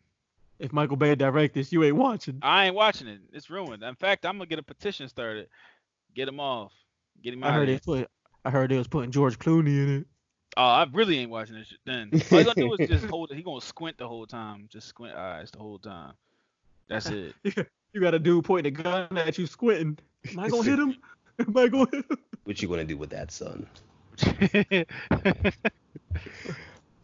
if 0.58 0.72
Michael 0.72 0.96
Bay 0.96 1.14
direct 1.14 1.54
this, 1.54 1.70
you 1.72 1.84
ain't 1.84 1.96
watching. 1.96 2.38
I 2.40 2.66
ain't 2.66 2.74
watching 2.74 3.06
it. 3.06 3.20
It's 3.34 3.50
ruined. 3.50 3.82
In 3.82 3.94
fact, 3.96 4.24
I'm 4.24 4.38
gonna 4.38 4.46
get 4.46 4.58
a 4.58 4.62
petition 4.62 5.08
started. 5.08 5.48
Get 6.14 6.26
him 6.26 6.40
off. 6.40 6.72
Get 7.22 7.34
him 7.34 7.44
I 7.44 7.48
out. 7.48 7.52
heard 7.54 7.68
of 7.68 7.74
they 7.74 7.78
put. 7.80 8.10
I 8.46 8.50
heard 8.50 8.70
they 8.70 8.78
was 8.78 8.88
putting 8.88 9.10
George 9.10 9.38
Clooney 9.38 9.66
in 9.68 9.96
it. 10.00 10.06
Oh, 10.56 10.62
I 10.64 10.86
really 10.92 11.18
ain't 11.18 11.30
watching 11.30 11.54
this 11.56 11.68
shit. 11.68 11.78
Then 11.86 12.10
all 12.32 12.38
you 12.38 12.44
gonna 12.44 12.54
do 12.54 12.74
is 12.74 12.88
just 12.88 13.04
hold. 13.06 13.30
He 13.32 13.42
gonna 13.42 13.60
squint 13.60 13.98
the 13.98 14.08
whole 14.08 14.26
time. 14.26 14.66
Just 14.68 14.88
squint 14.88 15.14
eyes 15.14 15.50
the 15.50 15.58
whole 15.58 15.78
time. 15.78 16.12
That's 16.88 17.06
it. 17.10 17.34
You 17.92 18.00
got 18.00 18.14
a 18.14 18.18
dude 18.18 18.44
pointing 18.44 18.72
a 18.72 18.82
gun 18.82 19.16
at 19.16 19.38
you, 19.38 19.46
squinting. 19.46 19.98
Am 20.30 20.38
I 20.38 20.48
gonna 20.48 20.62
hit 20.64 20.78
him? 20.78 20.96
Am 21.38 21.56
I 21.56 21.68
gonna 21.68 21.86
hit 21.90 22.04
him? 22.10 22.18
What 22.44 22.60
you 22.60 22.68
going 22.68 22.80
to 22.80 22.84
do 22.86 22.96
with 22.96 23.10
that, 23.10 23.30
son? 23.30 23.66
yeah, 24.72 24.84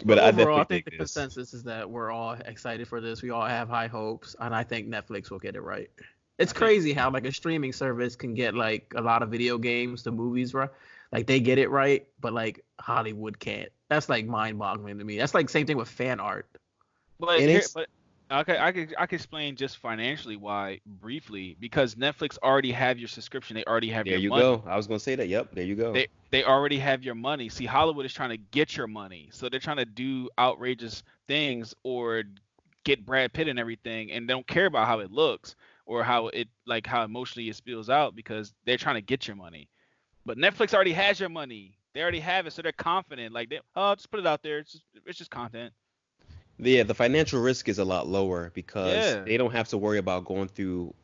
But 0.05 0.19
I 0.19 0.29
overall, 0.29 0.59
definitely 0.59 0.61
I 0.61 0.65
think 0.65 0.85
the 0.85 0.91
this. 0.91 0.99
consensus 0.99 1.55
is 1.55 1.63
that 1.65 1.89
we're 1.89 2.11
all 2.11 2.33
excited 2.33 2.87
for 2.87 3.01
this. 3.01 3.23
We 3.23 3.31
all 3.31 3.47
have 3.47 3.69
high 3.69 3.87
hopes, 3.87 4.37
and 4.41 4.55
I 4.55 4.63
think 4.63 4.89
Netflix 4.89 5.31
will 5.31 5.39
get 5.39 5.57
it 5.57 5.63
right. 5.63 5.91
It's 6.39 6.53
crazy 6.53 6.93
how 6.93 7.11
like 7.11 7.25
a 7.25 7.33
streaming 7.33 7.73
service 7.73 8.15
can 8.15 8.35
get 8.35 8.55
like 8.55 8.93
a 8.95 9.01
lot 9.01 9.23
of 9.23 9.31
video 9.31 9.57
games, 9.57 10.03
the 10.03 10.11
movies, 10.13 10.53
right? 10.53 10.69
Like 11.17 11.27
they 11.27 11.41
get 11.41 11.57
it 11.57 11.71
right, 11.71 12.07
but 12.21 12.35
like 12.35 12.63
Hollywood 12.79 13.39
can't. 13.39 13.71
That's 13.89 14.11
like 14.11 14.27
mind-boggling 14.27 14.99
to 14.99 15.05
me. 15.05 15.17
That's 15.17 15.33
like 15.33 15.49
same 15.49 15.67
thing 15.67 15.79
with 15.79 15.89
fan 15.89 16.21
art. 16.21 16.47
but, 17.19 17.41
here, 17.41 17.63
but 17.75 17.89
okay, 18.31 18.59
I 18.59 18.71
could 18.71 18.95
I 18.99 19.07
could 19.07 19.15
explain 19.15 19.57
just 19.57 19.79
financially 19.79 20.37
why 20.37 20.81
briefly 20.85 21.57
because 21.59 21.95
Netflix 21.95 22.37
already 22.43 22.71
have 22.71 22.99
your 22.99 23.09
subscription. 23.09 23.57
They 23.57 23.65
already 23.65 23.89
have 23.89 24.07
your 24.07 24.13
There 24.13 24.19
your 24.21 24.25
you 24.25 24.43
money. 24.43 24.63
go. 24.63 24.65
I 24.69 24.77
was 24.77 24.87
going 24.87 24.99
to 24.99 25.03
say 25.03 25.15
that. 25.15 25.29
Yep. 25.29 25.55
There 25.55 25.65
you 25.65 25.75
go. 25.75 25.91
they 25.91 26.09
they 26.33 26.45
already 26.45 26.79
have 26.81 27.03
your 27.03 27.15
money. 27.15 27.49
See, 27.49 27.65
Hollywood 27.65 28.05
is 28.05 28.13
trying 28.13 28.29
to 28.31 28.37
get 28.37 28.77
your 28.77 28.87
money, 28.87 29.31
so 29.33 29.49
they're 29.49 29.59
trying 29.59 29.79
to 29.79 29.87
do 29.87 30.29
outrageous 30.39 31.03
things 31.27 31.73
or 31.83 32.25
get 32.85 33.07
Brad 33.07 33.33
Pitt 33.33 33.49
and 33.49 33.59
everything, 33.59 34.13
and 34.13 34.29
they 34.29 34.35
don't 34.35 34.47
care 34.47 34.67
about 34.67 34.87
how 34.87 34.99
it 34.99 35.11
looks 35.11 35.57
or 35.87 36.05
how 36.05 36.27
it 36.29 36.49
like 36.67 36.87
how 36.87 37.05
emotionally 37.05 37.49
it 37.49 37.57
spills 37.57 37.89
out 37.89 38.15
because 38.15 38.53
they're 38.67 38.77
trying 38.77 38.97
to 38.97 39.01
get 39.01 39.27
your 39.27 39.37
money. 39.37 39.71
But 40.27 40.39
Netflix 40.39 40.75
already 40.75 40.93
has 40.95 41.21
your 41.21 41.31
money. 41.31 41.79
They 41.95 42.03
already 42.03 42.21
have 42.21 42.47
it, 42.47 42.53
so 42.53 42.63
they're 42.63 42.73
confident. 42.73 43.35
Like 43.35 43.51
they, 43.51 43.61
oh, 43.77 43.95
just 43.97 44.11
put 44.11 44.21
it 44.21 44.27
out 44.27 44.43
there. 44.43 44.59
It's 44.61 44.73
just 44.73 44.85
it's 45.07 45.19
just 45.19 45.31
content. 45.31 45.75
Yeah, 46.59 46.85
the 46.85 46.95
financial 46.95 47.41
risk 47.41 47.69
is 47.69 47.79
a 47.79 47.85
lot 47.85 48.09
lower 48.09 48.51
because 48.55 49.17
Yeah. 49.17 49.25
they 49.25 49.37
don't 49.39 49.53
have 49.53 49.69
to 49.69 49.79
worry 49.79 49.99
about 49.99 50.25
going 50.25 50.49
through 50.49 50.95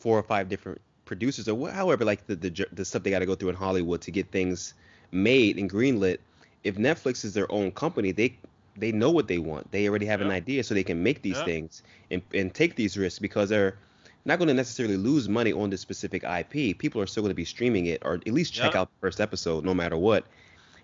four 0.00 0.18
or 0.18 0.22
five 0.22 0.48
different 0.48 0.80
producers 1.04 1.48
or 1.48 1.70
however 1.70 2.04
like 2.04 2.26
the 2.26 2.36
the, 2.36 2.66
the 2.72 2.84
stuff 2.84 3.02
they 3.02 3.10
got 3.10 3.20
to 3.20 3.26
go 3.26 3.34
through 3.34 3.50
in 3.50 3.56
Hollywood 3.56 4.00
to 4.02 4.10
get 4.10 4.30
things 4.30 4.74
made 5.12 5.58
and 5.58 5.70
greenlit. 5.70 6.18
If 6.64 6.76
Netflix 6.76 7.24
is 7.24 7.34
their 7.34 7.50
own 7.50 7.72
company, 7.72 8.12
they 8.12 8.36
they 8.76 8.92
know 8.92 9.10
what 9.10 9.28
they 9.28 9.38
want. 9.38 9.70
They 9.72 9.88
already 9.88 10.06
have 10.06 10.20
an 10.20 10.30
idea, 10.30 10.62
so 10.64 10.74
they 10.74 10.84
can 10.84 11.02
make 11.02 11.22
these 11.22 11.40
Yep. 11.40 11.42
things 11.42 11.82
and 12.10 12.22
and 12.34 12.52
take 12.54 12.76
these 12.76 12.96
risks 12.96 13.18
because 13.18 13.48
they're 13.50 13.76
not 14.24 14.38
going 14.38 14.48
to 14.48 14.54
necessarily 14.54 14.96
lose 14.96 15.28
money 15.28 15.52
on 15.52 15.70
this 15.70 15.80
specific 15.80 16.22
IP. 16.24 16.76
People 16.78 17.00
are 17.00 17.06
still 17.06 17.22
going 17.22 17.30
to 17.30 17.34
be 17.36 17.44
streaming 17.44 17.86
it 17.86 18.02
or 18.04 18.14
at 18.14 18.26
least 18.28 18.52
check 18.52 18.72
Yep. 18.72 18.76
out 18.76 18.88
the 18.90 19.00
first 19.06 19.20
episode 19.20 19.64
no 19.64 19.72
matter 19.74 19.96
what. 19.96 20.24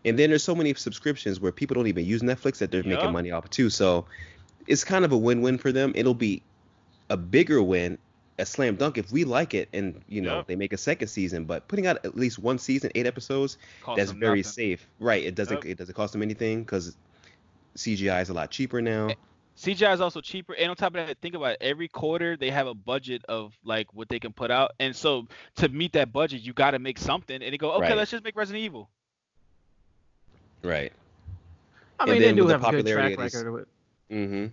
And 0.05 0.19
then 0.19 0.31
there's 0.31 0.43
so 0.45 0.55
many 0.55 0.73
subscriptions 0.75 1.41
where 1.41 1.53
people 1.53 1.75
don't 1.75 1.87
even 1.87 2.05
use 2.05 2.23
Netflix 2.23 2.59
that 2.59 2.71
they're 2.71 2.83
making 2.85 3.11
money 3.13 3.31
off 3.31 3.49
too. 3.51 3.71
So 3.71 4.05
it's 4.67 4.85
kind 4.85 5.05
of 5.05 5.13
a 5.13 5.17
win-win 5.17 5.59
for 5.59 5.73
them. 5.73 5.93
It'll 5.95 6.15
be 6.15 6.43
a 7.11 7.17
bigger 7.17 7.63
win, 7.63 7.99
a 8.39 8.47
slam 8.47 8.77
dunk 8.77 8.99
if 8.99 9.13
we 9.13 9.25
like 9.25 9.55
it 9.55 9.69
and 9.73 10.01
you 10.09 10.21
know 10.21 10.39
Yep. 10.39 10.47
they 10.47 10.57
make 10.57 10.73
a 10.73 10.77
second 10.79 11.09
season. 11.09 11.45
But 11.45 11.69
putting 11.69 11.87
out 11.87 12.05
at 12.05 12.17
least 12.17 12.39
one 12.39 12.59
season, 12.59 12.91
eight 12.95 13.07
episodes, 13.07 13.59
Costs 13.83 13.99
that's 13.99 14.11
very 14.13 14.41
nothing. 14.41 14.53
safe. 14.53 14.87
Right? 14.99 15.23
It 15.25 15.35
doesn't 15.35 15.57
Yep. 15.65 15.67
it 15.67 15.79
doesn't 15.79 15.95
cost 15.95 16.13
them 16.13 16.23
anything 16.23 16.63
because 16.65 16.97
CGI 17.77 18.23
is 18.23 18.29
a 18.29 18.35
lot 18.35 18.51
cheaper 18.51 18.81
now. 18.81 19.11
CGI 19.57 19.95
is 19.95 20.01
also 20.01 20.21
cheaper, 20.21 20.55
and 20.55 20.69
on 20.71 20.77
top 20.77 20.97
of 20.97 21.07
that, 21.07 21.17
think 21.21 21.35
about 21.37 21.53
it. 21.53 21.59
Every 21.61 21.87
quarter 21.89 22.37
they 22.37 22.51
have 22.51 22.67
a 22.67 22.75
budget 22.75 23.25
of 23.29 23.57
like 23.65 23.93
what 23.95 24.09
they 24.09 24.19
can 24.19 24.33
put 24.33 24.51
out, 24.51 24.73
and 24.81 24.95
so 24.97 25.29
to 25.57 25.69
meet 25.69 25.93
that 25.93 26.13
budget, 26.13 26.43
you 26.43 26.53
got 26.53 26.73
to 26.73 26.79
make 26.81 26.99
something. 26.99 27.41
And 27.43 27.53
they 27.53 27.57
go, 27.59 27.71
okay, 27.75 27.89
Right. 27.89 27.97
let's 27.97 28.11
just 28.11 28.25
make 28.25 28.37
Resident 28.37 28.65
Evil. 28.65 28.91
Right. 30.63 30.93
I 32.01 32.07
mean, 32.07 32.21
they 32.21 32.33
do 32.33 32.45
with 32.45 32.49
the 32.49 32.59
have 32.59 32.75
a 32.75 32.83
good 32.83 32.87
track 32.93 33.13
of 33.13 33.19
this- 33.21 33.35
record 33.35 33.53
with. 33.53 33.69
Mm-hmm. 34.11 34.47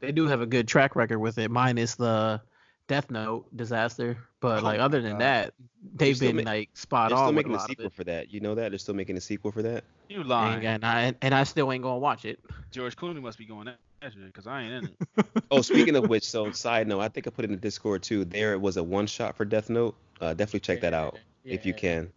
They 0.00 0.12
do 0.12 0.26
have 0.28 0.40
a 0.40 0.46
good 0.46 0.68
track 0.68 0.94
record 0.94 1.18
with 1.18 1.38
it, 1.38 1.50
minus 1.50 1.94
the 1.94 2.40
Death 2.86 3.10
Note 3.10 3.46
disaster. 3.56 4.16
But 4.40 4.60
Oh 4.60 4.64
like 4.64 4.78
other 4.78 5.00
than 5.00 5.12
God. 5.12 5.20
that, 5.22 5.54
they've 5.94 6.18
been 6.20 6.36
ma- 6.36 6.42
like 6.42 6.70
spot 6.74 7.10
on. 7.10 7.10
They're 7.10 7.16
still 7.16 7.28
on 7.28 7.34
with 7.34 7.46
a 7.46 7.48
making 7.48 7.56
a 7.64 7.66
sequel 7.66 7.90
for 7.90 8.04
that. 8.04 8.30
You 8.32 8.40
know 8.40 8.54
that 8.54 8.70
they're 8.70 8.78
still 8.78 8.94
making 8.94 9.16
a 9.16 9.20
sequel 9.20 9.50
for 9.50 9.62
that. 9.62 9.84
You 10.08 10.20
And, 10.20 10.28
lying? 10.28 10.64
and 10.66 10.84
I 10.84 11.14
and 11.22 11.34
I 11.34 11.42
still 11.44 11.72
ain't 11.72 11.82
gonna 11.82 11.98
watch 11.98 12.24
it. 12.26 12.38
George 12.70 12.94
Clooney 12.94 13.20
must 13.20 13.38
be 13.38 13.46
going 13.46 13.66
that 14.14 14.26
because 14.26 14.46
I 14.46 14.62
ain't 14.62 14.72
in 14.72 14.84
it. 14.86 15.26
Oh, 15.50 15.62
speaking 15.62 15.94
of 15.94 16.08
which, 16.08 16.24
so 16.28 16.50
side 16.50 16.88
note, 16.88 17.00
I 17.00 17.08
think 17.08 17.26
I 17.28 17.30
put 17.30 17.44
it 17.44 17.50
in 17.50 17.54
the 17.54 17.60
Discord 17.60 18.02
too. 18.02 18.24
There 18.24 18.58
was 18.58 18.76
a 18.76 18.82
one 18.82 19.06
shot 19.06 19.36
for 19.36 19.44
Death 19.44 19.70
Note. 19.70 19.94
Uh, 20.20 20.34
definitely 20.34 20.60
check 20.60 20.80
that 20.80 20.92
out 20.92 21.18
if 21.44 21.64
you 21.64 21.72
Yeah. 21.72 21.78
can. 21.78 22.12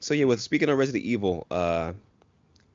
So 0.00 0.14
yeah, 0.14 0.24
with 0.24 0.40
speaking 0.40 0.68
of 0.70 0.78
Resident 0.78 1.04
Evil, 1.04 1.46
uh, 1.50 1.92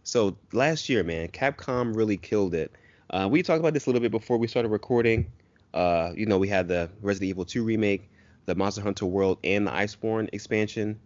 so 0.04 0.38
last 0.54 0.90
year, 0.90 1.04
man, 1.04 1.28
Capcom 1.30 1.96
really 1.96 2.18
killed 2.18 2.54
it. 2.54 2.72
Uh, 3.10 3.28
we 3.32 3.42
talked 3.42 3.60
about 3.60 3.74
this 3.74 3.86
a 3.88 3.90
little 3.90 4.02
bit 4.02 4.12
before 4.12 4.38
we 4.38 4.48
started 4.48 4.70
recording. 4.70 5.32
Uh, 5.74 6.12
you 6.16 6.26
know, 6.26 6.38
we 6.38 6.48
had 6.48 6.68
the 6.68 6.90
Resident 7.02 7.30
Evil 7.30 7.46
2 7.46 7.64
remake, 7.64 8.10
the 8.46 8.56
Monster 8.56 8.82
Hunter 8.82 9.06
World, 9.08 9.40
and 9.44 9.66
the 9.68 9.72
Iceborne 9.72 10.30
expansion, 10.34 11.00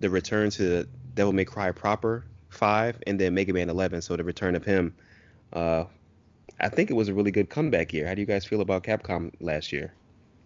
the 0.00 0.10
return 0.10 0.50
to 0.50 0.86
Devil 1.14 1.32
May 1.32 1.44
Cry 1.44 1.72
proper 1.72 2.24
5, 2.50 3.00
and 3.06 3.18
then 3.18 3.34
Mega 3.34 3.52
Man 3.52 3.68
11. 3.68 4.02
So 4.02 4.16
the 4.16 4.24
return 4.24 4.54
of 4.54 4.64
him. 4.64 4.94
Uh, 5.52 5.84
I 6.60 6.68
think 6.68 6.90
it 6.90 6.94
was 6.94 7.08
a 7.08 7.14
really 7.14 7.30
good 7.30 7.50
comeback 7.50 7.92
year. 7.92 8.06
How 8.06 8.14
do 8.14 8.20
you 8.20 8.26
guys 8.26 8.44
feel 8.44 8.60
about 8.60 8.84
Capcom 8.84 9.32
last 9.40 9.72
year? 9.72 9.94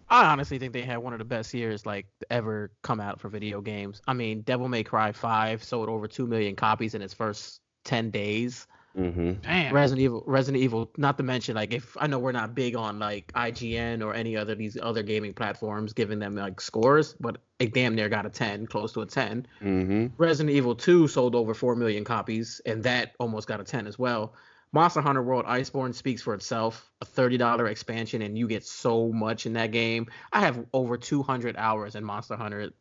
I 0.09 0.25
honestly 0.25 0.59
think 0.59 0.73
they 0.73 0.83
had 0.83 0.97
one 0.97 1.13
of 1.13 1.19
the 1.19 1.25
best 1.25 1.53
years 1.53 1.85
like 1.85 2.05
ever 2.29 2.71
come 2.83 2.99
out 2.99 3.19
for 3.19 3.29
video 3.29 3.61
games. 3.61 4.01
I 4.07 4.13
mean, 4.13 4.41
Devil 4.41 4.67
May 4.67 4.83
Cry 4.83 5.11
5 5.11 5.63
sold 5.63 5.89
over 5.89 6.07
2 6.07 6.27
million 6.27 6.55
copies 6.55 6.93
in 6.93 7.01
its 7.01 7.13
first 7.13 7.61
10 7.85 8.11
days. 8.11 8.67
Mm-hmm. 8.95 9.31
Damn. 9.41 9.73
Resident 9.73 10.03
Evil 10.03 10.23
Resident 10.27 10.63
Evil 10.63 10.91
not 10.97 11.17
to 11.17 11.23
mention 11.23 11.55
like 11.55 11.73
if 11.73 11.97
I 11.99 12.05
know 12.05 12.19
we're 12.19 12.31
not 12.31 12.53
big 12.53 12.75
on 12.75 12.99
like 12.99 13.33
IGN 13.33 14.05
or 14.05 14.13
any 14.13 14.37
other 14.37 14.53
these 14.53 14.77
other 14.79 15.01
gaming 15.01 15.33
platforms 15.33 15.93
giving 15.93 16.19
them 16.19 16.35
like 16.35 16.61
scores, 16.61 17.15
but 17.19 17.37
it 17.57 17.73
damn 17.73 17.95
near 17.95 18.07
got 18.07 18.27
a 18.27 18.29
10, 18.29 18.67
close 18.67 18.93
to 18.93 19.01
a 19.01 19.05
10. 19.07 19.47
Mm-hmm. 19.63 20.07
Resident 20.17 20.55
Evil 20.55 20.75
2 20.75 21.07
sold 21.07 21.33
over 21.33 21.55
4 21.55 21.75
million 21.75 22.03
copies, 22.03 22.61
and 22.67 22.83
that 22.83 23.13
almost 23.19 23.47
got 23.47 23.59
a 23.59 23.63
10 23.63 23.87
as 23.87 23.97
well. 23.97 24.35
Monster 24.73 25.01
Hunter 25.01 25.21
World 25.21 25.45
Iceborne 25.45 25.93
speaks 25.93 26.21
for 26.21 26.33
itself. 26.33 26.89
A 27.01 27.05
$30 27.05 27.69
expansion, 27.69 28.23
and 28.23 28.37
you 28.37 28.47
get 28.47 28.65
so 28.65 29.09
much 29.11 29.45
in 29.45 29.53
that 29.53 29.71
game. 29.71 30.07
I 30.33 30.39
have 30.41 30.65
over 30.73 30.97
200 30.97 31.55
hours 31.57 31.95
in 31.95 32.03
Monster 32.03 32.35
Hunter. 32.35 32.71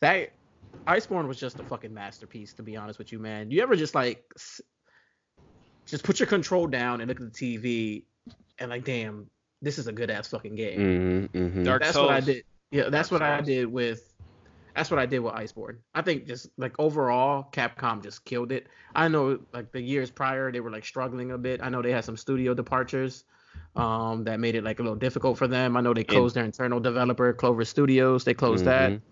That 0.00 0.30
Iceborne 0.86 1.26
was 1.26 1.38
just 1.38 1.58
a 1.58 1.64
fucking 1.64 1.92
masterpiece, 1.92 2.54
to 2.54 2.62
be 2.62 2.76
honest 2.76 2.98
with 2.98 3.12
you, 3.12 3.18
man. 3.18 3.50
You 3.50 3.62
ever 3.62 3.76
just 3.76 3.94
like 3.94 4.32
just 5.86 6.04
put 6.04 6.20
your 6.20 6.28
control 6.28 6.66
down 6.68 7.00
and 7.00 7.08
look 7.08 7.20
at 7.20 7.32
the 7.32 7.38
TV 7.38 8.04
and 8.58 8.70
like, 8.70 8.84
damn, 8.84 9.28
this 9.60 9.78
is 9.78 9.88
a 9.88 9.92
good 9.92 10.10
ass 10.10 10.28
fucking 10.28 10.54
game 10.54 10.78
Mm-hmm. 10.78 11.38
Mm-hmm. 11.38 11.64
Dark 11.64 11.82
that's 11.82 11.94
Souls. 11.94 12.06
what 12.06 12.14
I 12.14 12.20
did. 12.20 12.44
Yeah, 12.70 12.88
that's 12.88 13.08
Dark 13.08 13.20
what 13.20 13.28
I 13.28 13.40
did 13.40 13.66
with. 13.66 14.09
That's 14.74 14.90
what 14.90 14.98
I 15.00 15.06
did 15.06 15.20
with 15.20 15.34
Iceborne. 15.34 15.78
I 15.94 16.02
think 16.02 16.26
just 16.26 16.48
like 16.56 16.78
overall, 16.78 17.48
Capcom 17.52 18.02
just 18.02 18.24
killed 18.24 18.52
it. 18.52 18.66
I 18.94 19.08
know 19.08 19.40
like 19.52 19.72
the 19.72 19.80
years 19.80 20.10
prior 20.10 20.50
they 20.52 20.60
were 20.60 20.70
like 20.70 20.84
struggling 20.84 21.32
a 21.32 21.38
bit. 21.38 21.60
I 21.62 21.68
know 21.68 21.82
they 21.82 21.92
had 21.92 22.04
some 22.04 22.16
studio 22.16 22.54
departures, 22.54 23.24
Um, 23.76 24.24
that 24.24 24.38
made 24.40 24.54
it 24.56 24.62
like 24.64 24.78
a 24.78 24.82
little 24.82 24.98
difficult 24.98 25.38
for 25.38 25.46
them. 25.48 25.76
I 25.76 25.80
know 25.80 25.92
they 25.94 26.04
closed 26.04 26.34
their 26.36 26.44
internal 26.44 26.80
developer, 26.80 27.32
Clover 27.32 27.64
Studios. 27.64 28.24
They 28.24 28.34
closed 28.34 28.64
that, 28.64 28.92
Mhm. 28.92 29.02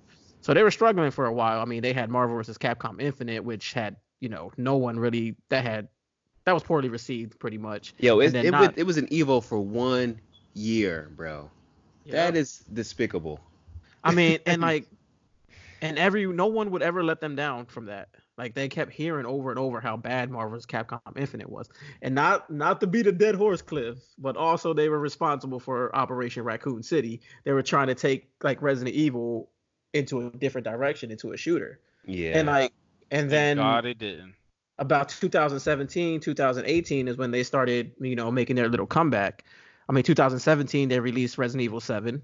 so 0.40 0.55
they 0.55 0.62
were 0.62 0.71
struggling 0.71 1.11
for 1.11 1.27
a 1.27 1.33
while. 1.33 1.61
I 1.61 1.64
mean, 1.64 1.83
they 1.83 1.92
had 1.92 2.09
Marvel 2.11 2.37
vs. 2.37 2.59
Capcom 2.59 3.01
Infinite, 3.01 3.44
which 3.44 3.73
had 3.73 3.97
you 4.21 4.29
know 4.29 4.51
no 4.57 4.77
one 4.77 4.99
really 4.99 5.37
that 5.51 5.64
had 5.64 5.88
that 6.44 6.53
was 6.55 6.62
poorly 6.62 6.88
received 6.88 7.38
pretty 7.38 7.59
much. 7.59 7.94
Yo, 7.99 8.21
it, 8.21 8.35
it, 8.35 8.51
not- 8.51 8.61
was, 8.61 8.71
it 8.77 8.85
was 8.85 8.97
an 8.97 9.07
Evo 9.09 9.42
for 9.44 9.61
one 9.61 10.21
year, 10.55 11.11
bro. 11.14 11.51
That 12.11 12.37
is 12.37 12.64
despicable. 12.73 13.38
I 14.03 14.12
mean, 14.12 14.38
and 14.47 14.62
like, 14.62 14.87
and 15.83 15.99
every 15.99 16.27
no 16.27 16.47
one 16.47 16.71
would 16.71 16.83
ever 16.83 17.03
let 17.05 17.21
them 17.21 17.35
down 17.37 17.67
from 17.67 17.87
that. 17.87 18.09
Like 18.37 18.55
they 18.55 18.69
kept 18.69 18.93
hearing 18.93 19.27
over 19.27 19.51
and 19.51 19.59
over 19.59 19.81
how 19.81 19.97
bad 19.97 20.31
Marvel's 20.31 20.67
Capcom 20.67 21.01
Infinite 21.17 21.51
was, 21.51 21.69
and 22.03 22.14
not 22.14 22.49
not 22.51 22.81
to 22.81 22.87
beat 22.87 23.07
a 23.07 23.12
dead 23.12 23.35
horse, 23.35 23.62
Cliff, 23.62 23.99
but 24.19 24.37
also 24.37 24.73
they 24.73 24.88
were 24.88 24.99
responsible 25.01 25.59
for 25.59 25.95
Operation 25.95 26.45
Raccoon 26.45 26.83
City. 26.83 27.21
They 27.45 27.53
were 27.53 27.62
trying 27.62 27.88
to 27.88 27.95
take 27.95 28.31
like 28.43 28.62
Resident 28.62 28.95
Evil 28.95 29.51
into 29.93 30.27
a 30.27 30.31
different 30.31 30.67
direction, 30.67 31.11
into 31.11 31.33
a 31.33 31.37
shooter, 31.37 31.81
Yeah. 32.05 32.38
and 32.38 32.47
like, 32.47 32.73
and 33.11 33.29
then 33.31 33.57
God, 33.57 33.87
it 33.87 33.99
didn't. 33.99 34.35
about 34.79 35.09
2017, 35.09 36.21
2018 36.21 37.09
is 37.09 37.17
when 37.17 37.31
they 37.33 37.43
started, 37.43 37.93
you 38.01 38.14
know, 38.14 38.31
making 38.31 38.55
their 38.57 38.69
little 38.69 38.87
comeback. 38.87 39.45
I 39.88 39.93
mean, 39.93 40.05
2017 40.05 40.88
they 40.91 41.01
released 41.01 41.38
Resident 41.38 41.64
Evil 41.64 41.81
7, 41.81 42.23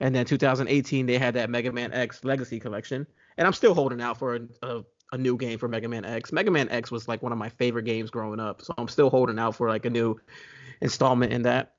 and 0.00 0.14
then 0.14 0.24
2018 0.26 1.06
they 1.06 1.18
had 1.18 1.34
that 1.34 1.50
Mega 1.50 1.72
Man 1.72 1.92
X 1.92 2.24
Legacy 2.24 2.60
Collection. 2.60 3.06
And 3.36 3.46
I'm 3.46 3.52
still 3.52 3.74
holding 3.74 4.00
out 4.00 4.18
for 4.18 4.36
a, 4.36 4.40
a, 4.62 4.84
a 5.12 5.18
new 5.18 5.36
game 5.36 5.58
for 5.58 5.68
Mega 5.68 5.88
Man 5.88 6.04
X. 6.04 6.32
Mega 6.32 6.50
Man 6.50 6.68
X 6.68 6.90
was 6.90 7.08
like 7.08 7.22
one 7.22 7.32
of 7.32 7.38
my 7.38 7.48
favorite 7.48 7.84
games 7.84 8.10
growing 8.10 8.40
up, 8.40 8.62
so 8.62 8.74
I'm 8.78 8.88
still 8.88 9.10
holding 9.10 9.38
out 9.38 9.56
for 9.56 9.68
like 9.68 9.84
a 9.86 9.90
new 9.90 10.20
installment 10.80 11.32
in 11.32 11.42
that. 11.42 11.74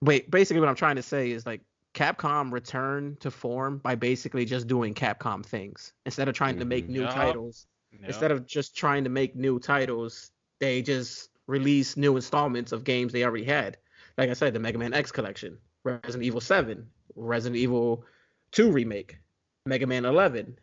Wait, 0.00 0.30
basically 0.30 0.60
what 0.60 0.68
I'm 0.68 0.74
trying 0.76 0.96
to 0.96 1.02
say 1.02 1.30
is 1.30 1.44
like 1.46 1.60
Capcom 1.94 2.52
returned 2.52 3.20
to 3.20 3.30
form 3.30 3.78
by 3.78 3.94
basically 3.94 4.44
just 4.44 4.66
doing 4.66 4.94
Capcom 4.94 5.44
things 5.44 5.92
instead 6.06 6.28
of 6.28 6.34
trying 6.34 6.58
to 6.58 6.64
make 6.64 6.86
Mhm. 6.86 6.90
new 6.90 7.02
Yup. 7.02 7.14
titles 7.14 7.66
Yep. 7.92 8.02
instead 8.04 8.30
of 8.30 8.46
just 8.46 8.76
trying 8.76 9.04
to 9.04 9.10
make 9.10 9.34
new 9.34 9.58
titles, 9.58 10.30
they 10.60 10.82
just 10.82 11.30
release 11.46 11.96
new 11.96 12.14
installments 12.16 12.72
of 12.72 12.84
games 12.84 13.12
they 13.12 13.24
already 13.24 13.44
had. 13.44 13.78
Like 14.18 14.28
I 14.30 14.34
said, 14.34 14.52
the 14.52 14.60
Mega 14.60 14.78
Man 14.78 14.92
X 14.92 15.10
collection, 15.10 15.58
Resident 15.84 16.22
Evil 16.22 16.40
7, 16.42 16.86
Resident 17.18 17.56
Evil 17.56 18.04
2 18.52 18.70
remake, 18.70 19.18
Mega 19.66 19.86
Man 19.86 20.04
11. 20.04 20.58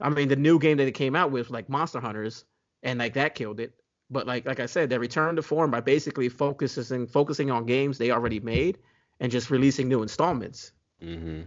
I 0.00 0.08
mean, 0.10 0.28
the 0.28 0.36
new 0.36 0.58
game 0.58 0.76
that 0.78 0.88
it 0.88 0.92
came 0.92 1.14
out 1.14 1.30
with, 1.30 1.50
like 1.50 1.68
Monster 1.68 2.00
Hunters, 2.00 2.44
and 2.82 2.98
like 2.98 3.14
that 3.14 3.34
killed 3.34 3.60
it. 3.60 3.72
But 4.10 4.26
like 4.26 4.44
like 4.44 4.60
I 4.60 4.66
said, 4.66 4.90
they 4.90 4.98
returned 4.98 5.36
to 5.36 5.42
form 5.42 5.70
by 5.70 5.80
basically 5.80 6.28
focusing 6.28 7.06
focusing 7.06 7.50
on 7.50 7.64
games 7.66 7.98
they 7.98 8.10
already 8.10 8.40
made 8.40 8.78
and 9.20 9.30
just 9.30 9.50
releasing 9.50 9.88
new 9.88 10.02
installments. 10.02 10.72
hmm 11.00 11.42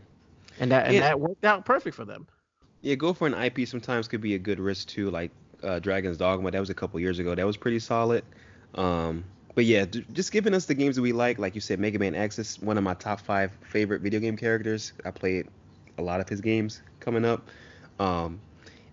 And 0.60 0.72
that 0.72 0.86
and 0.88 0.96
Yeah. 0.96 1.02
that 1.02 1.20
worked 1.20 1.44
out 1.46 1.66
perfect 1.66 1.96
for 1.96 2.06
them. 2.06 2.28
Yeah, 2.82 2.96
go 2.96 3.14
for 3.14 3.28
an 3.28 3.34
IP 3.34 3.68
sometimes 3.68 4.08
could 4.08 4.22
be 4.22 4.36
a 4.36 4.40
good 4.40 4.60
risk 4.60 4.88
too. 4.88 5.10
Like 5.12 5.32
uh, 5.64 5.80
Dragon's 5.80 6.18
Dogma, 6.18 6.52
that 6.52 6.60
was 6.60 6.70
a 6.70 6.74
couple 6.76 7.00
years 7.00 7.20
ago. 7.20 7.36
That 7.36 7.46
was 7.46 7.58
pretty 7.58 7.80
solid. 7.80 8.24
Um, 8.76 9.26
but 9.56 9.64
yeah, 9.64 9.86
just 9.86 10.34
giving 10.34 10.54
us 10.54 10.66
the 10.66 10.74
games 10.74 10.98
that 10.98 11.02
we 11.02 11.14
like. 11.14 11.40
Like 11.40 11.56
you 11.56 11.62
said, 11.62 11.80
Mega 11.80 11.98
Man 11.98 12.14
X 12.14 12.38
is 12.38 12.60
one 12.60 12.78
of 12.78 12.84
my 12.84 12.94
top 12.94 13.22
five 13.22 13.52
favorite 13.62 14.02
video 14.02 14.20
game 14.20 14.36
characters. 14.36 14.92
I 15.06 15.12
played 15.12 15.48
a 15.98 16.02
lot 16.02 16.20
of 16.20 16.28
his 16.28 16.42
games 16.42 16.82
coming 17.00 17.24
up. 17.24 17.48
Um, 17.98 18.42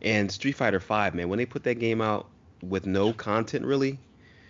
and 0.01 0.31
Street 0.31 0.53
Fighter 0.53 0.79
Five, 0.79 1.15
man, 1.15 1.29
when 1.29 1.39
they 1.39 1.47
put 1.47 1.65
that 1.65 1.81
game 1.81 2.01
out 2.01 2.29
with 2.63 2.87
no 2.87 3.13
content 3.13 3.65
really, 3.65 3.99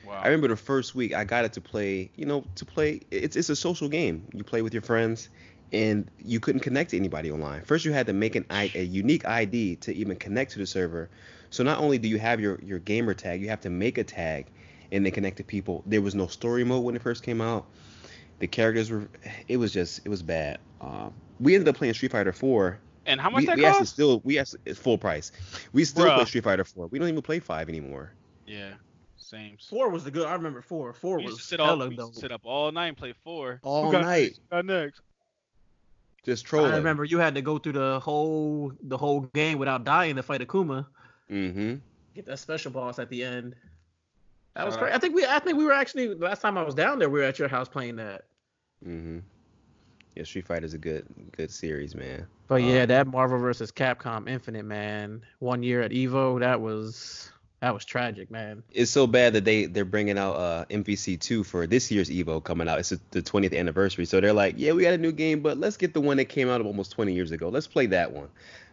wow. 0.07 0.21
I 0.23 0.27
remember 0.27 0.49
the 0.49 0.57
first 0.57 0.95
week 0.95 1.15
I 1.15 1.25
got 1.25 1.47
it 1.47 1.55
to 1.55 1.63
play. 1.63 2.11
You 2.17 2.27
know, 2.27 2.45
to 2.57 2.65
play. 2.67 3.01
It's 3.11 3.35
it's 3.35 3.49
a 3.49 3.57
social 3.57 3.89
game. 3.89 4.27
You 4.35 4.45
play 4.45 4.61
with 4.61 4.75
your 4.75 4.83
friends, 4.83 5.31
and 5.73 6.11
you 6.23 6.41
couldn't 6.41 6.61
connect 6.61 6.91
to 6.91 6.99
anybody 6.99 7.31
online. 7.31 7.63
First, 7.63 7.87
you 7.87 7.93
had 7.93 8.07
to 8.07 8.13
make 8.13 8.37
an 8.37 8.45
a 8.51 8.83
unique 8.83 9.27
ID 9.27 9.77
to 9.77 9.95
even 9.95 10.17
connect 10.17 10.53
to 10.53 10.59
the 10.59 10.67
server. 10.67 11.09
So 11.49 11.63
not 11.63 11.79
only 11.79 11.99
do 11.99 12.09
you 12.09 12.19
have 12.19 12.39
your 12.39 12.59
your 12.63 12.79
gamer 12.79 13.15
tag, 13.15 13.41
you 13.41 13.49
have 13.49 13.63
to 13.63 13.71
make 13.71 13.97
a 13.97 14.05
tag, 14.05 14.47
and 14.93 15.05
they 15.05 15.11
connected 15.11 15.47
people. 15.49 15.83
There 15.87 16.01
was 16.01 16.15
no 16.15 16.29
story 16.29 16.63
mode 16.63 16.85
when 16.85 16.95
it 16.95 17.03
first 17.03 17.25
came 17.25 17.41
out. 17.41 17.67
The 18.39 18.47
characters 18.47 18.91
were. 18.91 19.09
It 19.49 19.57
was 19.57 19.73
just. 19.73 20.03
It 20.05 20.09
was 20.09 20.23
bad. 20.23 20.59
Um, 20.81 21.13
we 21.41 21.55
ended 21.55 21.69
up 21.69 21.77
playing 21.77 21.95
Street 21.95 22.13
Fighter 22.13 22.33
4. 22.33 22.79
and 23.07 23.21
how 23.21 23.31
much 23.31 23.41
we, 23.41 23.47
that 23.47 23.57
we 23.57 23.65
actually 23.65 23.79
cost? 23.81 23.93
still 23.95 24.21
we 24.25 24.39
actually 24.39 24.61
it's 24.67 24.79
full 24.79 24.99
price. 24.99 25.33
We 25.73 25.85
still 25.85 26.07
Bruh. 26.07 26.17
play 26.17 26.25
Street 26.27 26.45
Fighter 26.45 26.65
4. 26.65 26.87
We 26.89 26.99
don't 27.01 27.09
even 27.09 27.23
play 27.23 27.41
5 27.41 27.69
anymore. 27.69 28.13
Yeah, 28.47 28.75
same. 29.17 29.57
Four 29.69 29.89
was 29.91 30.05
the 30.05 30.11
good. 30.11 30.27
I 30.27 30.35
remember 30.35 30.61
four. 30.61 30.93
Four 30.93 31.19
We 31.19 31.25
was 31.25 31.37
to 31.39 31.43
sit, 31.43 31.61
all, 31.61 31.69
hella 31.69 31.89
we 31.89 31.95
used 31.95 31.99
dope. 31.99 32.15
sit 32.15 32.33
up 32.33 32.43
all 32.45 32.71
night 32.71 32.89
and 32.89 32.97
play 32.97 33.15
four. 33.25 33.61
All 33.63 33.91
got 33.91 34.03
night. 34.03 34.23
next? 34.23 34.37
Who 34.51 34.57
got 34.57 34.65
next? 34.67 35.01
Just 36.25 36.45
trolling. 36.45 36.73
I 36.73 36.77
remember 36.77 37.05
you 37.05 37.19
had 37.19 37.35
to 37.35 37.43
go 37.43 37.59
through 37.59 37.73
the 37.73 37.99
whole 38.01 38.73
the 38.83 38.99
whole 38.99 39.23
game 39.35 39.59
without 39.59 39.85
dying 39.85 40.17
to 40.17 40.23
fight 40.23 40.41
Akuma. 40.41 40.87
Mm-hmm. 41.31 41.77
Get 42.15 42.27
that 42.27 42.39
special 42.39 42.71
boss 42.71 42.99
at 42.99 43.09
the 43.09 43.25
end. 43.25 43.55
That 44.55 44.67
was 44.67 44.77
Uh, 44.77 44.81
great. 44.81 44.95
I 44.95 44.99
think 44.99 45.15
we 45.15 45.25
I 45.25 45.39
think 45.39 45.57
we 45.59 45.65
were 45.65 45.73
actually 45.73 46.15
last 46.15 46.43
time 46.43 46.59
I 46.59 46.63
was 46.63 46.75
down 46.75 46.99
there 46.99 47.09
we 47.09 47.21
were 47.21 47.27
at 47.27 47.39
your 47.39 47.49
house 47.49 47.69
playing 47.69 47.97
that. 47.97 48.25
Mm-hmm. 48.87 49.19
Yeah, 50.15 50.25
Street 50.25 50.47
Fighter 50.47 50.67
is 50.67 50.75
a 50.75 50.79
good 50.79 51.07
good 51.37 51.51
series, 51.51 51.95
man. 51.95 52.27
But 52.49 52.57
yeah, 52.63 52.83
Um, 52.83 52.89
that 52.89 53.07
Marvel 53.07 53.39
versus 53.39 53.73
Capcom 53.73 54.29
Infinite 54.29 54.65
man, 54.65 55.23
one 55.39 55.63
year 55.63 55.81
at 55.81 55.91
Evo, 55.91 56.41
that 56.41 56.61
was 56.61 57.31
that 57.61 57.73
was 57.73 57.85
tragic, 57.85 58.31
man. 58.31 58.63
It's 58.73 58.91
so 58.91 59.07
bad 59.07 59.33
that 59.35 59.45
they 59.47 59.65
they're 59.67 59.87
bringing 59.87 60.19
out 60.19 60.35
uh 60.35 60.65
MVC 60.67 61.19
two 61.19 61.45
for 61.45 61.67
this 61.67 61.91
year's 61.91 62.11
Evo 62.11 62.45
coming 62.45 62.69
out. 62.69 62.79
It's 62.79 62.91
the 62.91 63.23
20th 63.23 63.57
anniversary, 63.59 64.05
so 64.05 64.21
they're 64.21 64.33
like, 64.35 64.57
yeah, 64.59 64.73
we 64.73 64.83
got 64.83 64.93
a 64.93 64.99
new 64.99 65.13
game, 65.13 65.41
but 65.41 65.57
let's 65.57 65.79
get 65.79 65.95
the 65.95 66.01
one 66.01 66.19
that 66.19 66.27
came 66.27 66.51
out 66.51 66.61
almost 66.61 66.91
20 66.93 67.15
years 67.15 67.31
ago. 67.31 67.49
Let's 67.49 67.69
play 67.69 67.87
that 67.87 68.13
one. 68.13 68.29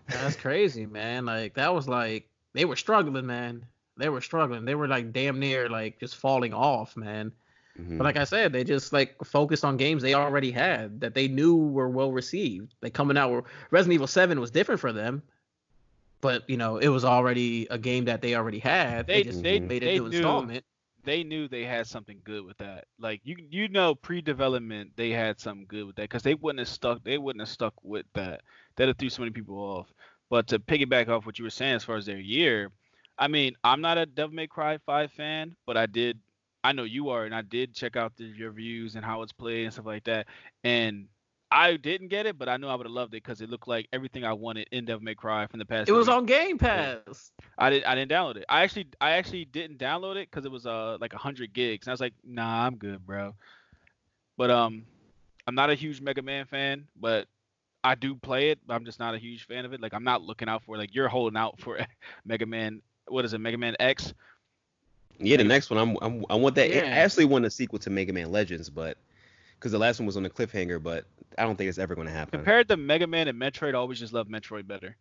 That's 0.08 0.36
crazy, 0.36 0.88
man. 0.88 1.26
Like 1.26 1.54
that 1.54 1.74
was 1.74 1.88
like 1.88 2.28
they 2.54 2.66
were 2.66 2.76
struggling, 2.76 3.28
man. 3.28 3.64
They 4.00 4.10
were 4.10 4.22
struggling. 4.22 4.66
They 4.66 4.76
were 4.76 4.88
like 4.88 5.12
damn 5.14 5.40
near 5.40 5.70
like 5.70 6.00
just 6.00 6.16
falling 6.16 6.54
off, 6.54 6.98
man. 6.98 7.32
Mhm. 7.80 7.98
But 7.98 8.04
like 8.06 8.18
I 8.18 8.24
said, 8.24 8.52
they 8.52 8.64
just 8.64 8.92
like 8.92 9.16
focused 9.24 9.64
on 9.64 9.78
games 9.78 10.02
they 10.02 10.14
already 10.16 10.52
had 10.52 11.00
that 11.02 11.14
they 11.14 11.28
knew 11.28 11.56
were 11.56 11.90
well 11.90 12.12
received. 12.12 12.74
Like 12.82 12.94
coming 12.94 13.18
out 13.18 13.32
with 13.32 13.46
Resident 13.72 13.94
Evil 13.94 14.08
7 14.08 14.40
was 14.40 14.52
different 14.52 14.82
for 14.82 14.92
them. 14.92 15.22
But 16.22 16.50
you 16.50 16.58
know, 16.58 16.78
it 16.78 16.90
was 16.90 17.06
already 17.06 17.68
a 17.70 17.78
game 17.78 18.06
that 18.06 18.22
they 18.22 18.36
already 18.36 18.60
had. 18.60 19.08
They, 19.08 19.24
They- 19.24 19.24
just 19.24 19.44
they- 19.44 19.60
made 19.60 19.84
a 19.84 19.94
new 19.94 20.00
knew- 20.10 20.18
installment. 20.18 20.66
They 21.06 21.24
knew 21.24 21.48
they 21.48 21.64
had 21.64 21.88
something 21.88 22.20
good 22.26 22.44
with 22.44 22.58
that. 22.58 22.86
Like 23.00 23.22
you, 23.24 23.38
you 23.50 23.70
know, 23.70 23.96
pre-development 23.96 24.92
they 24.98 25.12
had 25.12 25.40
something 25.40 25.66
good 25.68 25.86
with 25.86 25.96
that 25.96 26.04
because 26.04 26.24
they 26.24 26.36
wouldn't 26.36 26.60
have 26.60 26.68
stuck. 26.68 27.04
They 27.06 27.18
wouldn't 27.18 27.42
have 27.42 27.50
stuck 27.50 27.74
with 27.84 28.06
that. 28.14 28.42
That'd 28.76 28.90
have 28.90 28.98
threw 28.98 29.10
so 29.10 29.22
many 29.22 29.32
people 29.32 29.56
off. 29.58 29.88
But 30.30 30.48
to 30.48 30.60
piggyback 30.60 31.08
off 31.08 31.26
what 31.26 31.40
you 31.40 31.46
were 31.46 31.50
saying 31.50 31.76
as 31.76 31.86
far 31.86 31.96
as 31.96 32.06
their 32.06 32.20
year, 32.20 32.70
I 33.20 33.28
mean, 33.28 33.56
I'm 33.64 33.82
not 33.82 33.98
a 33.98 34.06
Devil 34.06 34.34
May 34.36 34.48
Cry 34.48 34.78
5 34.78 35.12
fan, 35.12 35.56
but 35.68 35.78
I 35.78 35.86
did. 35.86 36.18
I 36.64 36.72
know 36.72 36.84
you 36.84 37.10
are, 37.10 37.26
and 37.26 37.36
I 37.36 37.42
did 37.42 37.74
check 37.74 37.96
out 37.96 38.14
the, 38.18 38.24
your 38.24 38.50
reviews 38.50 38.96
and 38.96 39.06
how 39.06 39.22
it's 39.22 39.32
played 39.32 39.66
and 39.66 39.74
stuff 39.74 39.86
like 39.86 40.06
that. 40.06 40.28
And 40.64 41.08
I 41.52 41.78
didn't 41.78 42.10
get 42.10 42.26
it, 42.26 42.38
but 42.38 42.48
I 42.48 42.58
knew 42.58 42.68
I 42.68 42.76
would 42.76 42.86
have 42.86 42.94
loved 42.94 43.14
it 43.14 43.24
because 43.24 43.42
it 43.42 43.50
looked 43.50 43.68
like 43.68 43.88
everything 43.92 44.24
I 44.24 44.34
wanted 44.34 44.68
in 44.72 44.86
Devil 44.86 45.04
May 45.04 45.16
Cry 45.16 45.48
from 45.48 45.60
the 45.60 45.66
past. 45.66 45.90
It 45.90 45.94
was 45.94 46.08
on 46.08 46.26
Game 46.26 46.58
Pass. 46.58 47.32
I 47.58 47.70
didn't. 47.70 47.86
I 47.86 47.96
didn't 47.96 48.12
download 48.12 48.38
it. 48.38 48.46
I 48.48 48.64
actually, 48.64 48.88
I 49.02 49.12
actually 49.12 49.46
didn't 49.46 49.80
download 49.80 50.16
it 50.16 50.30
because 50.30 50.46
it 50.46 50.52
was 50.52 50.66
uh 50.66 50.98
like 51.02 51.14
hundred 51.14 51.54
gigs, 51.54 51.88
and 51.88 51.92
I 51.92 51.94
was 51.94 52.02
like, 52.02 52.14
nah, 52.24 52.66
I'm 52.66 52.76
good, 52.76 53.06
bro. 53.06 53.36
But 54.38 54.52
um, 54.52 54.86
I'm 55.48 55.56
not 55.56 55.70
a 55.70 55.76
huge 55.76 56.02
Mega 56.02 56.22
Man 56.22 56.46
fan, 56.46 56.88
but 56.96 57.28
I 57.84 57.96
do 57.96 58.16
play 58.16 58.52
it. 58.52 58.60
But 58.66 58.76
I'm 58.76 58.86
just 58.86 59.00
not 59.00 59.16
a 59.16 59.18
huge 59.18 59.48
fan 59.48 59.66
of 59.66 59.74
it. 59.74 59.82
Like 59.82 59.94
I'm 59.94 60.04
not 60.04 60.22
looking 60.22 60.50
out 60.50 60.64
for 60.64 60.78
like 60.78 60.94
you're 60.94 61.08
holding 61.08 61.38
out 61.38 61.60
for 61.60 61.80
Mega 62.26 62.46
Man. 62.46 62.82
What 63.10 63.26
is 63.26 63.34
it, 63.34 63.40
Mega 63.40 63.58
Man 63.58 63.76
X? 63.80 64.14
Yeah, 65.20 65.38
the 65.38 65.44
next 65.44 65.70
one 65.70 65.80
I'm, 65.80 65.98
I'm 66.02 66.26
I 66.30 66.36
want 66.36 66.56
that. 66.56 66.70
Yeah. 66.70 66.84
I 66.86 67.00
actually 67.00 67.26
want 67.26 67.46
a 67.46 67.50
sequel 67.50 67.80
to 67.80 67.90
Mega 67.90 68.14
Man 68.14 68.32
Legends, 68.32 68.70
but 68.70 68.98
because 69.58 69.72
the 69.72 69.78
last 69.78 70.00
one 70.00 70.06
was 70.06 70.16
on 70.18 70.26
a 70.26 70.30
cliffhanger, 70.30 70.82
but 70.82 71.06
I 71.38 71.44
don't 71.44 71.58
think 71.58 71.68
it's 71.70 71.78
ever 71.78 71.96
going 71.96 72.08
to 72.08 72.14
happen. 72.14 72.40
Compared 72.40 72.68
to 72.70 72.78
Mega 72.78 73.08
Man 73.08 73.28
and 73.28 73.40
Metroid, 73.40 73.74
I 73.74 73.78
always 73.78 74.00
just 74.00 74.14
love 74.14 74.28
Metroid 74.28 74.68
better. 74.68 74.96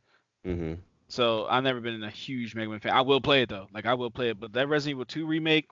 hmm 0.45 0.75
So 1.09 1.47
I've 1.49 1.63
never 1.65 1.81
been 1.81 2.03
a 2.03 2.11
huge 2.11 2.55
Mega 2.55 2.71
Man 2.71 2.81
fan. 2.81 2.93
I 2.93 3.03
will 3.03 3.21
play 3.21 3.43
it 3.43 3.49
though. 3.49 3.69
Like 3.73 3.87
I 3.87 3.95
will 3.95 4.11
play 4.11 4.31
it. 4.31 4.41
But 4.41 4.53
that 4.55 4.69
Resident 4.69 4.97
Evil 4.97 5.05
2 5.05 5.27
remake, 5.27 5.69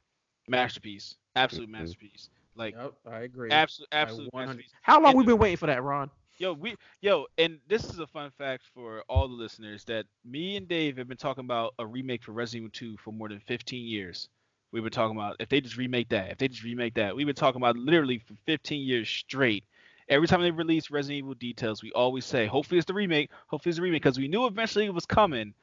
masterpiece, 0.49 1.16
absolute 1.34 1.68
Mhm. 1.68 1.72
masterpiece. 1.72 2.28
Like 2.55 2.74
Yep, 2.74 2.95
I 3.11 3.20
agree. 3.20 3.51
absolute, 3.51 3.89
absolute 3.93 4.30
How 4.82 5.01
long 5.01 5.11
And 5.11 5.18
we 5.18 5.24
been 5.24 5.39
waiting 5.39 5.57
for 5.57 5.66
that, 5.66 5.82
Ron? 5.82 6.11
Yo, 6.39 6.53
we 6.53 6.76
yo, 7.01 7.26
and 7.39 7.59
this 7.66 7.84
is 7.84 7.99
a 7.99 8.07
fun 8.07 8.30
fact 8.30 8.62
for 8.74 9.03
all 9.09 9.26
the 9.26 9.34
listeners 9.34 9.84
that 9.84 10.05
me 10.22 10.57
and 10.57 10.68
Dave 10.68 10.99
have 10.99 11.09
been 11.09 11.16
talking 11.16 11.45
about 11.45 11.72
a 11.78 11.87
remake 11.87 12.22
for 12.22 12.32
Resident 12.32 12.74
Evil 12.78 12.97
2 12.97 12.97
for 12.99 13.11
more 13.11 13.30
than 13.30 13.41
15 13.41 13.87
years. 13.87 14.28
We've 14.70 14.82
been 14.82 14.93
talking 14.93 15.16
about 15.16 15.37
if 15.41 15.49
they 15.49 15.62
just 15.62 15.78
remake 15.78 16.11
that, 16.11 16.32
if 16.32 16.37
they 16.37 16.49
just 16.49 16.62
remake 16.62 16.93
that. 16.95 17.16
We've 17.16 17.24
been 17.26 17.34
talking 17.34 17.62
about 17.62 17.78
literally 17.78 18.18
for 18.18 18.34
15 18.45 18.87
years 18.87 19.09
straight. 19.09 19.64
Every 20.11 20.28
time 20.28 20.43
they 20.43 20.51
release 20.51 20.91
Resident 20.91 21.18
Evil 21.20 21.34
details, 21.34 21.82
we 21.82 21.91
always 21.93 22.26
say, 22.26 22.47
hopefully 22.47 22.76
it's 22.78 22.87
the 22.87 22.93
remake, 22.93 23.30
hopefully 23.47 23.70
it's 23.70 23.78
the 23.78 23.82
remake, 23.82 24.03
because 24.03 24.18
we 24.18 24.28
knew 24.28 24.45
eventually 24.47 24.84
it 24.84 24.93
was 24.95 25.07
coming. 25.07 25.55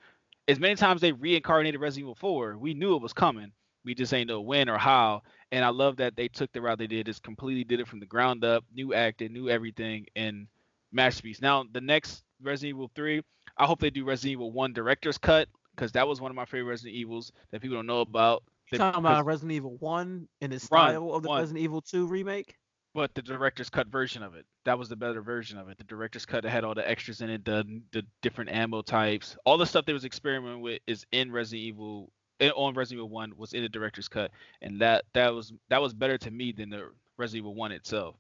As 0.48 0.60
many 0.60 0.74
times 0.74 1.02
they 1.02 1.12
reincarnated 1.12 1.80
Resident 1.80 2.06
Evil 2.06 2.16
4, 2.16 2.58
we 2.58 2.74
knew 2.74 2.96
it 2.96 3.02
was 3.02 3.14
coming. 3.14 3.52
We 3.86 3.94
just 3.94 4.14
ain't 4.14 4.28
know 4.28 4.42
when 4.42 4.70
or 4.70 4.80
how. 4.80 5.22
and 5.52 5.64
I 5.64 5.70
love 5.70 5.98
that 5.98 6.16
they 6.16 6.30
took 6.30 6.52
the 6.52 6.62
route 6.62 6.80
they 6.80 6.88
did. 6.88 7.08
Is 7.08 7.20
completely 7.20 7.64
did 7.64 7.80
it 7.80 7.88
from 7.88 8.00
the 8.00 8.08
ground 8.08 8.44
up, 8.44 8.64
new 8.74 8.94
acting, 8.96 9.34
new 9.34 9.50
everything, 9.50 10.08
and 10.16 10.48
masterpiece. 10.94 11.42
Now 11.42 11.66
the 11.72 11.82
next 11.82 12.24
Resident 12.42 12.78
Evil 12.78 12.92
3, 12.96 13.22
I 13.58 13.66
hope 13.66 13.80
they 13.80 13.90
do 13.90 14.06
Resident 14.06 14.34
Evil 14.34 14.52
1 14.52 14.74
director's 14.74 15.18
cut 15.18 15.48
because 15.76 15.92
that 15.94 16.08
was 16.08 16.22
one 16.22 16.32
of 16.32 16.36
my 16.36 16.46
favorite 16.46 16.70
Resident 16.70 16.96
Evils 16.96 17.32
that 17.52 17.62
people 17.62 17.78
don't 17.78 17.88
know 17.88 18.02
about. 18.02 18.44
You 18.72 18.78
talking 18.78 19.00
about 19.00 19.26
Resident 19.26 19.52
Evil 19.52 19.78
1 19.80 20.28
in 20.42 20.52
the 20.52 20.60
style 20.60 21.14
of 21.14 21.24
the 21.24 21.30
1. 21.30 21.40
Resident 21.40 21.64
Evil 21.64 21.82
2 21.82 22.08
remake? 22.08 22.56
But 22.96 23.14
the 23.16 23.22
director's 23.22 23.70
cut 23.70 23.88
version 23.88 24.22
of 24.22 24.36
it. 24.36 24.46
That 24.66 24.78
was 24.78 24.88
the 24.88 24.96
better 24.96 25.22
version 25.22 25.58
of 25.58 25.68
it. 25.70 25.78
The 25.78 25.84
director's 25.84 26.26
cut 26.26 26.44
had 26.44 26.64
all 26.64 26.76
the 26.76 26.88
extras 26.88 27.22
in 27.22 27.30
it, 27.30 27.44
the 27.44 27.82
the 27.92 28.04
different 28.22 28.52
ammo 28.52 28.82
types, 28.82 29.36
all 29.46 29.58
the 29.58 29.66
stuff 29.66 29.86
they 29.86 29.94
was 29.94 30.06
experimenting 30.06 30.62
with 30.62 30.80
is 30.86 31.06
in 31.12 31.32
Resident 31.32 31.64
Evil 31.64 32.12
eh, 32.40 32.52
on 32.56 32.76
Resident 32.76 33.00
Evil 33.00 33.10
1 33.10 33.34
was 33.36 33.54
in 33.54 33.64
the 33.64 33.70
director's 33.70 34.08
cut, 34.08 34.32
and 34.62 34.80
that 34.82 35.06
that 35.14 35.34
was 35.34 35.54
that 35.70 35.82
was 35.82 35.94
better 35.94 36.18
to 36.20 36.32
me 36.32 36.52
than 36.52 36.70
the 36.70 36.92
Resident 37.18 37.44
Evil 37.44 37.56
1 37.56 37.72
itself. 37.72 38.16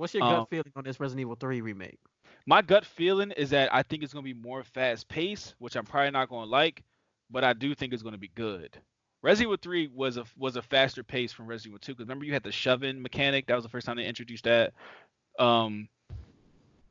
What's 0.00 0.14
your 0.14 0.22
gut 0.22 0.38
um, 0.38 0.46
feeling 0.46 0.72
on 0.76 0.84
this 0.84 0.98
Resident 0.98 1.20
Evil 1.20 1.36
3 1.38 1.60
remake? 1.60 1.98
My 2.46 2.62
gut 2.62 2.86
feeling 2.86 3.32
is 3.32 3.50
that 3.50 3.68
I 3.70 3.82
think 3.82 4.02
it's 4.02 4.14
gonna 4.14 4.24
be 4.24 4.32
more 4.32 4.64
fast 4.64 5.06
paced, 5.08 5.54
which 5.58 5.76
I'm 5.76 5.84
probably 5.84 6.10
not 6.10 6.30
gonna 6.30 6.50
like, 6.50 6.82
but 7.30 7.44
I 7.44 7.52
do 7.52 7.74
think 7.74 7.92
it's 7.92 8.02
gonna 8.02 8.16
be 8.16 8.30
good. 8.34 8.78
Resident 9.22 9.48
Evil 9.48 9.58
3 9.60 9.88
was 9.88 10.16
a 10.16 10.24
was 10.38 10.56
a 10.56 10.62
faster 10.62 11.04
pace 11.04 11.34
from 11.34 11.46
Resident 11.46 11.72
Evil 11.72 11.80
2 11.80 11.92
because 11.92 12.06
remember 12.06 12.24
you 12.24 12.32
had 12.32 12.42
the 12.42 12.50
shoving 12.50 13.02
mechanic. 13.02 13.46
That 13.46 13.56
was 13.56 13.62
the 13.62 13.68
first 13.68 13.86
time 13.86 13.98
they 13.98 14.06
introduced 14.06 14.44
that. 14.44 14.72
Um, 15.38 15.86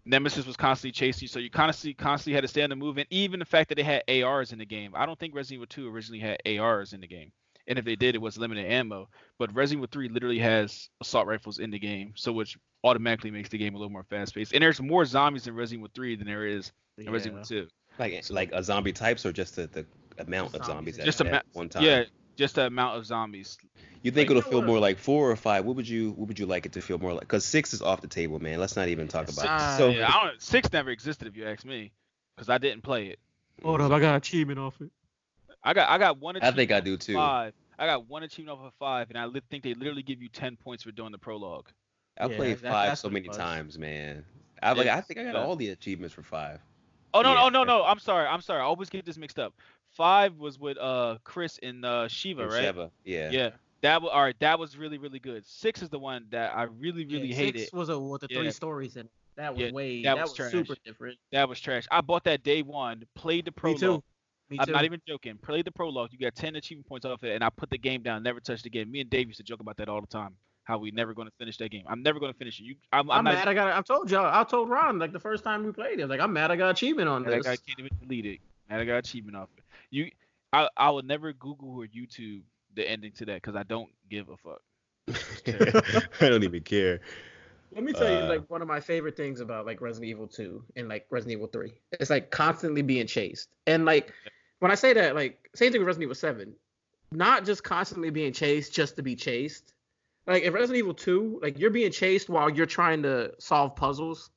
Nemesis 0.05 0.45
was 0.45 0.55
constantly 0.55 0.91
chasing 0.91 1.23
you, 1.23 1.29
so 1.29 1.39
you 1.39 1.49
constantly 1.49 1.95
constantly 1.95 2.35
had 2.35 2.41
to 2.41 2.47
stay 2.47 2.61
on 2.61 2.69
the 2.69 2.75
move. 2.75 2.99
And 2.99 3.07
even 3.09 3.39
the 3.39 3.45
fact 3.45 3.69
that 3.69 3.75
they 3.75 3.83
had 3.83 4.03
ARs 4.07 4.51
in 4.51 4.59
the 4.59 4.67
game, 4.67 4.91
I 4.93 5.07
don't 5.07 5.17
think 5.17 5.33
Resident 5.33 5.55
Evil 5.55 5.67
2 5.67 5.91
originally 5.91 6.19
had 6.19 6.59
ARs 6.59 6.93
in 6.93 7.01
the 7.01 7.07
game. 7.07 7.31
And 7.65 7.79
if 7.79 7.85
they 7.85 7.95
did, 7.95 8.13
it 8.13 8.21
was 8.21 8.37
limited 8.37 8.67
ammo. 8.67 9.09
But 9.39 9.55
Resident 9.55 9.79
Evil 9.79 9.89
3 9.91 10.09
literally 10.09 10.39
has 10.39 10.89
assault 11.01 11.25
rifles 11.25 11.57
in 11.57 11.71
the 11.71 11.79
game, 11.79 12.13
so 12.15 12.31
which 12.31 12.55
automatically 12.83 13.31
makes 13.31 13.49
the 13.49 13.57
game 13.57 13.75
a 13.75 13.77
little 13.77 13.91
more 13.91 14.03
fast 14.03 14.35
paced. 14.35 14.53
And 14.53 14.61
there's 14.61 14.81
more 14.81 15.05
zombies 15.05 15.47
in 15.47 15.55
Resident 15.55 15.81
Evil 15.81 15.91
3 15.93 16.15
than 16.15 16.27
there 16.27 16.45
is 16.45 16.71
in 16.97 17.05
yeah. 17.05 17.11
Resident 17.11 17.51
Evil 17.51 17.67
2. 17.67 17.67
Like 17.97 18.29
like 18.29 18.51
a 18.53 18.63
zombie 18.63 18.93
types 18.93 19.25
or 19.25 19.33
just 19.33 19.57
the, 19.57 19.67
the 19.67 19.85
amount 20.17 20.55
of 20.55 20.65
zombies, 20.65 20.95
zombies 20.95 21.05
just 21.05 21.21
at, 21.21 21.27
at 21.27 21.45
one 21.51 21.67
time. 21.67 21.83
Yeah, 21.83 22.03
just 22.37 22.55
the 22.55 22.65
amount 22.65 22.97
of 22.97 23.05
zombies. 23.05 23.57
You 24.01 24.11
think 24.11 24.29
like, 24.29 24.37
it'll 24.37 24.49
feel 24.49 24.61
more 24.61 24.79
like 24.79 24.97
four 24.97 25.29
or 25.29 25.35
five? 25.35 25.65
What 25.65 25.75
would 25.75 25.87
you 25.87 26.11
What 26.11 26.29
would 26.29 26.39
you 26.39 26.45
like 26.45 26.65
it 26.65 26.71
to 26.73 26.81
feel 26.81 26.97
more 26.97 27.11
like? 27.11 27.21
Because 27.21 27.43
six 27.43 27.73
is 27.73 27.81
off 27.81 27.99
the 27.99 28.07
table, 28.07 28.39
man. 28.39 28.59
Let's 28.59 28.77
not 28.77 28.87
even 28.87 29.09
talk 29.09 29.29
about 29.29 29.45
uh, 29.45 29.73
it. 29.73 29.77
So 29.77 29.89
yeah, 29.89 30.07
I 30.07 30.27
don't, 30.27 30.41
six 30.41 30.71
never 30.71 30.89
existed 30.89 31.27
if 31.27 31.35
you 31.35 31.45
ask 31.45 31.65
me, 31.65 31.91
because 32.35 32.49
I 32.49 32.57
didn't 32.57 32.83
play 32.83 33.07
it. 33.07 33.19
Hold 33.61 33.81
up, 33.81 33.91
I 33.91 33.99
got 33.99 34.15
achievement 34.15 34.59
off 34.59 34.79
it. 34.79 34.89
I 35.61 35.73
got 35.73 35.89
I 35.89 35.97
got 35.97 36.19
one 36.19 36.37
achievement. 36.37 36.53
I 36.53 36.55
think 36.55 36.71
I 36.71 36.79
do 36.79 36.95
too. 36.95 37.15
Five. 37.15 37.53
I 37.77 37.85
got 37.85 38.07
one 38.07 38.23
achievement 38.23 38.57
off 38.57 38.65
of 38.65 38.73
five, 38.79 39.09
and 39.09 39.17
I 39.17 39.25
li- 39.25 39.41
think 39.49 39.63
they 39.63 39.73
literally 39.73 40.03
give 40.03 40.21
you 40.21 40.29
ten 40.29 40.55
points 40.55 40.83
for 40.83 40.91
doing 40.91 41.11
the 41.11 41.17
prologue. 41.17 41.67
I 42.19 42.27
yeah, 42.27 42.35
played 42.35 42.57
that, 42.59 42.71
five 42.71 42.99
so 42.99 43.09
many 43.09 43.29
times, 43.29 43.77
man. 43.77 44.25
I 44.61 44.73
like 44.73 44.87
I 44.87 45.01
think 45.01 45.19
I 45.19 45.23
got 45.23 45.35
all 45.35 45.55
the 45.55 45.69
achievements 45.69 46.13
for 46.13 46.23
five. 46.23 46.59
Oh 47.13 47.21
no, 47.21 47.33
yeah. 47.33 47.43
oh 47.43 47.49
no, 47.49 47.63
no. 47.63 47.83
I'm 47.83 47.99
sorry. 47.99 48.27
I'm 48.27 48.41
sorry. 48.41 48.59
I 48.59 48.65
always 48.65 48.89
get 48.89 49.05
this 49.05 49.17
mixed 49.17 49.39
up. 49.39 49.53
Five 49.91 50.37
was 50.37 50.59
with 50.59 50.77
uh 50.77 51.17
Chris 51.23 51.59
and 51.63 51.85
uh 51.85 52.07
Sheva, 52.07 52.49
right? 52.49 52.63
Sheva, 52.63 52.91
yeah. 53.03 53.29
Yeah. 53.31 53.49
That 53.81 54.01
was 54.01 54.11
all 54.13 54.21
right. 54.21 54.35
That 54.39 54.59
was 54.59 54.77
really 54.77 54.97
really 54.97 55.19
good. 55.19 55.45
Six 55.45 55.81
is 55.81 55.89
the 55.89 55.99
one 55.99 56.25
that 56.31 56.55
I 56.55 56.63
really 56.63 57.05
really 57.05 57.29
yeah, 57.29 57.35
hated. 57.35 57.61
Six 57.61 57.73
was 57.73 57.89
a 57.89 57.97
with 57.97 58.21
the 58.21 58.27
yeah. 58.29 58.39
three 58.39 58.51
stories 58.51 58.97
and 58.97 59.07
that 59.37 59.53
was 59.53 59.61
yeah, 59.61 59.71
way 59.71 60.03
that, 60.03 60.15
that 60.15 60.23
was, 60.23 60.37
was 60.37 60.51
super 60.51 60.75
different. 60.85 61.17
That 61.31 61.47
was 61.47 61.59
trash. 61.59 61.87
I 61.89 62.01
bought 62.01 62.25
that 62.25 62.43
day 62.43 62.61
one, 62.61 63.03
played 63.15 63.45
the 63.45 63.53
prologue. 63.53 63.81
Me 63.81 63.87
too. 63.87 64.03
Me 64.49 64.57
I'm 64.59 64.71
not 64.71 64.83
even 64.83 64.99
joking. 65.07 65.37
Played 65.37 65.65
the 65.65 65.71
prologue. 65.71 66.09
You 66.11 66.17
got 66.17 66.35
10 66.35 66.55
achievement 66.55 66.87
points 66.87 67.05
off 67.05 67.23
it, 67.23 67.35
and 67.35 67.43
I 67.43 67.49
put 67.49 67.69
the 67.69 67.77
game 67.77 68.01
down. 68.01 68.23
Never 68.23 68.39
touched 68.39 68.63
the 68.63 68.69
game. 68.69 68.91
Me 68.91 68.99
and 68.99 69.09
Dave 69.09 69.27
used 69.27 69.37
to 69.37 69.43
joke 69.43 69.59
about 69.59 69.77
that 69.77 69.87
all 69.87 70.01
the 70.01 70.07
time. 70.07 70.35
How 70.69 70.77
we 70.77 70.91
never 70.91 71.15
going 71.15 71.27
to 71.27 71.33
finish 71.39 71.57
that 71.57 71.71
game. 71.71 71.83
I'm 71.87 72.03
never 72.03 72.19
going 72.19 72.31
to 72.31 72.37
finish 72.37 72.59
it. 72.59 72.63
You, 72.63 72.75
I'm, 72.93 73.09
I'm, 73.09 73.25
I'm 73.25 73.33
mad. 73.33 73.47
I 73.47 73.55
got. 73.55 73.75
I 73.75 73.81
told 73.81 74.11
y'all. 74.11 74.29
I 74.31 74.43
told 74.43 74.69
Ron 74.69 74.99
like 74.99 75.11
the 75.11 75.19
first 75.19 75.43
time 75.43 75.65
we 75.65 75.71
played 75.71 75.99
it. 75.99 76.05
Like 76.05 76.19
I'm 76.19 76.31
mad. 76.31 76.51
I 76.51 76.57
got 76.57 76.69
achievement 76.69 77.09
on 77.09 77.23
this. 77.23 77.47
I 77.47 77.55
can't 77.55 77.79
even 77.79 77.89
delete 77.99 78.27
it. 78.27 78.39
Mad 78.69 78.79
I 78.79 78.85
got 78.85 78.97
achievement 78.97 79.35
off 79.35 79.49
it. 79.57 79.63
You, 79.89 80.11
I, 80.53 80.69
I 80.77 80.91
would 80.91 81.05
never 81.05 81.33
Google 81.33 81.79
or 81.79 81.87
YouTube 81.87 82.41
the 82.75 82.87
ending 82.87 83.11
to 83.13 83.25
that 83.25 83.41
because 83.41 83.55
I 83.55 83.63
don't 83.63 83.89
give 84.11 84.27
a 84.29 84.37
fuck. 84.37 84.61
I 86.21 86.29
don't 86.29 86.43
even 86.43 86.61
care. 86.61 87.01
Let 87.73 87.83
me 87.83 87.91
tell 87.91 88.05
uh, 88.05 88.19
you, 88.19 88.29
like 88.29 88.47
one 88.47 88.61
of 88.61 88.67
my 88.67 88.79
favorite 88.79 89.17
things 89.17 89.39
about 89.39 89.65
like 89.65 89.81
Resident 89.81 90.07
Evil 90.07 90.27
2 90.27 90.63
and 90.75 90.87
like 90.87 91.07
Resident 91.09 91.37
Evil 91.37 91.47
3. 91.47 91.73
It's 91.93 92.11
like 92.11 92.29
constantly 92.29 92.83
being 92.83 93.07
chased. 93.07 93.49
And 93.65 93.85
like 93.85 94.13
when 94.59 94.69
I 94.69 94.75
say 94.75 94.93
that, 94.93 95.15
like 95.15 95.49
same 95.55 95.71
thing 95.71 95.81
with 95.81 95.87
Resident 95.87 96.03
Evil 96.03 96.15
7. 96.15 96.53
Not 97.11 97.43
just 97.43 97.63
constantly 97.63 98.11
being 98.11 98.33
chased 98.33 98.71
just 98.71 98.95
to 98.97 99.01
be 99.01 99.15
chased. 99.15 99.73
Like 100.29 100.43
in 100.43 100.53
Resident 100.53 100.77
Evil 100.77 100.93
2, 100.93 101.39
like 101.41 101.57
you're 101.57 101.71
being 101.71 101.91
chased 101.91 102.29
while 102.29 102.51
you're 102.51 102.67
trying 102.67 103.01
to 103.01 103.33
solve 103.39 103.75
puzzles 103.75 104.29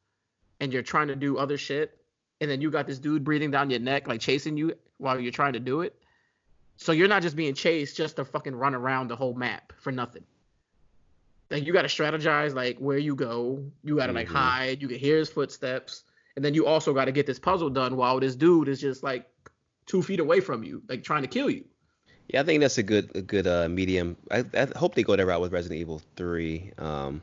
and 0.59 0.72
you're 0.72 0.82
trying 0.82 1.09
to 1.09 1.16
do 1.16 1.36
other 1.36 1.59
shit. 1.59 1.99
And 2.40 2.51
then 2.51 2.62
you 2.62 2.70
got 2.70 2.86
this 2.86 2.99
dude 2.99 3.24
breathing 3.24 3.51
down 3.51 3.68
your 3.68 3.78
neck, 3.78 4.09
like 4.09 4.20
chasing 4.20 4.57
you 4.57 4.74
while 4.97 5.20
you're 5.20 5.30
trying 5.30 5.53
to 5.53 5.61
do 5.61 5.82
it. 5.82 5.95
So 6.78 6.93
you're 6.93 7.09
not 7.09 7.20
just 7.20 7.36
being 7.36 7.53
chased 7.53 7.95
just 7.95 8.16
to 8.16 8.24
fucking 8.24 8.57
run 8.57 8.74
around 8.74 9.09
the 9.09 9.16
whole 9.16 9.34
map 9.34 9.74
for 9.76 9.93
nothing. 9.93 10.24
Like 11.51 11.66
you 11.66 11.74
got 11.74 11.82
to 11.82 11.88
strategize 11.88 12.55
like 12.55 12.78
where 12.78 12.97
you 12.97 13.14
go. 13.14 13.62
You 13.84 13.97
got 13.97 14.07
to 14.07 14.14
like 14.14 14.28
mm-hmm. 14.28 14.36
hide. 14.36 14.80
You 14.80 14.88
can 14.88 14.99
hear 14.99 15.18
his 15.18 15.28
footsteps, 15.28 16.05
and 16.36 16.45
then 16.45 16.55
you 16.55 16.66
also 16.66 16.95
got 16.95 17.05
to 17.05 17.12
get 17.12 17.26
this 17.26 17.38
puzzle 17.38 17.68
done 17.68 17.97
while 17.97 18.18
this 18.18 18.34
dude 18.34 18.68
is 18.68 18.80
just 18.80 19.03
like 19.03 19.28
two 19.84 20.03
feet 20.03 20.20
away 20.20 20.40
from 20.40 20.64
you, 20.64 20.82
like 20.88 21.05
trying 21.05 21.22
to 21.22 21.28
kill 21.28 21.51
you. 21.51 21.66
Yeah, 22.29 22.41
I 22.41 22.45
think 22.45 22.61
that's 22.61 22.79
a 22.79 22.83
good 22.83 23.14
a 23.14 23.23
good 23.23 23.47
uh, 23.47 23.68
medium. 23.68 24.16
I, 24.31 24.45
I 24.55 24.68
hope 24.77 24.95
they 24.95 25.03
go 25.03 25.16
that 25.16 25.27
route 25.27 25.41
with 25.41 25.53
Resident 25.53 25.81
Evil 25.81 26.01
3. 26.16 26.73
Um, 26.79 27.23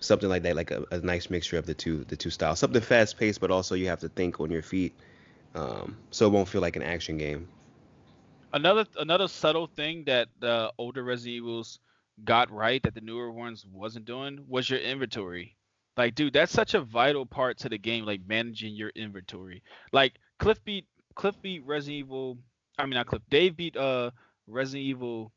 something 0.00 0.28
like 0.28 0.42
that, 0.42 0.56
like 0.56 0.70
a, 0.70 0.84
a, 0.90 0.98
nice 0.98 1.30
mixture 1.30 1.56
of 1.56 1.64
the 1.64 1.74
two 1.74 2.04
the 2.04 2.16
two 2.16 2.30
styles. 2.30 2.58
Something 2.58 2.82
fast 2.82 3.18
paced, 3.18 3.40
but 3.40 3.50
also 3.50 3.74
you 3.74 3.86
have 3.86 4.00
to 4.00 4.08
think 4.08 4.40
on 4.40 4.50
your 4.50 4.62
feet, 4.62 4.94
um, 5.54 5.96
so 6.10 6.26
it 6.26 6.30
won't 6.30 6.48
feel 6.48 6.60
like 6.60 6.76
an 6.76 6.82
action 6.82 7.16
game 7.16 7.48
another 8.54 8.86
another 8.96 9.28
subtle 9.28 9.66
thing 9.66 10.04
that 10.04 10.28
the 10.40 10.72
older 10.78 11.04
Resident 11.04 11.34
Evils 11.34 11.80
got 12.24 12.50
right 12.50 12.82
that 12.84 12.94
the 12.94 13.00
newer 13.00 13.30
ones 13.30 13.66
wasn't 13.70 14.06
doing 14.06 14.38
was 14.48 14.70
your 14.70 14.78
inventory. 14.78 15.56
Like, 15.96 16.14
dude, 16.14 16.32
that's 16.32 16.52
such 16.52 16.74
a 16.74 16.80
vital 16.80 17.26
part 17.26 17.58
to 17.58 17.68
the 17.68 17.78
game, 17.78 18.06
like 18.06 18.20
managing 18.26 18.74
your 18.74 18.90
inventory. 18.90 19.62
Like 19.92 20.14
Cliff 20.38 20.64
beat 20.64 20.86
Cliff 21.14 21.34
beat 21.42 21.64
Resident 21.66 21.98
Evil. 21.98 22.38
I 22.78 22.84
mean 22.84 22.94
not 22.94 23.06
Cliff. 23.06 23.22
Dave 23.30 23.56
beat 23.56 23.76
uh 23.76 24.10
Resident 24.46 24.84
Evil 24.84 25.32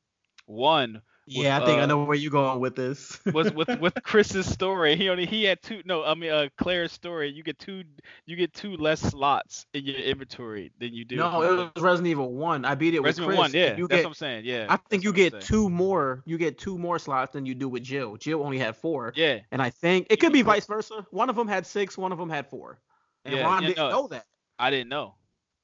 one 0.46 1.02
yeah, 1.30 1.62
I 1.62 1.66
think 1.66 1.80
uh, 1.80 1.84
I 1.84 1.86
know 1.86 2.04
where 2.04 2.16
you're 2.16 2.32
going 2.32 2.62
with 2.62 2.76
this. 2.76 3.20
was 3.34 3.52
with 3.52 3.68
with 3.82 3.94
Chris's 4.04 4.50
story. 4.50 4.96
He 4.96 5.10
only 5.10 5.26
he 5.26 5.44
had 5.44 5.62
two. 5.62 5.82
No, 5.84 6.04
I 6.04 6.16
mean 6.16 6.32
uh 6.32 6.48
Claire's 6.58 6.94
story. 6.94 7.30
You 7.30 7.44
get 7.44 7.60
two. 7.60 7.84
You 8.26 8.38
get 8.38 8.54
two 8.54 8.78
less 8.78 9.02
slots 9.02 9.66
in 9.74 9.84
your 9.84 9.98
inventory 9.98 10.72
than 10.80 10.94
you 10.94 11.04
do. 11.04 11.18
No, 11.18 11.42
it 11.42 11.72
was 11.76 11.84
Resident 11.84 12.08
Evil 12.08 12.34
One. 12.34 12.64
I 12.64 12.76
beat 12.76 12.96
it 12.96 13.02
Resident 13.02 13.28
with 13.28 13.38
Chris. 13.38 13.54
One. 13.54 13.62
Yeah, 13.62 13.76
you 13.76 13.88
that's 13.90 14.00
get, 14.00 14.06
what 14.06 14.10
I'm 14.12 14.14
saying. 14.14 14.46
Yeah. 14.46 14.68
I 14.70 14.78
think 14.90 15.04
you 15.04 15.12
get 15.12 15.42
two 15.42 15.70
more. 15.70 16.24
You 16.26 16.38
get 16.38 16.58
two 16.58 16.78
more 16.78 16.98
slots 16.98 17.34
than 17.34 17.46
you 17.46 17.56
do 17.56 17.68
with 17.68 17.84
Jill. 17.84 18.16
Jill 18.16 18.42
only 18.42 18.58
had 18.58 18.78
four. 18.78 19.12
Yeah. 19.16 19.40
And 19.52 19.62
I 19.62 19.70
think 19.70 20.08
it 20.10 20.22
could 20.22 20.34
be 20.34 20.44
vice 20.44 20.66
versa. 20.66 21.06
One 21.12 21.30
of 21.30 21.36
them 21.36 21.50
had 21.50 21.66
six. 21.66 21.98
One 21.98 22.14
of 22.14 22.18
them 22.18 22.30
had 22.30 22.48
four. 22.48 22.80
And 23.26 23.36
yeah, 23.36 23.44
Ron 23.44 23.64
yeah, 23.64 23.68
didn't 23.68 23.80
no, 23.80 23.90
know 23.90 24.08
that. 24.08 24.26
I 24.58 24.70
didn't 24.70 24.90
know. 24.90 25.16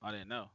I 0.02 0.12
didn't 0.12 0.28
know. 0.28 0.50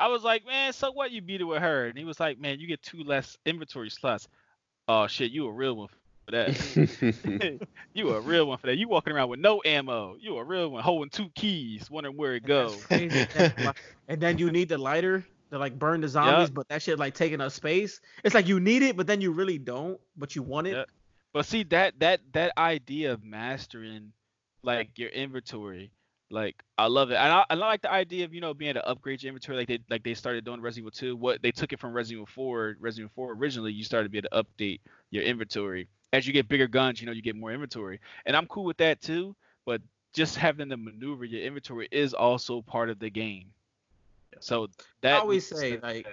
I 0.00 0.08
was 0.08 0.24
like, 0.24 0.46
man, 0.46 0.72
so 0.72 0.90
what? 0.90 1.10
You 1.10 1.20
beat 1.20 1.42
it 1.42 1.44
with 1.44 1.60
her, 1.60 1.86
and 1.86 1.98
he 1.98 2.04
was 2.04 2.18
like, 2.18 2.40
man, 2.40 2.58
you 2.58 2.66
get 2.66 2.82
two 2.82 3.04
less 3.04 3.36
inventory 3.44 3.90
slots. 3.90 4.28
Oh 4.88 5.06
shit, 5.06 5.30
you 5.30 5.46
a 5.46 5.52
real 5.52 5.76
one 5.76 5.88
for 6.24 6.30
that. 6.30 7.68
you 7.94 8.14
a 8.14 8.20
real 8.20 8.46
one 8.46 8.56
for 8.56 8.68
that. 8.68 8.76
You 8.76 8.88
walking 8.88 9.12
around 9.12 9.28
with 9.28 9.40
no 9.40 9.60
ammo. 9.62 10.16
You 10.18 10.38
a 10.38 10.44
real 10.44 10.70
one 10.70 10.82
holding 10.82 11.10
two 11.10 11.28
keys, 11.34 11.90
wondering 11.90 12.16
where 12.16 12.34
it 12.34 12.44
goes. 12.44 12.82
and 12.90 13.60
then 14.08 14.38
you 14.38 14.50
need 14.50 14.70
the 14.70 14.78
lighter 14.78 15.22
to 15.50 15.58
like 15.58 15.78
burn 15.78 16.00
the 16.00 16.08
zombies, 16.08 16.48
yep. 16.48 16.54
but 16.54 16.68
that 16.68 16.80
shit 16.80 16.98
like 16.98 17.12
taking 17.12 17.42
up 17.42 17.52
space. 17.52 18.00
It's 18.24 18.34
like 18.34 18.48
you 18.48 18.58
need 18.58 18.82
it, 18.82 18.96
but 18.96 19.06
then 19.06 19.20
you 19.20 19.32
really 19.32 19.58
don't, 19.58 20.00
but 20.16 20.34
you 20.34 20.42
want 20.42 20.66
it. 20.66 20.76
Yep. 20.76 20.88
But 21.34 21.44
see 21.44 21.64
that 21.64 22.00
that 22.00 22.20
that 22.32 22.52
idea 22.56 23.12
of 23.12 23.22
mastering 23.22 24.12
like 24.62 24.98
your 24.98 25.10
inventory 25.10 25.90
like 26.30 26.62
I 26.78 26.86
love 26.86 27.10
it, 27.10 27.16
and 27.16 27.32
I, 27.32 27.44
I 27.50 27.54
like 27.54 27.82
the 27.82 27.92
idea 27.92 28.24
of 28.24 28.32
you 28.32 28.40
know 28.40 28.54
being 28.54 28.70
able 28.70 28.80
to 28.80 28.88
upgrade 28.88 29.22
your 29.22 29.30
inventory 29.30 29.58
like 29.58 29.68
they 29.68 29.80
like 29.90 30.02
they 30.04 30.14
started 30.14 30.44
doing 30.44 30.60
Resident 30.60 30.94
Evil 30.94 31.14
2. 31.14 31.16
What 31.16 31.42
they 31.42 31.50
took 31.50 31.72
it 31.72 31.80
from 31.80 31.92
Resident 31.92 32.18
Evil 32.18 32.26
4. 32.26 32.76
Resident 32.80 33.10
Evil 33.12 33.26
4 33.26 33.32
originally, 33.34 33.72
you 33.72 33.84
started 33.84 34.04
to 34.04 34.10
be 34.10 34.18
able 34.18 34.28
to 34.30 34.44
update 34.44 34.80
your 35.10 35.24
inventory 35.24 35.88
as 36.12 36.26
you 36.26 36.32
get 36.32 36.48
bigger 36.48 36.68
guns. 36.68 37.00
You 37.00 37.06
know, 37.06 37.12
you 37.12 37.22
get 37.22 37.36
more 37.36 37.52
inventory, 37.52 38.00
and 38.26 38.36
I'm 38.36 38.46
cool 38.46 38.64
with 38.64 38.76
that 38.78 39.00
too. 39.00 39.34
But 39.66 39.82
just 40.12 40.36
having 40.36 40.68
to 40.70 40.76
maneuver 40.76 41.24
your 41.24 41.42
inventory 41.42 41.88
is 41.90 42.14
also 42.14 42.62
part 42.62 42.90
of 42.90 42.98
the 42.98 43.10
game. 43.10 43.46
So 44.38 44.68
that 45.02 45.14
I 45.14 45.18
always 45.18 45.46
say 45.46 45.78
like 45.82 46.06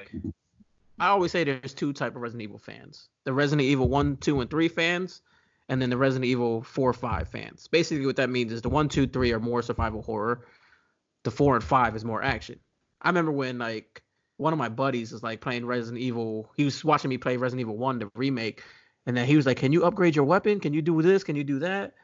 I 1.00 1.08
always 1.08 1.32
say 1.32 1.44
there's 1.44 1.74
two 1.74 1.94
type 1.94 2.16
of 2.16 2.22
Resident 2.22 2.44
Evil 2.44 2.60
fans: 2.60 3.10
the 3.24 3.34
Resident 3.34 3.68
Evil 3.68 3.88
one, 3.88 4.18
two, 4.18 4.42
and 4.42 4.50
three 4.50 4.68
fans, 4.68 5.22
and 5.70 5.82
then 5.82 5.90
the 5.90 5.98
Resident 5.98 6.26
Evil 6.26 6.64
4 6.64 6.94
5 6.94 7.28
fans. 7.28 7.68
Basically, 7.68 8.06
what 8.06 8.16
that 8.18 8.30
means 8.30 8.52
is 8.52 8.62
the 8.62 8.70
1, 8.70 8.90
2, 8.90 9.08
3 9.08 9.34
are 9.34 9.40
more 9.40 9.62
survival 9.62 10.02
horror, 10.02 10.46
the 11.24 11.32
4 11.32 11.56
and 11.56 11.64
5 11.64 11.96
is 11.96 12.06
more 12.06 12.24
action. 12.24 12.60
I 13.02 13.10
remember 13.10 13.32
when, 13.32 13.58
like, 13.58 14.04
one 14.38 14.54
of 14.54 14.60
my 14.60 14.70
buddies 14.70 15.12
is 15.12 15.24
like 15.24 15.42
playing 15.42 15.66
Resident 15.66 16.02
Evil. 16.02 16.52
He 16.56 16.64
was 16.64 16.86
watching 16.86 17.10
me 17.10 17.18
play 17.18 17.38
Resident 17.38 17.62
Evil 17.62 17.78
One, 17.78 18.00
the 18.00 18.10
remake, 18.16 18.64
and 19.06 19.18
then 19.18 19.26
he 19.26 19.36
was 19.36 19.46
like, 19.46 19.58
"Can 19.58 19.74
you 19.74 19.84
upgrade 19.84 20.16
your 20.16 20.26
weapon? 20.26 20.60
Can 20.60 20.74
you 20.74 20.82
do 20.82 21.02
this? 21.02 21.24
Can 21.24 21.36
you 21.36 21.44
do 21.44 21.60
that?" 21.60 21.96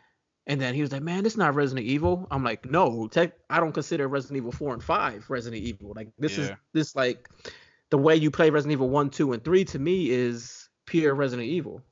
And 0.45 0.59
then 0.59 0.73
he 0.73 0.81
was 0.81 0.91
like, 0.91 1.03
"Man, 1.03 1.23
this 1.23 1.33
is 1.33 1.37
not 1.37 1.55
Resident 1.55 1.85
Evil." 1.87 2.27
I'm 2.31 2.43
like, 2.43 2.69
"No, 2.69 3.07
tech, 3.07 3.33
I 3.49 3.59
don't 3.59 3.71
consider 3.71 4.07
Resident 4.07 4.37
Evil 4.37 4.51
four 4.51 4.73
and 4.73 4.83
five 4.83 5.29
Resident 5.29 5.63
Evil. 5.63 5.93
Like 5.95 6.09
this 6.17 6.37
is 6.37 6.51
this 6.73 6.95
like 6.95 7.29
the 7.91 7.97
way 7.97 8.15
you 8.15 8.31
play 8.31 8.49
Resident 8.49 8.73
Evil 8.73 8.89
one, 8.89 9.09
two, 9.09 9.31
and 9.33 9.43
three 9.43 9.63
to 9.65 9.79
me 9.79 10.09
is 10.09 10.69
pure 10.85 11.13
Resident 11.13 11.47
Evil." 11.47 11.83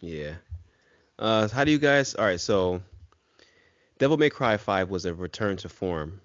Yeah. 0.00 0.34
Uh, 1.18 1.48
how 1.48 1.64
do 1.64 1.70
you 1.70 1.78
guys? 1.78 2.14
All 2.14 2.24
right, 2.24 2.40
so 2.40 2.80
Devil 3.98 4.16
May 4.16 4.30
Cry 4.30 4.56
5 4.56 4.90
was 4.90 5.04
a 5.04 5.14
return 5.14 5.56
to 5.58 5.68
form. 5.68 6.20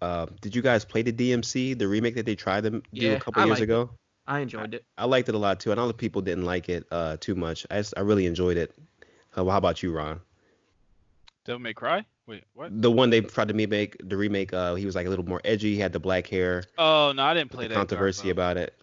Uh, 0.00 0.26
did 0.40 0.54
you 0.54 0.62
guys 0.62 0.84
play 0.84 1.02
the 1.02 1.12
DMC, 1.12 1.78
the 1.78 1.88
remake 1.88 2.14
that 2.14 2.26
they 2.26 2.34
tried 2.34 2.64
to 2.64 2.70
do 2.70 2.82
Yeah, 2.92 3.12
a 3.12 3.20
couple 3.20 3.42
I 3.42 3.46
years 3.46 3.58
liked 3.58 3.62
ago? 3.62 3.90
I 4.26 4.40
enjoyed 4.40 4.74
it. 4.74 4.84
I 4.96 5.04
liked 5.04 5.28
it 5.28 5.34
a 5.34 5.38
lot 5.38 5.60
too. 5.60 5.70
I 5.72 5.74
know 5.74 5.86
the 5.86 5.94
people 5.94 6.22
didn't 6.22 6.44
like 6.44 6.68
it 6.68 6.86
uh, 6.90 7.18
too 7.20 7.34
much. 7.34 7.66
I 7.70 7.76
just, 7.76 7.94
I 7.96 8.00
really 8.00 8.26
enjoyed 8.26 8.56
it. 8.56 8.74
Uh, 9.36 9.44
how 9.44 9.58
about 9.58 9.82
you, 9.82 9.92
Ron? 9.92 10.20
Devil 11.44 11.60
May 11.60 11.74
Cry. 11.74 12.04
Wait, 12.26 12.44
what? 12.54 12.80
The 12.80 12.90
one 12.90 13.10
they 13.10 13.20
tried 13.20 13.48
to 13.48 13.54
remake, 13.54 13.96
the 14.02 14.16
remake, 14.16 14.54
uh, 14.54 14.76
he 14.76 14.86
was 14.86 14.94
like 14.94 15.06
a 15.06 15.10
little 15.10 15.26
more 15.26 15.42
edgy. 15.44 15.74
He 15.74 15.80
had 15.80 15.92
the 15.92 16.00
black 16.00 16.26
hair. 16.26 16.64
Oh 16.78 17.12
no, 17.14 17.22
I 17.22 17.34
didn't 17.34 17.50
play 17.50 17.68
that. 17.68 17.74
Controversy 17.74 18.30
about 18.30 18.56
it. 18.56 18.74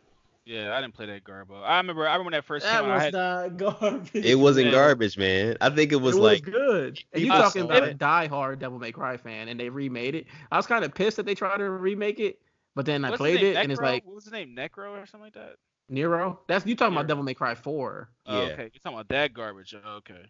Yeah, 0.45 0.75
I 0.75 0.81
didn't 0.81 0.95
play 0.95 1.05
that 1.05 1.23
Garbo. 1.23 1.61
I 1.63 1.77
remember. 1.77 2.07
I 2.07 2.13
remember 2.13 2.23
when 2.25 2.31
that 2.33 2.45
first 2.45 2.65
That 2.65 2.81
came 2.81 2.89
out. 2.89 2.91
I 2.91 2.95
was 2.95 3.03
had, 3.03 3.13
not 3.13 3.57
garbage. 3.79 4.25
It 4.25 4.35
wasn't 4.35 4.67
Yeah. 4.67 4.71
garbage, 4.71 5.17
man. 5.17 5.55
I 5.61 5.69
think 5.69 5.91
it 5.91 5.97
was 5.97 6.15
it 6.15 6.19
like 6.19 6.45
was 6.45 6.53
good. 6.55 6.99
And 7.13 7.23
you 7.23 7.31
I 7.31 7.37
talking 7.37 7.61
saw 7.61 7.67
about 7.67 7.83
a 7.83 7.91
it. 7.91 7.97
die-hard 7.99 8.59
Devil 8.59 8.79
May 8.79 8.91
Cry 8.91 9.17
fan, 9.17 9.49
and 9.49 9.59
they 9.59 9.69
remade 9.69 10.15
it. 10.15 10.25
I 10.51 10.57
was 10.57 10.65
kind 10.65 10.83
of 10.83 10.93
pissed 10.95 11.17
that 11.17 11.25
they 11.27 11.35
tried 11.35 11.57
to 11.57 11.69
remake 11.69 12.19
it, 12.19 12.39
but 12.75 12.85
then 12.87 13.05
I 13.05 13.11
what's 13.11 13.19
his 13.19 13.31
played 13.33 13.41
name, 13.43 13.55
it, 13.55 13.59
and 13.59 13.71
it's 13.71 13.79
like 13.81 14.03
what 14.05 14.15
was 14.15 14.23
his 14.23 14.33
name? 14.33 14.55
Necro 14.55 14.89
or 14.91 15.05
something 15.05 15.25
like 15.25 15.33
that. 15.35 15.57
Nero. 15.89 16.39
That's 16.47 16.65
you 16.65 16.75
talking 16.75 16.95
about 16.95 17.07
Devil 17.07 17.23
May 17.23 17.33
Cry 17.35 17.53
Four. 17.53 18.09
Oh, 18.25 18.41
Yeah. 18.41 18.53
okay, 18.53 18.63
you're 18.63 18.79
talking 18.83 18.97
about 18.97 19.09
that 19.09 19.33
garbage. 19.33 19.75
Oh, 19.85 19.97
okay. 19.97 20.25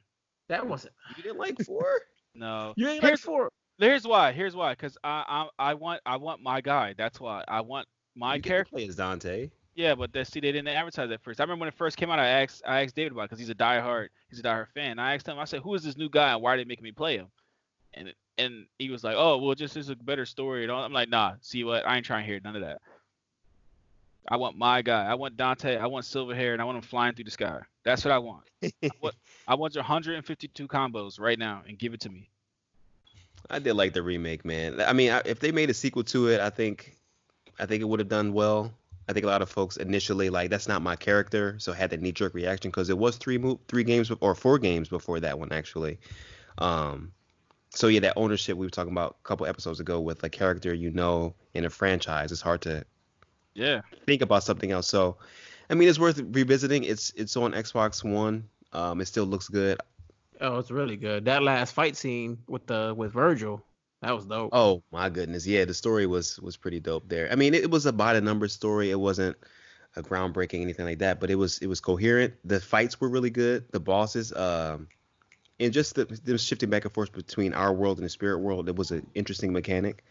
That 0.49 0.67
wasn't. 0.67 0.93
you 1.15 1.23
didn't 1.23 1.37
like 1.39 1.57
four. 1.63 1.85
No. 2.33 2.73
You 2.77 2.87
ain't 2.87 2.95
like 3.03 3.09
Here's- 3.09 3.19
four. 3.21 3.49
Here's 3.77 4.05
why. 4.07 4.31
Here's 4.31 4.55
why. 4.55 4.73
Cause 4.75 4.97
I 5.03 5.47
I 5.59 5.71
I 5.71 5.73
want 5.73 6.01
I 6.05 6.15
want 6.17 6.41
my 6.41 6.61
guy. 6.61 6.93
That's 6.97 7.19
why 7.19 7.43
I 7.47 7.59
want 7.61 7.87
my 8.15 8.35
you 8.35 8.41
get 8.41 8.43
to 8.43 8.49
character. 8.49 8.71
play 8.75 8.87
as 8.87 8.95
Dante. 8.95 9.49
Yeah, 9.73 9.95
but 9.95 10.11
that, 10.13 10.27
see, 10.27 10.41
they 10.41 10.51
didn't 10.51 10.67
advertise 10.67 11.09
that 11.09 11.21
first. 11.21 11.39
I 11.39 11.43
remember 11.43 11.61
when 11.61 11.69
it 11.69 11.75
first 11.75 11.95
came 11.95 12.09
out. 12.11 12.19
I 12.19 12.27
asked 12.27 12.61
I 12.65 12.83
asked 12.83 12.95
David 12.95 13.13
about 13.13 13.23
it 13.23 13.29
because 13.29 13.39
he's 13.39 13.49
a 13.49 13.55
diehard 13.55 14.09
he's 14.29 14.39
a 14.39 14.43
diehard 14.43 14.67
fan. 14.73 14.99
I 14.99 15.15
asked 15.15 15.27
him. 15.27 15.39
I 15.39 15.45
said, 15.45 15.61
"Who 15.61 15.73
is 15.75 15.83
this 15.83 15.97
new 15.97 16.09
guy 16.09 16.33
and 16.33 16.41
why 16.41 16.53
are 16.53 16.57
they 16.57 16.65
making 16.65 16.83
me 16.83 16.91
play 16.91 17.17
him?" 17.17 17.27
And 17.93 18.13
and 18.37 18.65
he 18.79 18.89
was 18.89 19.03
like, 19.03 19.15
"Oh, 19.17 19.37
well, 19.37 19.55
just 19.55 19.77
is 19.77 19.89
a 19.89 19.95
better 19.95 20.25
story." 20.25 20.63
And 20.63 20.71
all. 20.71 20.83
I'm 20.83 20.91
like, 20.91 21.09
"Nah, 21.09 21.35
see 21.41 21.63
what? 21.63 21.87
I 21.87 21.95
ain't 21.95 22.05
trying 22.05 22.23
to 22.23 22.27
hear 22.27 22.41
none 22.43 22.55
of 22.55 22.63
that. 22.63 22.81
I 24.27 24.37
want 24.37 24.57
my 24.57 24.81
guy. 24.81 25.05
I 25.05 25.15
want 25.15 25.37
Dante. 25.37 25.77
I 25.77 25.87
want 25.87 26.05
silver 26.05 26.35
hair, 26.35 26.53
and 26.53 26.61
I 26.61 26.65
want 26.65 26.77
him 26.77 26.83
flying 26.83 27.15
through 27.15 27.25
the 27.25 27.31
sky. 27.31 27.59
That's 27.83 28.05
what 28.05 28.11
I 28.11 28.19
want. 28.19 28.43
I 28.63 28.89
want, 29.01 29.15
I 29.47 29.55
want 29.55 29.73
your 29.73 29.83
152 29.83 30.67
combos 30.67 31.19
right 31.19 31.39
now 31.39 31.63
and 31.67 31.77
give 31.77 31.93
it 31.93 32.01
to 32.01 32.09
me. 32.09 32.29
I 33.49 33.59
did 33.59 33.73
like 33.73 33.93
the 33.93 34.03
remake, 34.03 34.45
man. 34.45 34.79
I 34.81 34.93
mean, 34.93 35.11
I, 35.11 35.21
if 35.25 35.39
they 35.39 35.51
made 35.51 35.69
a 35.69 35.73
sequel 35.73 36.03
to 36.05 36.27
it, 36.27 36.39
I 36.39 36.51
think, 36.51 36.95
I 37.59 37.65
think 37.65 37.81
it 37.81 37.85
would 37.85 37.99
have 37.99 38.09
done 38.09 38.33
well. 38.33 38.71
I 39.11 39.13
think 39.13 39.25
a 39.25 39.27
lot 39.27 39.41
of 39.41 39.49
folks 39.49 39.75
initially 39.75 40.29
like 40.29 40.49
that's 40.49 40.69
not 40.69 40.81
my 40.81 40.95
character, 40.95 41.57
so 41.59 41.73
had 41.73 41.89
that 41.89 42.01
knee 42.01 42.13
jerk 42.13 42.33
reaction 42.33 42.71
because 42.71 42.89
it 42.89 42.97
was 42.97 43.17
three 43.17 43.37
mo- 43.37 43.59
three 43.67 43.83
games 43.83 44.09
or 44.21 44.33
four 44.33 44.57
games 44.57 44.87
before 44.87 45.19
that 45.19 45.37
one 45.37 45.51
actually. 45.51 45.99
Um, 46.59 47.11
so 47.71 47.87
yeah, 47.87 47.99
that 47.99 48.13
ownership 48.15 48.57
we 48.57 48.65
were 48.65 48.69
talking 48.71 48.93
about 48.93 49.17
a 49.19 49.27
couple 49.27 49.45
episodes 49.45 49.81
ago 49.81 49.99
with 49.99 50.23
a 50.23 50.29
character 50.29 50.73
you 50.73 50.91
know 50.91 51.33
in 51.53 51.65
a 51.65 51.69
franchise, 51.69 52.31
it's 52.31 52.39
hard 52.39 52.61
to 52.61 52.85
Yeah. 53.53 53.81
think 54.05 54.21
about 54.21 54.43
something 54.43 54.71
else. 54.71 54.87
So, 54.87 55.17
I 55.69 55.73
mean, 55.73 55.89
it's 55.89 55.99
worth 55.99 56.19
revisiting. 56.31 56.85
It's 56.85 57.11
it's 57.17 57.35
on 57.35 57.51
Xbox 57.51 58.03
One. 58.09 58.45
Um, 58.71 59.01
it 59.01 59.07
still 59.07 59.25
looks 59.25 59.49
good. 59.49 59.77
Oh, 60.39 60.57
it's 60.57 60.71
really 60.71 60.95
good. 60.95 61.25
That 61.25 61.43
last 61.43 61.73
fight 61.73 61.97
scene 61.97 62.37
with 62.47 62.65
the 62.65 62.93
with 62.95 63.11
Virgil, 63.11 63.61
that 64.01 64.15
was 64.15 64.25
dope. 64.25 64.49
Oh 64.51 64.83
my 64.91 65.09
goodness, 65.09 65.45
yeah, 65.45 65.65
the 65.65 65.73
story 65.73 66.05
was 66.07 66.39
was 66.39 66.57
pretty 66.57 66.79
dope 66.79 67.07
there. 67.07 67.31
I 67.31 67.35
mean, 67.35 67.53
it, 67.53 67.69
was 67.69 67.85
a 67.85 67.93
by 67.93 68.13
the 68.13 68.21
numbers 68.21 68.53
story. 68.53 68.89
It 68.89 68.99
wasn't 68.99 69.37
a 69.95 70.01
groundbreaking 70.01 70.61
anything 70.61 70.85
like 70.85 70.99
that, 70.99 71.19
but 71.19 71.29
it 71.29 71.35
was 71.35 71.59
it 71.59 71.67
was 71.67 71.79
coherent. 71.79 72.33
The 72.43 72.59
fights 72.59 72.99
were 72.99 73.09
really 73.09 73.29
good. 73.29 73.65
The 73.71 73.79
bosses, 73.79 74.33
um, 74.33 74.87
and 75.59 75.71
just 75.71 75.95
the, 75.95 76.05
them 76.05 76.37
shifting 76.37 76.69
back 76.69 76.85
and 76.85 76.93
forth 76.93 77.11
between 77.11 77.53
our 77.53 77.73
world 77.73 77.97
and 77.97 78.05
the 78.05 78.09
spirit 78.09 78.39
world. 78.39 78.67
It 78.69 78.75
was 78.75 78.91
an 78.91 79.05
interesting 79.13 79.53
mechanic. 79.53 80.03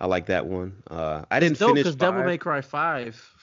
I 0.00 0.06
like 0.06 0.26
that 0.26 0.46
one. 0.46 0.82
Uh, 0.90 1.24
I 1.30 1.40
didn't 1.40 1.58
finish. 1.58 1.58
dope 1.58 1.68
finish 1.68 1.84
because 1.84 1.96
Devil 1.96 2.20
five. 2.20 2.26
May 2.26 2.38
Cry 2.38 2.60
Five, 2.62 3.34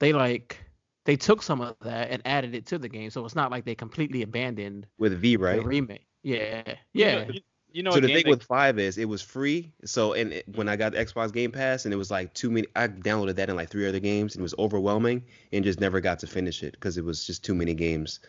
they 0.00 0.12
like 0.12 0.58
they 1.04 1.16
took 1.16 1.42
some 1.42 1.60
of 1.60 1.76
that 1.82 2.10
and 2.10 2.22
added 2.24 2.54
it 2.54 2.66
to 2.66 2.78
the 2.78 2.88
game, 2.88 3.10
so 3.10 3.24
it's 3.24 3.36
not 3.36 3.50
like 3.50 3.64
they 3.64 3.74
completely 3.74 4.22
abandoned 4.22 4.86
with 4.98 5.18
V, 5.20 5.36
the 5.36 5.42
right? 5.42 5.64
remake. 5.64 6.06
Yeah, 6.22 6.62
You 6.92 7.04
yeah. 7.04 7.24
know, 7.24 7.32
you, 7.72 7.78
you 7.78 7.82
know 7.82 7.90
so 7.92 8.00
the 8.00 8.06
thing 8.08 8.24
that- 8.24 8.30
with 8.30 8.42
five 8.42 8.78
is 8.78 8.98
it 8.98 9.06
was 9.08 9.22
free. 9.22 9.72
So 9.84 10.12
and 10.14 10.32
it, 10.32 10.48
when 10.56 10.68
I 10.68 10.76
got 10.76 10.92
the 10.92 10.98
Xbox 11.04 11.32
Game 11.32 11.50
Pass 11.52 11.84
and 11.84 11.94
it 11.94 11.96
was 11.96 12.10
like 12.10 12.32
too 12.34 12.50
many, 12.50 12.66
I 12.76 12.88
downloaded 12.88 13.36
that 13.36 13.48
in 13.50 13.56
like 13.56 13.68
three 13.70 13.88
other 13.88 14.00
games 14.00 14.34
and 14.34 14.40
it 14.40 14.44
was 14.44 14.54
overwhelming 14.58 15.24
and 15.52 15.64
just 15.64 15.80
never 15.80 16.00
got 16.00 16.18
to 16.20 16.26
finish 16.26 16.62
it 16.62 16.72
because 16.72 16.98
it 16.98 17.04
was 17.04 17.26
just 17.26 17.44
too 17.44 17.54
many 17.54 17.74
games. 17.74 18.20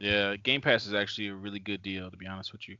Yeah, 0.00 0.36
Game 0.36 0.60
Pass 0.60 0.86
is 0.86 0.94
actually 0.94 1.28
a 1.28 1.34
really 1.34 1.60
good 1.60 1.82
deal 1.82 2.10
to 2.10 2.16
be 2.16 2.26
honest 2.26 2.52
with 2.52 2.68
you. 2.68 2.76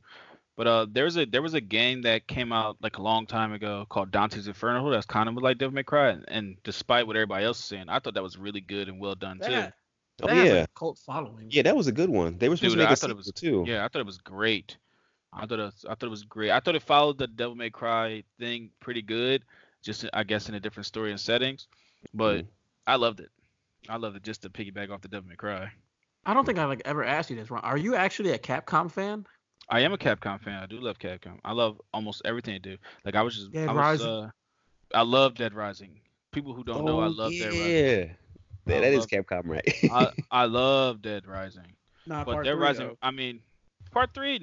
But 0.57 0.67
uh, 0.67 0.87
there 0.91 1.05
was 1.05 1.17
a 1.17 1.25
there 1.25 1.41
was 1.43 1.55
a 1.55 1.61
game 1.61 2.03
that 2.03 2.27
came 2.27 2.53
out 2.53 2.77
like 2.83 2.99
a 2.99 3.03
long 3.03 3.27
time 3.27 3.53
ago 3.53 3.87
called 3.89 4.11
Dante's 4.11 4.49
Inferno 4.49 4.91
that's 4.91 5.07
kind 5.07 5.29
of 5.29 5.37
like 5.37 5.59
Devil 5.59 5.75
May 5.75 5.83
Cry, 5.83 6.11
and, 6.11 6.25
and 6.29 6.57
despite 6.63 7.07
what 7.07 7.17
everybody 7.17 7.45
else 7.47 7.59
is 7.59 7.65
saying, 7.65 7.87
I 7.89 8.01
thought 8.01 8.15
that 8.15 8.23
was 8.23 8.37
really 8.37 8.61
good 8.61 8.89
and 8.89 9.01
well 9.01 9.15
done 9.15 9.39
too. 9.39 9.51
That, 9.51 9.75
Oh 10.23 10.31
yeah, 10.31 10.53
a 10.53 10.67
cult 10.77 10.99
following. 10.99 11.49
yeah, 11.51 11.63
that 11.63 11.75
was 11.75 11.87
a 11.87 11.93
good 11.93 12.11
one. 12.11 12.37
They 12.39 12.49
were 12.51 12.57
supposed 12.57 12.73
Dude, 12.75 12.79
to 12.81 12.85
make 12.85 12.91
I 12.91 12.93
a 12.93 12.97
thought 12.97 13.11
it 13.11 13.25
sequel 13.25 13.33
was- 13.57 13.65
too. 13.67 13.71
Yeah, 13.73 13.85
I 13.85 13.89
thought 13.89 14.01
it 14.01 14.07
was 14.07 14.19
great. 14.19 14.77
I 15.33 15.47
thought 15.47 15.59
it 15.59 15.63
was, 15.63 15.85
I 15.89 15.95
thought 15.95 16.07
it 16.07 16.11
was 16.11 16.25
great. 16.25 16.51
I 16.51 16.61
thought 16.61 16.75
it 16.77 16.83
followed 16.83 17.19
the 17.19 17.27
Devil 17.27 17.55
May 17.55 17.71
Cry 17.71 18.23
thing 18.39 18.71
pretty 18.81 19.03
good, 19.03 19.45
just 19.83 20.05
I 20.13 20.25
guess 20.25 20.49
in 20.49 20.55
a 20.55 20.61
different 20.61 20.87
story 20.87 21.11
and 21.11 21.19
settings. 21.21 21.69
But 22.13 22.45
Mhm. 22.45 22.47
I 22.87 22.97
loved 22.97 23.21
it. 23.21 23.31
I 23.89 23.97
loved 23.97 24.17
it 24.17 24.23
just 24.23 24.43
to 24.43 24.51
piggyback 24.51 24.91
off 24.91 25.01
the 25.01 25.09
Devil 25.09 25.29
May 25.31 25.37
Cry. 25.37 25.73
I 26.27 26.35
don't 26.35 26.45
think 26.45 26.59
I 26.59 26.67
like 26.67 26.83
ever 26.85 27.03
asked 27.05 27.31
you 27.31 27.37
this, 27.37 27.51
Ron. 27.51 27.63
Are 27.65 27.77
you 27.79 27.95
actually 27.97 28.31
a 28.33 28.39
Capcom 28.39 28.91
fan? 28.91 29.27
I 29.69 29.81
am 29.81 29.93
a 29.93 29.99
Capcom 29.99 30.41
fan. 30.41 30.63
I 30.63 30.67
do 30.67 30.79
love 30.81 30.99
Capcom. 30.99 31.39
I 31.45 31.53
love 31.53 31.81
almost 31.95 32.23
everything 32.25 32.55
they 32.55 32.59
do. 32.59 32.77
Like 33.05 33.15
I 33.17 33.23
was 33.23 33.37
just, 33.37 33.53
Dead 33.53 33.69
I 33.69 33.73
was, 33.73 33.79
Rising. 33.79 34.07
uh, 34.07 34.31
I 34.95 35.03
love 35.03 35.35
Dead 35.35 35.55
Rising. 35.55 36.01
People 36.33 36.53
who 36.55 36.63
don't 36.65 36.85
know, 36.85 37.01
I 37.01 37.07
Oh, 37.07 37.11
love 37.11 37.33
yeah. 37.33 37.45
Dead 37.45 37.53
Rising. 37.53 38.17
Yeah, 38.67 38.77
I 38.77 38.81
that 38.81 38.93
is 38.93 38.99
love- 39.01 39.09
Capcom, 39.09 39.43
right? 39.49 39.75
I, 39.91 40.11
I 40.31 40.45
love 40.45 41.01
Dead 41.03 41.27
Rising. 41.27 41.73
Not 42.07 42.27
But 42.27 42.43
Dead 42.45 42.59
Rising, 42.59 42.97
I 43.03 43.11
mean, 43.13 43.41
part 43.93 44.13
three, 44.15 44.37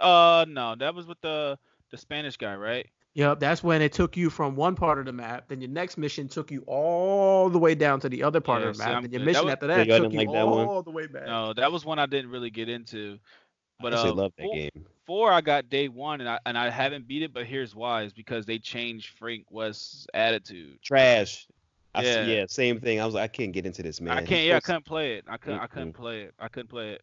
uh, 0.00 0.44
no, 0.48 0.74
that 0.76 0.94
was 0.94 1.06
with 1.06 1.20
the 1.20 1.58
the 1.90 1.98
Spanish 1.98 2.36
guy, 2.36 2.54
right? 2.54 2.86
Yep, 3.14 3.40
that's 3.40 3.62
when 3.64 3.82
it 3.82 3.92
took 3.92 4.16
you 4.16 4.30
from 4.30 4.54
one 4.54 4.76
part 4.76 4.98
of 5.00 5.04
the 5.04 5.12
map. 5.12 5.48
Then 5.48 5.60
your 5.60 5.70
next 5.70 5.98
mission 5.98 6.28
took 6.28 6.50
you 6.50 6.62
all 6.68 7.48
the 7.50 7.58
way 7.58 7.74
down 7.74 7.98
to 8.00 8.08
the 8.08 8.22
other 8.22 8.40
part 8.40 8.62
Yeah, 8.62 8.68
of 8.68 8.76
the 8.76 8.82
see, 8.82 8.88
map. 8.88 8.98
I'm 8.98 9.04
and 9.04 9.12
your 9.12 9.20
good. 9.20 9.26
That 9.26 9.32
mission 9.32 9.44
was- 9.46 9.52
after 9.52 9.66
that 9.66 9.88
took 9.88 10.12
you 10.12 10.18
like 10.18 10.32
that 10.32 10.46
one? 10.46 10.66
all 10.66 10.82
the 10.82 10.90
way 10.92 11.06
back. 11.06 11.26
No, 11.26 11.52
that 11.54 11.72
was 11.72 11.84
one 11.84 11.98
I 11.98 12.06
didn't 12.06 12.30
really 12.30 12.50
get 12.50 12.68
into. 12.68 13.18
But 13.80 13.92
I 13.94 13.96
actually 13.96 14.10
uh, 14.10 14.14
love 14.14 14.32
that 14.36 14.42
four, 14.44 14.54
game. 14.54 14.86
four 15.06 15.32
I 15.32 15.40
got 15.40 15.68
day 15.70 15.88
one, 15.88 16.20
and 16.20 16.28
I 16.28 16.38
and 16.46 16.56
I 16.56 16.70
haven't 16.70 17.08
beat 17.08 17.22
it. 17.22 17.32
But 17.32 17.46
here's 17.46 17.74
why: 17.74 18.02
is 18.02 18.12
because 18.12 18.46
they 18.46 18.58
changed 18.58 19.08
Frank 19.18 19.46
West's 19.50 20.06
attitude. 20.14 20.78
Trash. 20.82 21.48
I, 21.94 22.02
yeah. 22.02 22.26
Yeah. 22.26 22.32
yeah, 22.34 22.44
same 22.48 22.78
thing. 22.78 23.00
I 23.00 23.06
was 23.06 23.14
like, 23.14 23.24
I 23.24 23.28
can't 23.28 23.52
get 23.52 23.66
into 23.66 23.82
this, 23.82 24.00
man. 24.00 24.16
I 24.16 24.20
can't. 24.24 24.46
Yeah, 24.46 24.56
I 24.56 24.60
couldn't 24.60 24.84
play 24.84 25.14
it. 25.14 25.24
I 25.26 25.36
couldn't. 25.38 25.58
I 25.60 25.66
couldn't 25.66 25.94
play 25.94 26.22
it. 26.22 26.34
I 26.38 26.48
couldn't 26.48 26.68
play 26.68 26.90
it. 26.92 27.02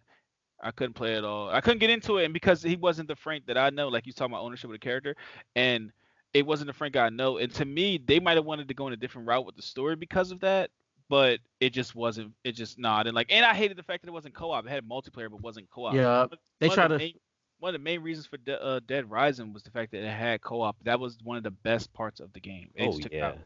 I 0.61 0.71
couldn't 0.71 0.93
play 0.93 1.15
at 1.15 1.23
all. 1.23 1.49
I 1.49 1.61
couldn't 1.61 1.79
get 1.79 1.89
into 1.89 2.17
it, 2.17 2.25
and 2.25 2.33
because 2.33 2.61
he 2.63 2.75
wasn't 2.75 3.07
the 3.07 3.15
Frank 3.15 3.45
that 3.47 3.57
I 3.57 3.69
know, 3.69 3.87
like 3.89 4.05
you 4.07 4.13
talking 4.13 4.33
about 4.33 4.43
ownership 4.43 4.65
of 4.69 4.73
the 4.73 4.79
character, 4.79 5.15
and 5.55 5.91
it 6.33 6.45
wasn't 6.45 6.67
the 6.67 6.73
Frank 6.73 6.95
I 6.95 7.09
know. 7.09 7.37
And 7.37 7.53
to 7.55 7.65
me, 7.65 7.97
they 8.03 8.19
might 8.19 8.37
have 8.37 8.45
wanted 8.45 8.67
to 8.67 8.73
go 8.73 8.87
in 8.87 8.93
a 8.93 8.97
different 8.97 9.27
route 9.27 9.45
with 9.45 9.55
the 9.55 9.61
story 9.61 9.95
because 9.95 10.31
of 10.31 10.39
that, 10.41 10.69
but 11.09 11.39
it 11.59 11.71
just 11.71 11.95
wasn't. 11.95 12.33
It 12.43 12.53
just 12.53 12.77
not. 12.79 13.07
and 13.07 13.15
like, 13.15 13.31
and 13.31 13.45
I 13.45 13.53
hated 13.53 13.77
the 13.77 13.83
fact 13.83 14.01
that 14.03 14.09
it 14.09 14.13
wasn't 14.13 14.33
co-op. 14.35 14.65
It 14.65 14.69
had 14.69 14.87
multiplayer, 14.87 15.29
but 15.29 15.41
wasn't 15.41 15.69
co-op. 15.69 15.93
Yeah, 15.93 16.25
But 16.29 16.39
they 16.59 16.67
one 16.67 16.75
try 16.75 16.85
of 16.85 16.91
the 16.91 16.97
to. 16.97 17.03
main, 17.03 17.13
one 17.59 17.73
of 17.75 17.79
the 17.79 17.83
main 17.83 18.01
reasons 18.01 18.25
for 18.27 18.37
De- 18.37 18.61
uh, 18.61 18.79
Dead 18.85 19.09
Rising 19.09 19.53
was 19.53 19.63
the 19.63 19.71
fact 19.71 19.91
that 19.91 20.03
it 20.03 20.09
had 20.11 20.41
co-op. 20.41 20.75
That 20.83 20.99
was 20.99 21.17
one 21.23 21.37
of 21.37 21.43
the 21.43 21.51
best 21.51 21.91
parts 21.93 22.19
of 22.19 22.31
the 22.33 22.39
game. 22.39 22.69
They 22.75 22.85
Oh 22.85 22.89
just 22.91 23.03
took 23.03 23.13
it 23.13 23.21
out. 23.21 23.37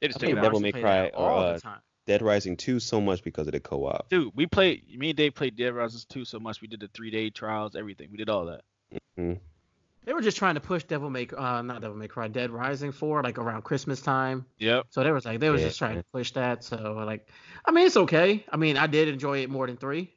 They 0.00 0.08
just 0.08 0.18
I 0.18 0.20
took 0.20 0.26
think 0.28 0.36
it 0.36 0.38
out. 0.38 0.42
Devil 0.42 0.60
May 0.60 0.72
to 0.72 0.72
play 0.72 0.82
Cry 0.82 1.06
or, 1.08 1.30
all 1.30 1.40
uh, 1.40 1.52
the 1.54 1.60
time. 1.60 1.80
Dead 2.08 2.22
Rising 2.22 2.56
2 2.56 2.80
so 2.80 3.00
much 3.02 3.22
because 3.22 3.46
of 3.46 3.52
the 3.52 3.60
co-op. 3.60 4.08
Dude, 4.08 4.32
we 4.34 4.46
played. 4.46 4.82
Me 4.98 5.10
and 5.10 5.16
Dave 5.16 5.34
played 5.34 5.56
Dead 5.56 5.74
Rising 5.74 6.00
2 6.08 6.24
so 6.24 6.40
much. 6.40 6.62
We 6.62 6.66
did 6.66 6.80
the 6.80 6.88
three 6.88 7.10
day 7.10 7.28
trials, 7.28 7.76
everything. 7.76 8.08
We 8.10 8.16
did 8.16 8.30
all 8.30 8.46
that. 8.46 8.62
They 10.04 10.14
were 10.14 10.22
just 10.22 10.38
trying 10.38 10.54
to 10.54 10.60
push 10.60 10.84
Devil 10.84 11.10
May, 11.10 11.28
uh, 11.36 11.60
not 11.60 11.82
Devil 11.82 11.98
May 11.98 12.08
Cry, 12.08 12.28
Dead 12.28 12.50
Rising 12.50 12.92
for 12.92 13.22
like 13.22 13.36
around 13.36 13.62
Christmas 13.62 14.00
time. 14.00 14.46
Yep. 14.58 14.86
So 14.88 15.04
they 15.04 15.12
was 15.12 15.26
like 15.26 15.38
they 15.38 15.50
was 15.50 15.60
Yeah. 15.60 15.66
just 15.66 15.78
trying 15.78 15.96
to 15.96 16.04
push 16.14 16.32
that. 16.32 16.64
So 16.64 16.94
like, 17.04 17.28
I 17.66 17.72
mean, 17.72 17.86
it's 17.86 17.96
okay. 17.98 18.42
I 18.50 18.56
mean, 18.56 18.78
I 18.78 18.86
did 18.86 19.08
enjoy 19.08 19.42
it 19.42 19.50
more 19.50 19.66
than 19.66 19.76
three. 19.76 20.14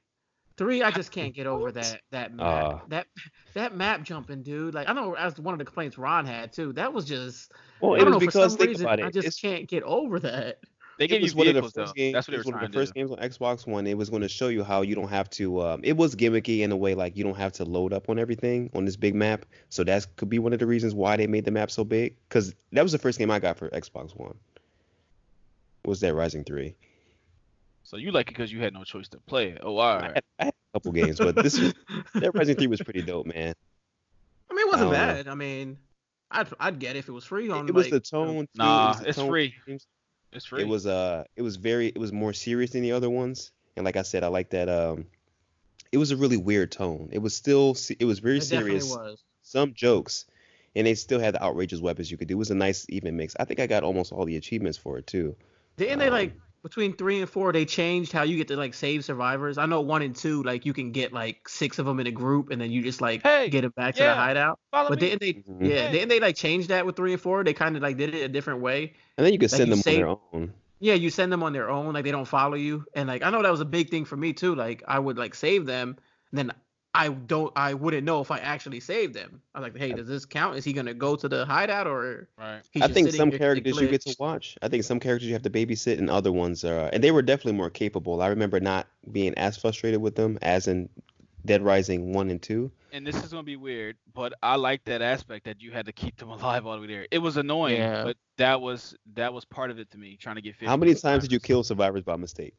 Three, 0.56 0.82
I 0.84 0.92
just 0.92 1.12
can't 1.12 1.34
get 1.34 1.46
over 1.46 1.74
that 1.74 2.00
that 2.12 2.34
map. 2.36 2.66
Uh. 2.74 2.80
that 2.88 3.08
that 3.54 3.76
map 3.76 4.04
jumping, 4.04 4.44
dude. 4.44 4.74
Like 4.74 4.88
I 4.88 4.94
know 4.94 5.14
that's 5.18 5.38
one 5.40 5.54
of 5.54 5.60
the 5.60 5.66
complaints 5.66 5.98
Ron 5.98 6.26
had 6.26 6.54
too. 6.54 6.72
That 6.72 6.94
was 6.94 7.04
just 7.04 7.52
Well, 7.82 7.96
I 7.96 8.00
don't 8.06 8.14
was 8.14 8.22
know 8.22 8.26
for 8.32 8.50
some 8.50 8.66
reason 8.68 8.88
it. 8.88 9.00
I 9.02 9.10
just 9.12 9.28
it's, 9.28 9.42
can't 9.42 9.68
get 9.68 9.84
over 9.84 10.22
that. 10.22 10.60
They 11.02 11.08
it 11.10 11.18
gave 11.18 11.24
you 11.24 11.26
was 11.26 11.34
one 11.34 11.48
of 11.48 11.56
the 11.56 11.62
vehicles 11.62 11.74
though. 11.74 11.82
first 11.82 11.96
games. 11.96 12.14
That's 12.14 12.28
what 12.28 12.36
it 12.36 12.38
they 12.38 12.38
was 12.38 12.46
were 12.46 12.52
one 12.52 12.60
trying 12.60 12.66
of 12.66 12.72
to 12.74 12.78
the 12.78 12.80
first 12.80 12.94
games 12.94 13.12
on 13.12 13.18
Xbox 13.18 13.66
One. 13.66 13.88
It 13.88 13.98
was 13.98 14.12
going 14.12 14.22
to 14.22 14.30
show 14.30 14.50
you 14.50 14.64
how 14.64 14.84
you 14.84 14.94
don't 14.94 15.10
have 15.10 15.30
to. 15.32 15.60
Um, 15.62 15.82
it 15.84 15.98
was 15.98 16.16
gimmicky 16.16 16.60
in 16.60 16.72
a 16.72 16.78
way, 16.78 16.94
like 16.94 17.18
you 17.18 17.24
don't 17.24 17.38
have 17.38 17.54
to 17.54 17.66
load 17.66 17.92
up 17.92 18.08
on 18.10 18.20
everything 18.20 18.70
on 18.76 18.86
this 18.86 18.98
big 18.98 19.16
map. 19.16 19.48
So 19.70 19.84
that 19.86 20.06
could 20.18 20.30
be 20.30 20.38
one 20.38 20.54
of 20.54 20.60
the 20.60 20.68
reasons 20.68 20.94
why 20.94 21.18
they 21.18 21.26
made 21.26 21.46
the 21.46 21.52
map 21.52 21.72
so 21.72 21.84
big. 21.84 22.16
Because 22.30 22.54
that 22.74 22.84
was 22.84 22.92
the 22.92 23.00
first 23.00 23.18
game 23.18 23.32
I 23.32 23.40
got 23.40 23.58
for 23.58 23.68
Xbox 23.72 24.12
One. 24.16 24.36
Was 25.86 26.00
Dead 26.02 26.14
Rising 26.14 26.44
Three? 26.44 26.76
So 27.84 27.98
you 27.98 28.12
like 28.12 28.28
it 28.28 28.34
because 28.36 28.54
you 28.54 28.62
had 28.62 28.74
no 28.74 28.84
choice 28.84 29.08
to 29.10 29.18
play 29.22 29.50
it. 29.50 29.62
Oh, 29.64 29.78
all 29.78 29.98
I 29.98 30.04
had, 30.04 30.24
I 30.40 30.46
had 30.46 30.54
a 30.54 30.78
couple 30.80 30.92
games, 30.92 31.18
but 31.18 31.36
this 31.36 31.60
was, 31.60 31.74
Dead 32.20 32.30
Rising 32.36 32.56
Three 32.58 32.68
was 32.68 32.80
pretty 32.82 33.02
dope, 33.02 33.26
man. 33.26 33.56
I 34.50 34.54
mean, 34.54 34.68
it 34.68 34.72
wasn't 34.72 34.92
I 34.92 34.98
don't 34.98 35.08
know. 35.08 35.14
bad. 35.16 35.28
I 35.28 35.36
mean, 35.36 35.78
I'd 36.30 36.48
I'd 36.60 36.78
get 36.80 36.96
it 36.96 37.00
if 37.00 37.10
it 37.10 37.12
was 37.12 37.26
free 37.26 37.50
on. 37.50 37.68
It 37.68 37.74
was 37.74 37.86
like, 37.86 37.92
the 37.92 38.00
tone. 38.02 38.46
too. 38.46 38.48
It 38.54 38.58
Nah, 38.60 38.88
was 38.90 39.00
the 39.00 39.08
it's 39.10 39.18
tone 39.18 39.26
of 39.26 39.30
free. 39.32 39.56
games. 39.66 39.88
It's 40.34 40.46
free. 40.46 40.62
It 40.62 40.68
was 40.68 40.86
uh, 40.86 41.26
it 41.36 41.42
was 41.42 41.56
very, 41.58 41.88
it 41.88 41.98
was 41.98 42.12
more 42.12 42.34
serious 42.34 42.72
than 42.72 42.82
the 42.82 42.92
other 42.94 43.10
ones. 43.10 43.52
And 43.76 43.86
like 43.86 43.96
I 43.98 44.02
said, 44.04 44.24
I 44.24 44.28
like 44.28 44.50
that. 44.52 44.70
Um, 44.70 45.08
it 45.92 45.98
was 45.98 46.12
a 46.12 46.18
really 46.18 46.38
weird 46.38 46.72
tone. 46.72 47.10
It 47.12 47.20
was 47.20 47.36
still, 47.36 47.76
it 48.00 48.06
was 48.06 48.20
very 48.20 48.38
It 48.38 48.50
definitely 48.50 48.80
serious. 48.80 48.90
was. 48.90 49.24
some 49.42 49.74
jokes, 49.74 50.26
and 50.76 50.88
they 50.88 50.96
still 50.96 51.20
had 51.20 51.34
the 51.36 51.44
outrageous 51.44 51.82
weapons 51.82 52.10
you 52.12 52.18
could 52.18 52.28
do. 52.28 52.36
It 52.36 52.38
was 52.38 52.52
a 52.52 52.56
nice 52.56 52.86
even 52.90 53.18
mix. 53.18 53.36
I 53.40 53.46
think 53.46 53.60
I 53.60 53.68
got 53.68 53.84
almost 53.84 54.12
all 54.12 54.26
the 54.26 54.38
achievements 54.38 54.78
for 54.78 54.98
it 54.98 55.08
too. 55.08 55.36
Didn't 55.78 56.00
they 56.00 56.10
Um, 56.10 56.14
like 56.14 56.34
between 56.64 56.96
three 56.96 57.20
and 57.20 57.30
four? 57.30 57.52
They 57.52 57.66
changed 57.66 58.12
how 58.12 58.24
you 58.24 58.38
get 58.38 58.48
to 58.50 58.56
like 58.56 58.74
save 58.74 59.04
survivors. 59.06 59.58
I 59.58 59.66
know 59.66 59.82
one 59.82 60.02
and 60.02 60.16
two, 60.16 60.44
like 60.44 60.66
you 60.66 60.74
can 60.74 60.92
get 60.92 61.12
like 61.14 61.48
six 61.50 61.80
of 61.80 61.86
them 61.86 62.00
in 62.00 62.08
a 62.08 62.12
group, 62.12 62.50
and 62.52 62.62
then 62.62 62.72
you 62.72 62.82
just 62.82 63.02
like 63.02 63.24
Hey, 63.24 63.50
get 63.50 63.62
them 63.62 63.74
back 63.76 63.96
to 63.96 64.04
the 64.04 64.14
hideout. 64.16 64.60
But 64.72 64.92
me. 64.92 64.96
didn't 64.98 65.20
they? 65.22 65.34
Mhm. 65.34 65.68
Yeah, 65.70 65.88
Hey. 65.88 65.92
didn't 65.92 66.10
they 66.10 66.20
like 66.20 66.36
change 66.36 66.68
that 66.68 66.86
with 66.86 66.96
three 66.96 67.14
and 67.14 67.22
four? 67.22 67.44
They 67.44 67.54
kind 67.54 67.76
of 67.76 67.82
like 67.84 67.98
did 67.98 68.14
it 68.16 68.22
a 68.24 68.28
different 68.30 68.62
way. 68.62 68.94
And 69.18 69.26
then 69.26 69.34
you 69.34 69.40
can 69.40 69.46
Like 69.46 69.58
send 69.58 69.68
you 69.70 69.76
them 69.76 69.82
save- 69.82 69.96
on 69.96 70.00
their 70.02 70.18
own. 70.42 70.54
Yeah, 70.84 70.96
you 70.96 71.12
send 71.12 71.32
them 71.32 71.44
on 71.44 71.54
their 71.54 71.70
own, 71.70 71.94
like 71.94 72.04
they 72.06 72.12
don't 72.12 72.26
follow 72.28 72.56
you, 72.56 72.86
and 72.96 73.08
like 73.08 73.22
I 73.22 73.30
know 73.30 73.44
that 73.44 73.52
was 73.52 73.62
a 73.62 73.66
big 73.66 73.90
thing 73.90 74.04
for 74.06 74.18
me 74.18 74.34
too. 74.34 74.56
Like 74.56 74.82
I 74.88 74.98
would 74.98 75.18
like 75.18 75.36
save 75.36 75.66
them, 75.68 75.98
and 76.32 76.38
then 76.40 76.52
I 76.94 77.08
don't, 77.10 77.54
I 77.56 77.74
wouldn't 77.74 78.04
know 78.04 78.20
if 78.20 78.32
I 78.32 78.40
actually 78.40 78.82
saved 78.82 79.14
them. 79.14 79.42
I 79.56 79.60
was 79.60 79.72
like, 79.72 79.78
hey, 79.78 79.94
does 79.94 80.08
this 80.08 80.26
count? 80.26 80.58
Is 80.58 80.66
he 80.66 80.74
gonna 80.74 80.94
go 80.94 81.16
to 81.16 81.30
the 81.30 81.46
hideout 81.46 81.88
or? 81.88 82.28
Right. 82.38 82.62
He's 82.72 82.84
I 82.84 82.88
just 82.88 82.94
think 82.96 83.08
sitting 83.08 83.18
some 83.18 83.30
here 83.30 83.40
'cause 83.40 83.40
they 83.40 83.62
characters 83.62 83.82
you 83.82 83.88
get 83.88 84.02
to 84.02 84.16
watch. 84.20 84.58
I 84.62 84.68
think 84.68 84.84
some 84.84 85.00
characters 85.00 85.28
you 85.28 85.34
have 85.34 85.44
to 85.44 85.50
babysit, 85.50 85.98
and 86.00 86.10
other 86.10 86.32
ones 86.34 86.66
are. 86.66 86.90
And 86.92 87.02
they 87.02 87.12
were 87.12 87.22
definitely 87.22 87.54
more 87.54 87.70
capable. 87.70 88.22
I 88.22 88.28
remember 88.28 88.60
not 88.60 88.88
being 89.12 89.34
as 89.36 89.56
frustrated 89.58 90.02
with 90.02 90.16
them 90.16 90.38
as 90.42 90.68
in 90.68 90.90
Dead 91.46 91.64
Rising 91.64 92.14
one 92.14 92.30
and 92.30 92.42
two. 92.42 92.70
And 92.92 93.08
this 93.08 93.16
is 93.24 93.32
gonna 93.32 93.44
be 93.44 93.56
weird, 93.56 93.96
but 94.14 94.34
I 94.44 94.58
like 94.58 94.84
that 94.84 95.02
aspect 95.02 95.46
that 95.46 95.62
you 95.62 95.72
had 95.72 95.86
to 95.86 95.94
keep 95.94 96.18
them 96.18 96.30
alive 96.30 96.68
all 96.68 96.76
the 96.76 96.82
way 96.82 96.88
there. 96.88 97.08
It 97.10 97.20
was 97.20 97.38
annoying, 97.38 97.78
Yeah. 97.78 98.04
but 98.04 98.18
that 98.36 98.60
was 98.60 98.96
that 99.14 99.34
was 99.34 99.46
part 99.46 99.72
of 99.72 99.80
it 99.80 99.90
to 99.92 99.98
me, 99.98 100.18
trying 100.18 100.36
to 100.36 100.42
get. 100.42 100.56
50 100.56 100.66
How 100.66 100.76
many 100.76 100.94
times 100.94 101.24
did 101.24 101.32
you 101.32 101.40
kill 101.40 101.64
survivors 101.64 102.04
by 102.04 102.18
mistake? 102.18 102.54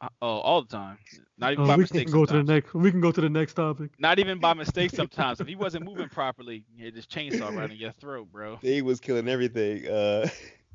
Uh, 0.00 0.08
Oh, 0.22 0.38
all 0.38 0.62
the 0.62 0.68
time. 0.68 0.98
Not 1.36 1.52
even 1.52 1.64
Oh, 1.64 1.68
by 1.68 1.76
we 1.76 1.82
mistake. 1.82 2.04
can 2.04 2.12
go 2.12 2.24
to 2.24 2.32
the 2.32 2.42
next. 2.42 2.74
We 2.74 2.90
can 2.90 3.00
go 3.00 3.10
to 3.12 3.20
the 3.20 3.28
next 3.28 3.54
topic. 3.54 3.90
Not 3.98 4.18
even 4.18 4.38
by 4.38 4.54
mistake 4.54 4.90
sometimes. 4.90 5.40
if 5.40 5.46
he 5.46 5.56
wasn't 5.56 5.84
moving 5.84 6.08
properly, 6.08 6.64
you 6.74 6.90
just 6.90 7.10
chainsaw 7.10 7.54
right 7.54 7.70
in 7.70 7.76
your 7.76 7.92
throat, 7.92 8.28
bro. 8.32 8.56
He 8.62 8.82
was 8.82 9.00
killing 9.00 9.28
everything. 9.28 9.86
Uh, 9.86 10.28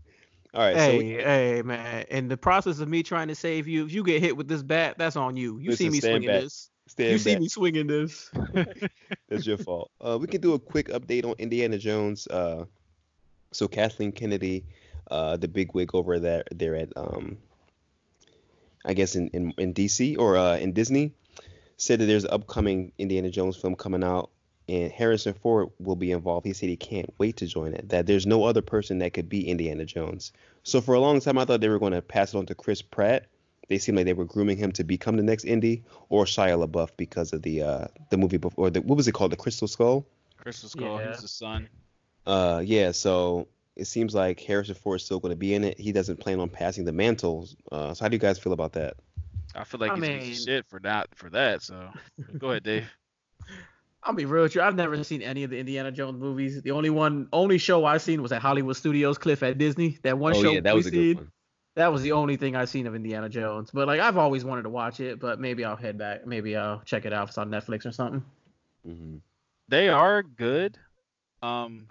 all 0.54 0.62
right. 0.62 0.76
so 0.76 0.80
Hey, 0.80 0.98
we, 0.98 1.10
hey, 1.12 1.62
man! 1.64 2.06
In 2.10 2.28
the 2.28 2.38
process 2.38 2.80
of 2.80 2.88
me 2.88 3.02
trying 3.04 3.28
to 3.30 3.36
save 3.36 3.68
you, 3.68 3.86
if 3.86 3.92
you 3.92 4.04
get 4.04 4.22
hit 4.22 4.38
with 4.38 4.48
this 4.48 4.62
bat, 4.64 4.96
that's 4.98 5.16
on 5.16 5.36
you. 5.38 5.58
You 5.60 5.76
see 5.76 5.90
me 5.90 6.00
swinging 6.00 6.28
back. 6.28 6.42
this. 6.42 6.70
stand 6.88 7.12
You 7.12 7.18
see 7.18 7.38
me 7.38 7.48
swinging 7.48 7.88
this. 7.88 8.30
That's 9.30 9.48
your 9.48 9.58
fault. 9.58 9.90
Uh, 10.00 10.18
we 10.22 10.28
can 10.28 10.40
do 10.40 10.54
a 10.54 10.60
quick 10.60 10.90
update 10.90 11.26
on 11.26 11.34
Indiana 11.40 11.78
Jones. 11.80 12.28
Uh, 12.28 12.66
so 13.52 13.68
Kathleen 13.68 14.12
Kennedy, 14.12 14.66
uh, 15.10 15.36
the 15.38 15.48
big 15.48 15.74
wig 15.74 15.96
over 15.96 16.20
there, 16.20 16.44
there 16.52 16.76
at 16.76 16.90
um, 16.96 17.38
I 18.86 18.94
guess 18.94 19.16
in, 19.16 19.30
in, 19.30 19.54
in 19.58 19.74
DC 19.74 20.18
or 20.20 20.38
uh, 20.38 20.58
in 20.58 20.74
Disney, 20.74 21.14
said 21.78 22.00
that 22.00 22.06
there's 22.06 22.24
an 22.24 22.32
upcoming 22.32 22.92
Indiana 22.98 23.30
Jones 23.30 23.58
film 23.58 23.76
coming 23.76 24.04
out, 24.04 24.30
and 24.70 24.92
Harrison 24.92 25.34
Ford 25.34 25.70
will 25.80 25.96
be 25.96 26.12
involved. 26.12 26.46
He 26.46 26.54
said 26.54 26.70
he 26.70 26.78
can't 26.78 27.14
wait 27.18 27.38
to 27.38 27.48
join 27.48 27.74
it. 27.74 27.90
That 27.90 28.06
there's 28.06 28.26
no 28.26 28.44
other 28.46 28.62
person 28.62 29.00
that 29.00 29.14
could 29.14 29.28
be 29.30 29.48
Indiana 29.50 29.86
Jones. 29.86 30.32
So 30.64 30.82
for 30.82 30.96
a 30.96 31.00
long 31.00 31.20
time, 31.20 31.38
I 31.38 31.46
thought 31.46 31.62
they 31.62 31.70
were 31.70 31.80
going 31.80 31.94
to 31.94 32.02
pass 32.02 32.34
it 32.34 32.38
on 32.38 32.46
to 32.48 32.56
Chris 32.56 32.82
Pratt. 32.82 33.28
They 33.68 33.80
seemed 33.80 33.98
like 33.98 34.06
they 34.06 34.14
were 34.14 34.26
grooming 34.26 34.58
him 34.58 34.72
to 34.74 34.84
become 34.84 35.18
the 35.18 35.24
next 35.24 35.44
Indy, 35.44 35.84
or 36.10 36.26
Shia 36.26 36.64
LaBeouf 36.66 36.92
because 36.98 37.34
of 37.34 37.42
the 37.42 37.64
uh, 37.64 37.88
the 38.12 38.18
movie 38.18 38.38
before, 38.38 38.68
or 38.68 38.70
the 38.70 38.82
what 38.82 38.96
was 38.96 39.08
it 39.08 39.14
called, 39.14 39.32
the 39.32 39.38
Crystal 39.38 39.68
Skull. 39.68 40.06
Crystal 40.38 40.70
Skull, 40.70 41.00
Yeah. 41.02 41.12
he's 41.12 41.22
the 41.22 41.28
son. 41.28 41.68
Uh, 42.28 42.62
yeah, 42.64 42.92
so 42.92 43.48
it 43.76 43.86
seems 43.86 44.16
like 44.16 44.40
Harrison 44.40 44.76
Ford 44.76 45.00
is 45.00 45.06
still 45.06 45.20
going 45.20 45.32
to 45.32 45.38
be 45.38 45.54
in 45.54 45.64
it. 45.64 45.80
He 45.80 45.92
doesn't 45.92 46.18
plan 46.20 46.40
on 46.40 46.50
passing 46.50 46.86
the 46.86 46.94
mantle. 46.94 47.48
Uh, 47.72 47.94
so 47.94 48.06
how 48.06 48.10
do 48.10 48.16
you 48.16 48.20
guys 48.20 48.40
feel 48.40 48.54
about 48.54 48.74
that? 48.74 48.96
I 49.54 49.64
feel 49.64 49.80
like 49.80 49.92
I 49.92 49.96
he's 49.96 50.02
mean- 50.02 50.34
shit 50.34 50.66
for 50.68 50.80
that 50.82 51.08
for 51.16 51.30
that. 51.30 51.62
So 51.62 51.90
go 52.38 52.52
ahead, 52.52 52.64
Dave. 52.64 52.90
I'll 54.04 54.14
be 54.14 54.26
real 54.26 54.44
with 54.44 54.54
you. 54.54 54.62
I've 54.62 54.76
never 54.76 55.04
seen 55.04 55.24
any 55.24 55.44
of 55.44 55.50
the 55.50 55.58
Indiana 55.58 55.92
Jones 55.92 56.20
movies. 56.20 56.62
The 56.62 56.72
only 56.72 56.92
one, 56.92 57.28
only 57.34 57.58
show 57.58 57.86
I've 57.86 58.04
seen 58.04 58.22
was 58.22 58.32
at 58.32 58.40
Hollywood 58.42 58.76
Studios, 58.76 59.18
Cliff 59.18 59.42
at 59.42 59.58
Disney. 59.58 59.98
That 60.04 60.20
one 60.20 60.36
show 60.36 60.52
we 60.76 60.82
seen, 60.92 61.32
That 61.74 61.92
was 61.92 62.04
the 62.04 62.12
only 62.12 62.38
thing 62.38 62.56
I've 62.56 62.70
seen 62.70 62.86
of 62.86 62.94
Indiana 62.94 63.30
Jones. 63.30 63.72
But 63.74 63.88
like 63.88 64.00
I've 64.00 64.18
always 64.18 64.46
wanted 64.46 64.62
to 64.64 64.70
watch 64.70 65.00
it, 65.00 65.20
but 65.20 65.40
maybe 65.40 65.66
I'll 65.66 65.76
head 65.76 65.98
back. 65.98 66.28
Maybe 66.28 66.56
I'll 66.56 66.82
check 66.82 67.06
it 67.06 67.14
out 67.14 67.24
if 67.24 67.30
it's 67.30 67.38
on 67.40 67.50
Netflix 67.50 67.88
or 67.88 67.92
something. 67.92 68.24
Mm-hmm. 68.88 69.18
They 69.70 69.90
are 69.90 70.22
good, 70.22 70.78
um, 71.42 71.88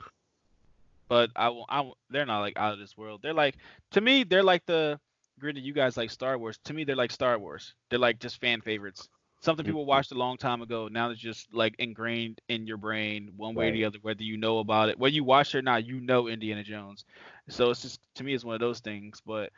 but 1.15 1.31
I, 1.37 1.49
won't- 1.51 1.67
I 1.69 1.89
they're 2.11 2.27
not 2.27 2.41
like 2.41 2.55
out 2.57 2.73
of 2.73 2.81
this 2.81 2.97
world. 2.97 3.21
They're 3.23 3.33
like 3.33 3.55
to 3.93 4.01
me, 4.01 4.25
they're 4.25 4.43
like 4.43 4.67
the 4.67 4.99
granted 5.39 5.62
you 5.62 5.73
guys 5.73 5.97
like 5.97 6.11
Star 6.11 6.37
Wars. 6.37 6.59
To 6.65 6.75
me, 6.75 6.83
they're 6.83 6.97
like 6.97 7.12
Star 7.12 7.39
Wars. 7.39 7.75
They're 7.89 8.01
like 8.01 8.19
just 8.19 8.41
fan 8.41 8.61
favorites. 8.61 9.09
Something 9.41 9.65
people 9.65 9.85
Mhm. 9.85 9.87
watched 9.95 10.11
a 10.11 10.17
long 10.19 10.37
time 10.39 10.61
ago. 10.61 10.89
Now 10.91 11.11
it's 11.11 11.21
just 11.21 11.55
like 11.55 11.77
ingrained 11.79 12.41
in 12.49 12.67
your 12.67 12.79
brain, 12.79 13.31
one 13.37 13.55
way 13.55 13.69
or 13.69 13.73
the 13.73 13.85
other, 13.85 13.99
whether 14.03 14.25
you 14.25 14.37
know 14.39 14.59
about 14.59 14.89
it, 14.89 14.99
whether 14.99 15.15
you 15.15 15.23
watch 15.23 15.55
it 15.55 15.59
or 15.59 15.62
not. 15.62 15.87
You 15.87 16.01
know 16.01 16.27
Indiana 16.27 16.65
Jones. 16.65 17.05
So 17.49 17.71
it's 17.71 17.83
just 17.83 18.01
to 18.17 18.25
me, 18.25 18.35
it's 18.35 18.45
one 18.45 18.55
of 18.57 18.61
those 18.61 18.81
things. 18.81 19.23
But 19.25 19.51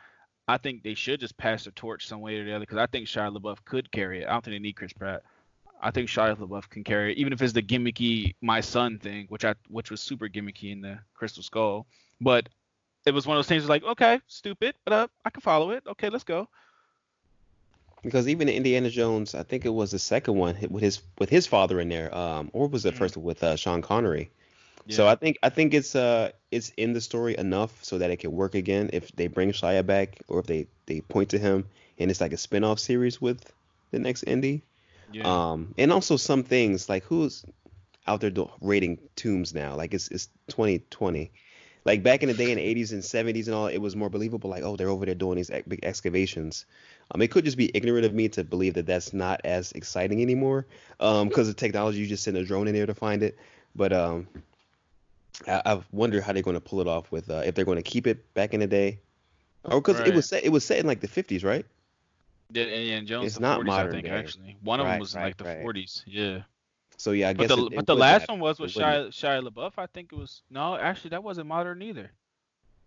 I 0.46 0.58
think 0.58 0.82
they 0.82 0.92
should 0.94 1.20
just 1.20 1.38
pass 1.38 1.64
the 1.64 1.70
torch 1.70 2.06
some 2.06 2.20
way 2.20 2.36
or 2.36 2.44
the 2.44 2.52
other 2.52 2.66
because 2.66 2.76
I 2.76 2.86
think 2.86 3.06
Shia 3.06 3.34
LaBeouf 3.34 3.64
could 3.64 3.90
carry 3.92 4.20
it. 4.20 4.26
I 4.28 4.32
don't 4.32 4.44
think 4.44 4.54
they 4.56 4.58
need 4.58 4.76
Chris 4.76 4.92
Pratt. 4.92 5.22
I 5.82 5.90
think 5.90 6.08
Shia 6.08 6.36
LaBeouf 6.36 6.68
can 6.68 6.84
carry 6.84 7.12
it, 7.12 7.18
even 7.18 7.32
if 7.32 7.42
it's 7.42 7.52
the 7.52 7.62
gimmicky 7.62 8.34
my 8.40 8.60
son 8.60 8.98
thing, 8.98 9.26
which 9.28 9.44
I 9.44 9.54
which 9.68 9.90
was 9.90 10.00
super 10.00 10.28
gimmicky 10.28 10.72
in 10.72 10.80
the 10.80 10.98
Crystal 11.14 11.42
Skull. 11.42 11.86
But 12.20 12.48
it 13.06 13.12
was 13.14 13.26
one 13.26 13.36
of 13.36 13.38
those 13.38 13.48
things 13.48 13.68
like, 13.68 13.82
okay, 13.84 14.20
stupid, 14.26 14.74
but 14.84 14.92
uh, 14.92 15.06
I 15.24 15.30
can 15.30 15.40
follow 15.42 15.70
it. 15.70 15.84
Okay, 15.86 16.08
let's 16.10 16.24
go. 16.24 16.48
Because 18.02 18.28
even 18.28 18.48
Indiana 18.48 18.88
Jones, 18.90 19.34
I 19.34 19.42
think 19.42 19.64
it 19.64 19.70
was 19.70 19.90
the 19.92 19.98
second 19.98 20.34
one 20.36 20.56
with 20.70 20.82
his 20.82 21.00
with 21.18 21.28
his 21.30 21.46
father 21.46 21.80
in 21.80 21.88
there, 21.88 22.14
um, 22.16 22.50
or 22.52 22.68
was 22.68 22.84
it 22.84 22.94
Mhm. 22.94 22.96
first 22.96 23.16
with 23.16 23.42
uh, 23.42 23.56
Sean 23.56 23.82
Connery? 23.82 24.30
So 24.88 25.06
I 25.08 25.14
think 25.16 25.38
I 25.42 25.48
think 25.50 25.74
it's 25.74 25.94
uh 25.94 26.30
it's 26.50 26.70
in 26.76 26.92
the 26.92 27.00
story 27.00 27.36
enough 27.36 27.82
so 27.84 27.98
that 27.98 28.10
it 28.10 28.16
can 28.18 28.32
work 28.32 28.54
again 28.54 28.90
if 28.92 29.10
they 29.12 29.26
bring 29.28 29.50
Shia 29.52 29.84
back 29.86 30.20
or 30.28 30.40
if 30.40 30.46
they 30.46 30.66
they 30.86 31.00
point 31.00 31.30
to 31.30 31.38
him 31.38 31.66
and 31.98 32.10
it's 32.10 32.20
like 32.20 32.32
a 32.32 32.36
spin-off 32.38 32.78
series 32.78 33.20
with 33.20 33.52
the 33.90 33.98
next 33.98 34.22
Indy. 34.24 34.62
Yeah. 35.12 35.50
Um, 35.50 35.74
and 35.78 35.92
also 35.92 36.16
some 36.16 36.42
things 36.42 36.88
like 36.88 37.04
who's 37.04 37.44
out 38.06 38.20
there 38.20 38.30
do- 38.30 38.50
rating 38.60 38.98
tombs 39.16 39.54
now? 39.54 39.74
Like 39.74 39.94
it's 39.94 40.08
it's 40.08 40.28
2020. 40.48 41.32
Like 41.84 42.02
back 42.02 42.24
in 42.24 42.28
the 42.28 42.34
day 42.34 42.50
in 42.50 42.58
the 42.58 42.74
80s 42.74 42.90
and 42.90 43.00
70s 43.00 43.46
and 43.46 43.54
all, 43.54 43.68
it 43.68 43.78
was 43.78 43.94
more 43.94 44.10
believable. 44.10 44.50
Like 44.50 44.64
oh, 44.64 44.76
they're 44.76 44.88
over 44.88 45.06
there 45.06 45.14
doing 45.14 45.36
these 45.36 45.50
ex- 45.50 45.68
big 45.68 45.80
excavations. 45.84 46.66
Um, 47.12 47.22
it 47.22 47.30
could 47.30 47.44
just 47.44 47.56
be 47.56 47.70
ignorant 47.74 48.04
of 48.04 48.12
me 48.12 48.28
to 48.30 48.42
believe 48.42 48.74
that 48.74 48.86
that's 48.86 49.12
not 49.12 49.40
as 49.44 49.70
exciting 49.72 50.20
anymore. 50.20 50.66
Um, 50.98 51.28
because 51.28 51.48
of 51.48 51.56
technology, 51.56 51.98
you 51.98 52.06
just 52.06 52.24
send 52.24 52.36
a 52.36 52.44
drone 52.44 52.66
in 52.66 52.74
there 52.74 52.86
to 52.86 52.94
find 52.94 53.22
it. 53.22 53.38
But 53.76 53.92
um, 53.92 54.26
I, 55.46 55.62
I 55.64 55.80
wonder 55.92 56.20
how 56.20 56.32
they're 56.32 56.42
going 56.42 56.54
to 56.54 56.60
pull 56.60 56.80
it 56.80 56.88
off 56.88 57.12
with 57.12 57.30
uh, 57.30 57.42
if 57.44 57.54
they're 57.54 57.64
going 57.64 57.76
to 57.76 57.82
keep 57.82 58.06
it 58.06 58.34
back 58.34 58.54
in 58.54 58.60
the 58.60 58.66
day, 58.66 58.98
or 59.64 59.80
because 59.80 60.00
it 60.00 60.14
was 60.14 60.28
set 60.28 60.44
it 60.44 60.50
was 60.50 60.64
set 60.64 60.78
in 60.78 60.86
like 60.86 61.00
the 61.00 61.08
50s, 61.08 61.44
right? 61.44 61.66
Yeah, 62.52 62.64
and, 62.64 62.90
and 62.90 63.06
Jones 63.06 63.26
it's 63.26 63.34
the 63.36 63.40
not 63.42 63.58
40s, 63.60 63.62
I 63.62 63.64
modern 63.64 63.92
think 63.92 64.04
day. 64.06 64.10
actually. 64.10 64.56
One 64.62 64.80
of 64.80 64.86
them 64.86 64.98
was 65.00 65.14
in 65.14 65.20
right, 65.20 65.26
like 65.26 65.36
the 65.36 65.44
right. 65.44 65.64
40s. 65.64 66.02
Yeah. 66.06 66.42
So 66.98 67.10
yeah, 67.12 67.28
I 67.28 67.34
But 67.34 67.48
guess 67.48 67.56
the 67.56 67.64
it- 67.66 67.72
it 67.72 67.76
but 67.76 67.86
the 67.86 67.96
last 67.96 68.28
one 68.28 68.40
was 68.40 68.58
with 68.58 68.76
It. 68.76 68.80
Shia 68.80 69.08
Shia 69.08 69.46
LaBeouf. 69.46 69.72
I 69.76 69.86
think 69.86 70.12
it 70.12 70.16
was 70.16 70.42
no, 70.50 70.76
actually 70.76 71.10
that 71.10 71.22
wasn't 71.22 71.46
modern 71.48 71.82
either. 71.82 72.10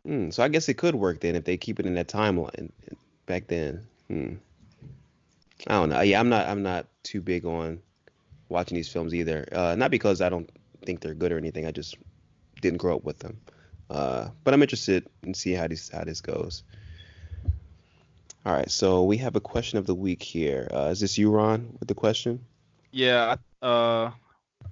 Hmm, 0.06 0.30
so 0.32 0.44
I 0.44 0.48
guess 0.48 0.68
it 0.70 0.76
could 0.76 0.96
work 0.96 1.20
then 1.20 1.36
if 1.36 1.44
they 1.44 1.58
keep 1.58 1.80
it 1.80 1.86
in 1.86 1.94
that 1.96 2.08
timeline 2.08 2.72
back 3.26 3.48
then. 3.48 3.86
Hmm. 4.08 4.36
I 5.68 5.74
don't 5.74 5.90
know. 5.90 6.02
Yeah, 6.02 6.20
I'm 6.20 6.30
not. 6.30 6.48
I'm 6.48 6.64
not 6.64 6.88
too 7.04 7.22
big 7.22 7.46
on 7.46 7.82
watching 8.48 8.76
these 8.76 8.90
films 8.92 9.14
either. 9.14 9.48
Uh, 9.52 9.76
not 9.76 9.92
because 9.92 10.22
I 10.22 10.30
don't 10.30 10.50
think 10.86 11.02
they're 11.02 11.14
good 11.14 11.32
or 11.34 11.38
anything. 11.38 11.66
I 11.66 11.72
just 11.72 11.98
didn't 12.62 12.78
grow 12.78 12.96
up 12.96 13.04
with 13.04 13.20
them. 13.20 13.38
Uh, 13.90 14.30
but 14.44 14.54
I'm 14.54 14.62
interested 14.62 15.06
in 15.24 15.34
seeing 15.34 15.58
how 15.58 15.68
this 15.68 15.90
how 15.90 16.04
this 16.06 16.22
goes. 16.22 16.64
All 18.50 18.56
right, 18.56 18.72
so 18.72 19.04
we 19.04 19.18
have 19.18 19.36
a 19.36 19.40
question 19.40 19.78
of 19.78 19.86
the 19.86 19.94
week 19.94 20.24
here. 20.24 20.68
Uh, 20.74 20.86
is 20.86 21.02
this 21.02 21.20
you, 21.20 21.30
Ron, 21.30 21.78
with 21.80 21.88
the 21.88 21.94
question? 21.94 22.44
Yeah. 22.90 23.36
Uh, 23.62 24.10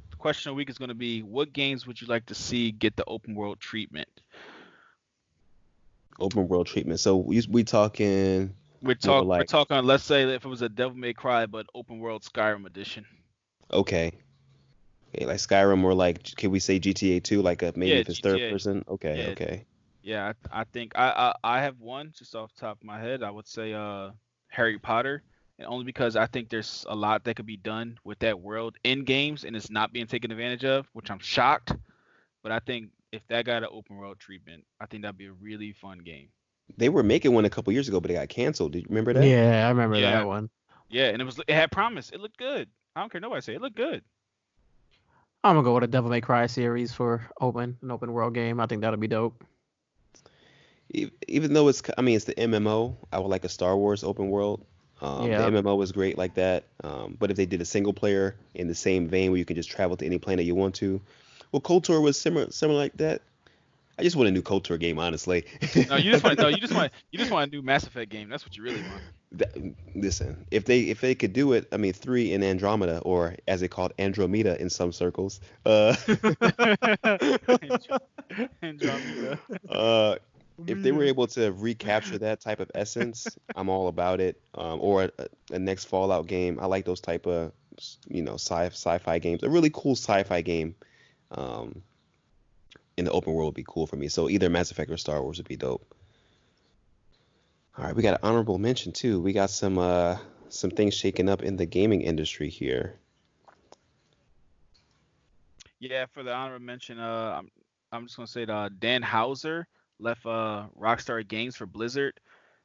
the 0.10 0.16
question 0.18 0.50
of 0.50 0.56
the 0.56 0.58
week 0.58 0.72
is 0.72 0.80
going 0.80 0.90
to 0.90 0.96
be: 0.96 1.22
What 1.22 1.54
games 1.54 1.86
would 1.86 2.02
you 2.02 2.08
like 2.08 2.26
to 2.26 2.34
see 2.34 2.72
get 2.72 2.96
the 2.96 3.04
open 3.06 3.36
world 3.36 3.60
treatment? 3.60 4.08
Open 6.20 6.48
world 6.48 6.66
treatment. 6.66 7.00
So 7.00 7.18
we 7.18 7.40
we 7.48 7.64
talking. 7.64 8.56
We're 8.82 8.96
talk. 8.96 9.26
like- 9.26 9.42
We're 9.42 9.46
talking. 9.46 9.78
Let's 9.84 10.04
say 10.04 10.24
if 10.24 10.44
it 10.44 10.50
was 10.50 10.64
a 10.64 10.70
Devil 10.70 10.98
May 10.98 11.14
Cry, 11.14 11.46
but 11.46 11.68
open 11.76 12.00
world 12.00 12.24
Skyrim 12.24 12.66
edition. 12.66 13.06
Okay. 13.72 14.12
Okay, 15.14 15.28
like 15.28 15.38
Skyrim 15.38 15.84
or 15.84 15.94
like 15.94 16.36
can 16.36 16.50
we 16.50 16.58
say 16.58 16.80
GTA 16.80 17.24
2 17.24 17.44
like 17.44 17.62
a 17.62 17.74
maybe 17.76 17.92
Yeah, 17.92 17.98
if 17.98 18.10
it's 18.10 18.22
third 18.22 18.40
person? 18.50 18.84
Okay, 18.90 19.20
Yeah. 19.20 19.30
okay. 19.34 19.66
Yeah, 20.08 20.32
I, 20.54 20.62
I 20.62 20.64
think 20.64 20.94
I, 20.96 21.34
I 21.44 21.58
I 21.58 21.62
have 21.62 21.82
one 21.82 22.14
just 22.18 22.34
off 22.34 22.54
the 22.56 22.62
top 22.62 22.78
of 22.80 22.84
my 22.86 22.98
head. 22.98 23.24
I 23.24 23.30
would 23.30 23.46
say 23.46 23.74
uh 23.74 24.12
Harry 24.48 24.80
Potter, 24.80 25.22
and 25.60 25.68
only 25.68 25.84
because 25.84 26.16
I 26.16 26.28
think 26.28 26.48
there's 26.48 26.86
a 26.88 26.96
lot 26.96 27.26
that 27.26 27.36
could 27.36 27.46
be 27.46 27.58
done 27.58 28.00
with 28.06 28.18
that 28.20 28.40
world 28.40 28.78
in 28.86 29.04
games, 29.04 29.44
and 29.44 29.54
it's 29.54 29.70
not 29.70 29.92
being 29.92 30.08
taken 30.08 30.32
advantage 30.32 30.64
of, 30.64 30.88
which 30.94 31.12
I'm 31.12 31.20
shocked. 31.20 31.74
But 32.42 32.54
I 32.54 32.60
think 32.60 32.92
if 33.12 33.22
that 33.28 33.44
got 33.44 33.64
an 33.64 33.70
open 33.70 33.98
world 33.98 34.18
treatment, 34.18 34.64
I 34.80 34.86
think 34.86 35.04
that'd 35.04 35.18
be 35.18 35.26
a 35.26 35.34
really 35.34 35.74
fun 35.74 36.00
game. 36.00 36.30
They 36.78 36.88
were 36.88 37.04
making 37.04 37.34
one 37.34 37.44
a 37.44 37.50
couple 37.50 37.74
years 37.74 37.90
ago, 37.90 38.00
but 38.00 38.10
it 38.10 38.14
got 38.14 38.30
canceled. 38.30 38.72
Did 38.72 38.84
you 38.84 38.88
remember 38.88 39.12
that? 39.12 39.26
Yeah, 39.26 39.66
I 39.66 39.70
remember 39.70 39.98
Yeah. 39.98 40.12
that 40.20 40.26
one. 40.26 40.50
Yeah, 40.90 41.10
and 41.10 41.22
it 41.22 41.26
was 41.26 41.38
it 41.38 41.54
had 41.54 41.70
promise. 41.70 42.12
It 42.12 42.22
looked 42.22 42.38
good. 42.38 42.70
I 42.96 43.02
don't 43.02 43.12
care 43.12 43.20
nobody 43.20 43.42
say 43.42 43.56
it 43.56 43.62
looked 43.62 43.76
good. 43.76 44.06
I'm 45.44 45.56
gonna 45.56 45.66
go 45.66 45.74
with 45.74 45.84
a 45.84 45.88
Devil 45.88 46.10
May 46.10 46.22
Cry 46.22 46.48
series 46.48 46.94
for 46.94 47.30
open 47.42 47.78
an 47.82 47.92
open 47.92 48.14
world 48.14 48.34
game. 48.34 48.62
I 48.62 48.68
think 48.68 48.80
that'll 48.82 48.96
be 48.98 49.08
dope. 49.08 49.44
E- 50.94 51.10
Even 51.28 51.54
though 51.54 51.68
it's 51.68 51.82
I 51.98 52.02
mean 52.02 52.16
it's 52.16 52.26
the 52.26 52.34
MMO, 52.36 52.96
I 53.12 53.20
would 53.20 53.28
like 53.30 53.46
a 53.46 53.50
Star 53.50 53.76
Wars 53.78 54.04
open 54.04 54.30
world. 54.30 54.66
Um, 55.02 55.30
Yeah. 55.30 55.50
The 55.50 55.62
MMO 55.62 55.78
was 55.78 55.92
great 55.92 56.18
like 56.18 56.36
that. 56.36 56.64
Um, 56.84 57.16
but 57.20 57.30
if 57.30 57.38
they 57.38 57.46
did 57.46 57.62
a 57.62 57.66
single 57.66 57.94
player 57.94 58.36
in 58.56 58.68
the 58.68 58.76
same 58.76 59.08
vein 59.08 59.32
where 59.32 59.38
you 59.38 59.46
can 59.46 59.56
just 59.56 59.70
travel 59.70 59.96
to 59.98 60.06
any 60.06 60.18
planet 60.18 60.46
you 60.46 60.56
want 60.56 60.76
to, 60.76 61.00
well, 61.52 61.62
KOTOR 61.62 62.02
was 62.02 62.20
similar 62.20 62.50
similar 62.52 62.80
like 62.80 62.98
that. 62.98 63.22
I 64.00 64.04
just 64.04 64.16
want 64.16 64.30
a 64.30 64.32
new 64.32 64.44
KOTOR 64.44 64.80
game, 64.80 65.00
honestly. 65.00 65.44
No, 65.90 65.96
you 65.98 66.12
just 66.12 66.24
want 66.24 66.38
no, 66.40 66.48
you 66.50 66.58
just 66.58 66.74
want 66.74 66.92
you 67.12 67.20
just 67.20 67.32
want 67.32 67.52
a 67.52 67.56
new 67.56 67.62
Mass 67.62 67.86
Effect 67.86 68.10
game. 68.12 68.30
That's 68.30 68.46
what 68.46 68.56
you 68.58 68.64
really 68.64 68.82
want. 68.82 69.02
That- 69.34 69.58
listen, 69.94 70.46
if 70.52 70.64
they 70.66 70.82
if 70.82 71.02
they 71.02 71.14
could 71.16 71.34
do 71.34 71.52
it, 71.54 71.68
I 71.72 71.78
mean, 71.78 71.92
three 71.94 72.32
in 72.32 72.44
Andromeda, 72.44 73.00
or 73.00 73.36
as 73.48 73.60
they 73.60 73.68
called 73.68 73.92
Andromeda 74.00 74.60
in 74.62 74.70
some 74.70 74.92
circles, 74.94 75.42
uh, 75.66 75.96
Andromeda. 78.62 79.40
uh, 79.70 80.16
if 80.66 80.82
they 80.82 80.92
were 80.92 81.04
able 81.04 81.28
to 81.28 81.52
recapture 81.52 82.18
that 82.18 82.42
type 82.42 82.60
of 82.60 82.72
essence, 82.74 83.28
I'm 83.56 83.70
all 83.70 83.88
about 83.88 84.20
it. 84.20 84.42
Um, 84.56 84.80
or 84.82 85.04
a, 85.04 85.28
a 85.52 85.60
next 85.60 85.86
Fallout 85.86 86.28
game, 86.28 86.60
I 86.60 86.66
like 86.66 86.86
those 86.86 87.02
type 87.02 87.28
of 87.28 87.52
you 88.08 88.24
know 88.24 88.36
sci 88.36 88.66
sci-fi 88.68 89.20
games. 89.20 89.44
A 89.44 89.50
really 89.50 89.70
cool 89.72 89.94
sci-fi 89.94 90.42
game, 90.42 90.76
um, 91.32 91.84
in 92.98 93.06
the 93.06 93.12
open 93.12 93.34
world 93.34 93.50
would 93.50 93.56
be 93.56 93.66
cool 93.68 93.86
for 93.86 93.96
me. 93.96 94.08
So 94.08 94.30
either 94.30 94.50
Mass 94.50 94.72
Effect 94.72 94.90
or 94.90 94.98
Star 94.98 95.22
Wars 95.22 95.38
would 95.38 95.48
be 95.48 95.56
dope. 95.56 95.94
All 97.78 97.86
right, 97.86 97.96
we 97.96 98.02
got 98.02 98.16
an 98.16 98.20
honorable 98.24 98.58
mention 98.58 98.92
too. 98.92 99.22
We 99.22 99.34
got 99.34 99.52
some 99.52 99.78
uh 99.78 100.18
some 100.50 100.72
things 100.72 100.96
shaking 100.96 101.30
up 101.30 101.44
in 101.44 101.58
the 101.58 101.66
gaming 101.66 102.02
industry 102.02 102.50
here. 102.50 102.98
Yeah, 105.80 106.06
for 106.08 106.24
the 106.24 106.34
honorable 106.34 106.66
mention, 106.66 107.00
uh, 107.00 107.36
I'm 107.38 107.52
I'm 107.92 108.06
just 108.06 108.18
gonna 108.18 108.28
say 108.28 108.46
that 108.46 108.54
uh, 108.54 108.70
Dan 108.80 109.04
Houser 109.04 109.68
left 110.00 110.26
uh 110.26 110.68
Rockstar 110.80 111.28
Games 111.28 111.56
for 111.56 111.66
Blizzard, 111.66 112.20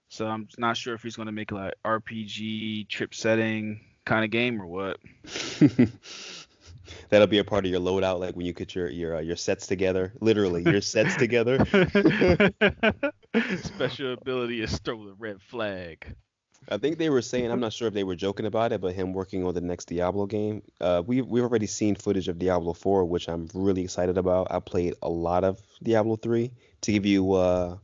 so 0.09 0.27
I'm 0.27 0.49
not 0.59 0.77
sure 0.77 0.95
if 0.95 1.03
he's 1.03 1.17
gonna 1.17 1.33
make 1.33 1.53
like 1.53 1.75
RPG 1.85 2.89
trip 2.89 3.15
setting 3.15 3.81
kind 4.05 4.25
of 4.25 4.31
game 4.31 4.61
or 4.61 4.67
what. 4.67 4.99
That'll 7.09 7.27
be 7.27 7.39
a 7.39 7.45
part 7.45 7.65
of 7.65 7.71
your 7.71 7.81
loadout, 7.81 8.21
like 8.21 8.35
when 8.35 8.47
you 8.47 8.53
get 8.53 8.75
your 8.75 8.89
your 8.89 9.17
uh, 9.17 9.21
your 9.21 9.37
sets 9.37 9.67
together. 9.67 10.13
Literally, 10.21 10.63
your 10.63 10.81
sets 10.81 11.17
together. 11.17 11.59
Special 13.63 14.13
ability 14.15 14.63
is 14.63 14.79
throw 14.79 15.05
the 15.05 15.15
red 15.19 15.41
flag. 15.43 16.15
I 16.69 16.79
think 16.79 16.99
they 16.99 17.11
were 17.11 17.23
saying, 17.23 17.51
I'm 17.51 17.61
not 17.61 17.73
sure 17.73 17.89
if 17.89 17.95
they 17.95 18.05
were 18.05 18.15
joking 18.15 18.47
about 18.47 18.73
it, 18.73 18.81
but 18.81 18.95
him 18.95 19.13
working 19.13 19.45
on 19.45 19.53
the 19.55 19.61
next 19.61 19.87
Diablo 19.87 20.27
game. 20.27 20.63
Uh, 20.81 21.03
we 21.05 21.21
we've 21.21 21.43
already 21.43 21.67
seen 21.67 21.95
footage 21.97 22.29
of 22.29 22.39
Diablo 22.39 22.73
4, 22.73 23.05
which 23.05 23.29
I'm 23.29 23.49
really 23.55 23.83
excited 23.83 24.17
about. 24.17 24.49
I 24.51 24.61
played 24.61 24.95
a 25.03 25.09
lot 25.09 25.45
of 25.45 25.61
Diablo 25.83 26.17
3 26.17 26.51
to 26.83 26.93
give 26.93 27.05
you 27.07 27.33
uh 27.33 27.77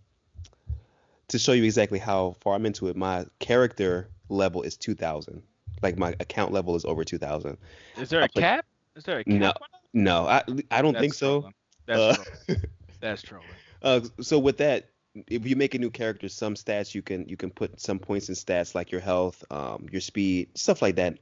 to 1.29 1.39
show 1.39 1.53
you 1.53 1.65
exactly 1.65 1.99
how 1.99 2.37
far 2.41 2.55
I'm 2.55 2.65
into 2.67 2.89
it. 2.89 2.97
My 2.97 3.27
character 3.39 4.09
level 4.29 4.63
is 4.63 4.77
2,000. 4.77 5.43
Like 5.83 5.99
my 5.99 6.15
account 6.21 6.53
level 6.53 6.75
is 6.75 6.85
over 6.85 7.05
2,000. 7.05 7.59
Is 7.99 8.09
there 8.09 8.23
a 8.23 8.29
cap? 8.29 8.65
Is 8.97 9.05
there 9.05 9.19
a 9.19 9.25
cap? 9.25 9.35
No. 9.35 9.53
No, 9.95 10.27
I 10.27 10.43
I 10.71 10.83
don't 10.83 10.93
That's 10.95 11.01
think 11.03 11.15
so. 11.15 11.41
trolling. 11.41 11.55
That's 11.87 12.01
Uh, 12.01 12.15
trolling. 12.47 12.63
That's 13.01 13.23
trolling. 13.23 13.49
Uh, 13.81 14.01
so 14.21 14.41
with 14.41 14.57
that, 14.57 14.89
if 15.27 15.47
you 15.47 15.57
make 15.57 15.75
a 15.75 15.79
new 15.79 15.91
character, 15.91 16.29
some 16.29 16.55
stats 16.55 16.95
you 16.95 17.03
can 17.03 17.29
you 17.29 17.37
can 17.37 17.51
put 17.51 17.81
some 17.81 17.99
points 17.99 18.29
in 18.29 18.35
stats 18.35 18.75
like 18.75 18.91
your 18.91 19.01
health, 19.01 19.45
um, 19.51 19.87
your 19.91 20.01
speed, 20.01 20.49
stuff 20.57 20.83
like 20.83 20.97
that. 20.97 21.19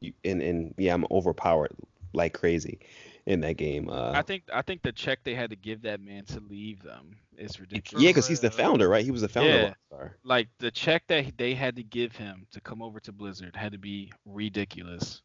You, 0.00 0.12
and 0.24 0.42
and 0.42 0.74
yeah, 0.78 0.94
I'm 0.94 1.06
overpowered 1.10 1.72
like 2.12 2.32
crazy 2.34 2.80
in 3.26 3.40
that 3.40 3.56
game. 3.56 3.88
Uh, 3.90 4.12
I 4.12 4.22
think 4.22 4.44
I 4.52 4.62
think 4.62 4.82
the 4.82 4.92
check 4.92 5.20
they 5.24 5.34
had 5.34 5.50
to 5.50 5.56
give 5.56 5.82
that 5.82 6.00
man 6.00 6.24
to 6.26 6.40
leave 6.40 6.82
them 6.82 7.16
is 7.36 7.60
ridiculous. 7.60 8.02
yeah, 8.02 8.10
because 8.10 8.26
he's 8.26 8.40
the 8.40 8.50
founder, 8.50 8.88
right? 8.88 9.04
He 9.04 9.10
was 9.10 9.20
the 9.22 9.28
founder 9.28 9.74
Yeah. 9.92 10.08
like 10.24 10.48
the 10.58 10.70
check 10.70 11.04
that 11.08 11.36
they 11.36 11.54
had 11.54 11.76
to 11.76 11.82
give 11.82 12.16
him 12.16 12.46
to 12.52 12.60
come 12.60 12.82
over 12.82 13.00
to 13.00 13.12
Blizzard 13.12 13.54
had 13.54 13.72
to 13.72 13.78
be 13.78 14.12
ridiculous. 14.24 15.22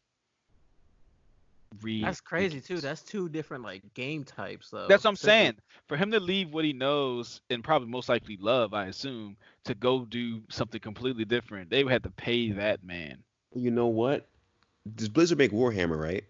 That's 1.82 2.20
crazy 2.20 2.60
too. 2.60 2.78
That's 2.78 3.02
two 3.02 3.28
different 3.28 3.64
like 3.64 3.82
game 3.94 4.24
types 4.24 4.70
though. 4.70 4.86
That's 4.88 5.04
what 5.04 5.10
I'm 5.10 5.16
So- 5.16 5.26
saying. 5.26 5.54
For 5.88 5.96
him 5.96 6.10
to 6.12 6.20
leave 6.20 6.52
what 6.52 6.64
he 6.64 6.72
knows 6.72 7.40
and 7.50 7.62
probably 7.62 7.88
most 7.88 8.08
likely 8.08 8.38
love, 8.40 8.72
I 8.72 8.86
assume, 8.86 9.36
to 9.64 9.74
go 9.74 10.04
do 10.04 10.40
something 10.48 10.80
completely 10.80 11.24
different, 11.24 11.70
they 11.70 11.84
would 11.84 11.92
have 11.92 12.02
to 12.02 12.10
pay 12.10 12.52
that 12.52 12.82
man. 12.82 13.18
You 13.54 13.70
know 13.70 13.88
what? 13.88 14.26
Does 14.96 15.08
Blizzard 15.08 15.38
make 15.38 15.52
Warhammer, 15.52 16.00
right? 16.00 16.24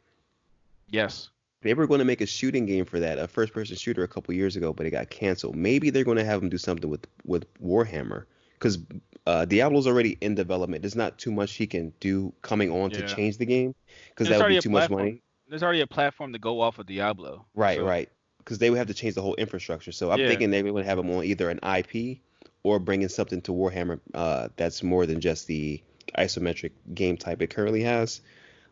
Yes. 0.88 1.30
They 1.62 1.72
were 1.72 1.86
going 1.86 2.01
to 2.01 2.05
make 2.05 2.20
a 2.20 2.26
shooting 2.26 2.66
game 2.66 2.84
for 2.84 3.01
that, 3.01 3.18
a 3.18 3.26
first-person 3.26 3.76
shooter, 3.76 4.03
a 4.03 4.09
couple 4.09 4.34
years 4.34 4.55
ago, 4.55 4.72
but 4.72 4.86
it 4.86 4.90
got 4.90 5.09
canceled. 5.09 5.57
Maybe 5.57 5.90
they're 5.90 6.05
going 6.05 6.18
to 6.18 6.24
have 6.24 6.40
them 6.40 6.51
do 6.51 6.59
something 6.59 6.90
with 6.90 7.07
with 7.24 7.47
Warhammer, 7.62 8.26
because 8.55 8.78
uh, 9.26 9.47
Diablo's 9.47 9.86
already 9.86 10.18
in 10.20 10.34
development. 10.34 10.82
There's 10.82 10.95
not 10.95 11.18
too 11.18 11.32
much 11.32 11.55
he 11.55 11.66
can 11.66 11.92
do 12.01 12.34
coming 12.42 12.70
on 12.70 12.90
to 12.90 13.07
change 13.09 13.38
the 13.38 13.47
game, 13.47 13.74
because 14.11 14.28
that 14.28 14.40
would 14.40 14.49
be 14.49 14.61
too 14.61 14.68
much 14.68 14.90
money. 14.90 15.22
There's 15.55 15.62
already 15.62 15.82
a 15.82 15.86
platform 15.86 16.32
to 16.32 16.40
go 16.40 16.61
off 16.61 16.80
of 16.80 16.86
Diablo. 16.86 17.46
Right, 17.55 17.78
so- 17.78 17.86
right. 17.86 18.09
Because 18.38 18.59
they 18.59 18.70
would 18.70 18.76
have 18.76 18.88
to 18.88 18.94
change 18.94 19.14
the 19.14 19.22
whole 19.22 19.36
infrastructure. 19.36 19.92
So 19.92 20.11
I'm 20.11 20.18
Yeah. 20.18 20.26
thinking 20.26 20.50
they 20.50 20.64
would 20.64 20.84
have 20.84 20.98
them 20.98 21.09
on 21.12 21.22
either 21.24 21.48
an 21.48 21.61
IP 21.62 22.18
or 22.64 22.80
bringing 22.80 23.07
something 23.09 23.40
to 23.42 23.52
Warhammer 23.52 24.00
uh, 24.14 24.48
that's 24.57 24.82
more 24.82 25.07
than 25.07 25.20
just 25.20 25.46
the 25.46 25.80
isometric 26.18 26.72
game 26.92 27.16
type 27.16 27.40
it 27.40 27.50
currently 27.50 27.84
has. 27.84 28.20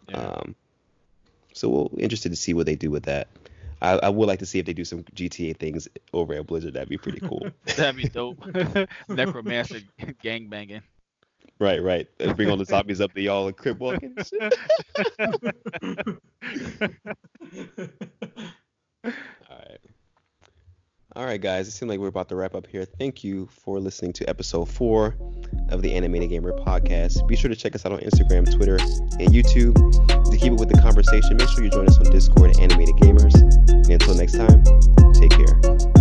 Yeah. 0.09 0.17
Um, 0.17 0.57
so 1.55 1.69
we'll 1.69 1.93
interested 1.99 2.31
to 2.31 2.37
see 2.37 2.53
what 2.53 2.67
they 2.67 2.75
do 2.75 2.91
with 2.91 3.05
that. 3.05 3.29
I, 3.81 3.99
I 3.99 4.09
would 4.09 4.27
like 4.27 4.41
to 4.41 4.47
see 4.47 4.59
if 4.59 4.67
they 4.67 4.73
do 4.73 4.85
some 4.85 5.05
GTA 5.15 5.57
things 5.57 5.87
over 6.13 6.35
at 6.35 6.49
Blizzard. 6.49 6.75
That'd 6.75 6.89
be 6.89 6.99
pretty 6.99 7.21
cool. 7.21 7.47
That'd 7.77 7.95
be 7.97 8.09
dope. 8.09 8.45
Necromancer 9.09 9.83
gang 10.21 10.49
banging. 10.49 10.83
Right, 11.63 11.81
right. 11.81 12.09
Bring 12.37 12.51
all 12.51 12.57
the 12.57 12.65
zombies 12.65 13.01
up 13.01 13.15
to 13.15 13.23
y'all 13.23 13.47
and 13.47 13.57
crib 13.57 13.79
walking. 13.79 14.17
all 14.41 14.49
right. 19.49 19.81
All 21.15 21.25
right, 21.25 21.41
guys. 21.41 21.69
It 21.69 21.71
seems 21.71 21.89
like 21.89 22.01
we're 22.01 22.09
about 22.09 22.29
to 22.31 22.35
wrap 22.35 22.57
up 22.57 22.67
here. 22.67 22.85
Thank 22.85 23.23
you 23.23 23.47
for 23.47 23.79
listening 23.79 24.13
to 24.15 24.29
episode 24.29 24.65
four 24.65 25.15
of 25.69 25.83
the 25.83 25.95
Animated 25.95 26.31
Gamer 26.31 26.51
podcast. 26.51 27.25
Be 27.29 27.37
sure 27.37 27.49
to 27.49 27.55
check 27.55 27.77
us 27.77 27.87
out 27.87 27.93
on 27.93 28.01
Instagram, 28.01 28.53
Twitter, 28.53 28.79
and 29.21 29.29
YouTube. 29.29 29.77
To 30.09 30.37
keep 30.37 30.55
it 30.55 30.59
with 30.59 30.69
the 30.69 30.83
conversation, 30.83 31.37
make 31.37 31.49
sure 31.49 31.63
you 31.63 31.71
join 31.71 31.87
us 31.87 31.97
on 31.97 32.11
Discord, 32.11 32.59
Animated 32.59 32.97
Gamers. 32.97 33.41
And 33.71 33.89
until 33.89 34.17
next 34.17 34.33
time, 34.33 34.65
take 35.13 35.31
care. 35.31 35.92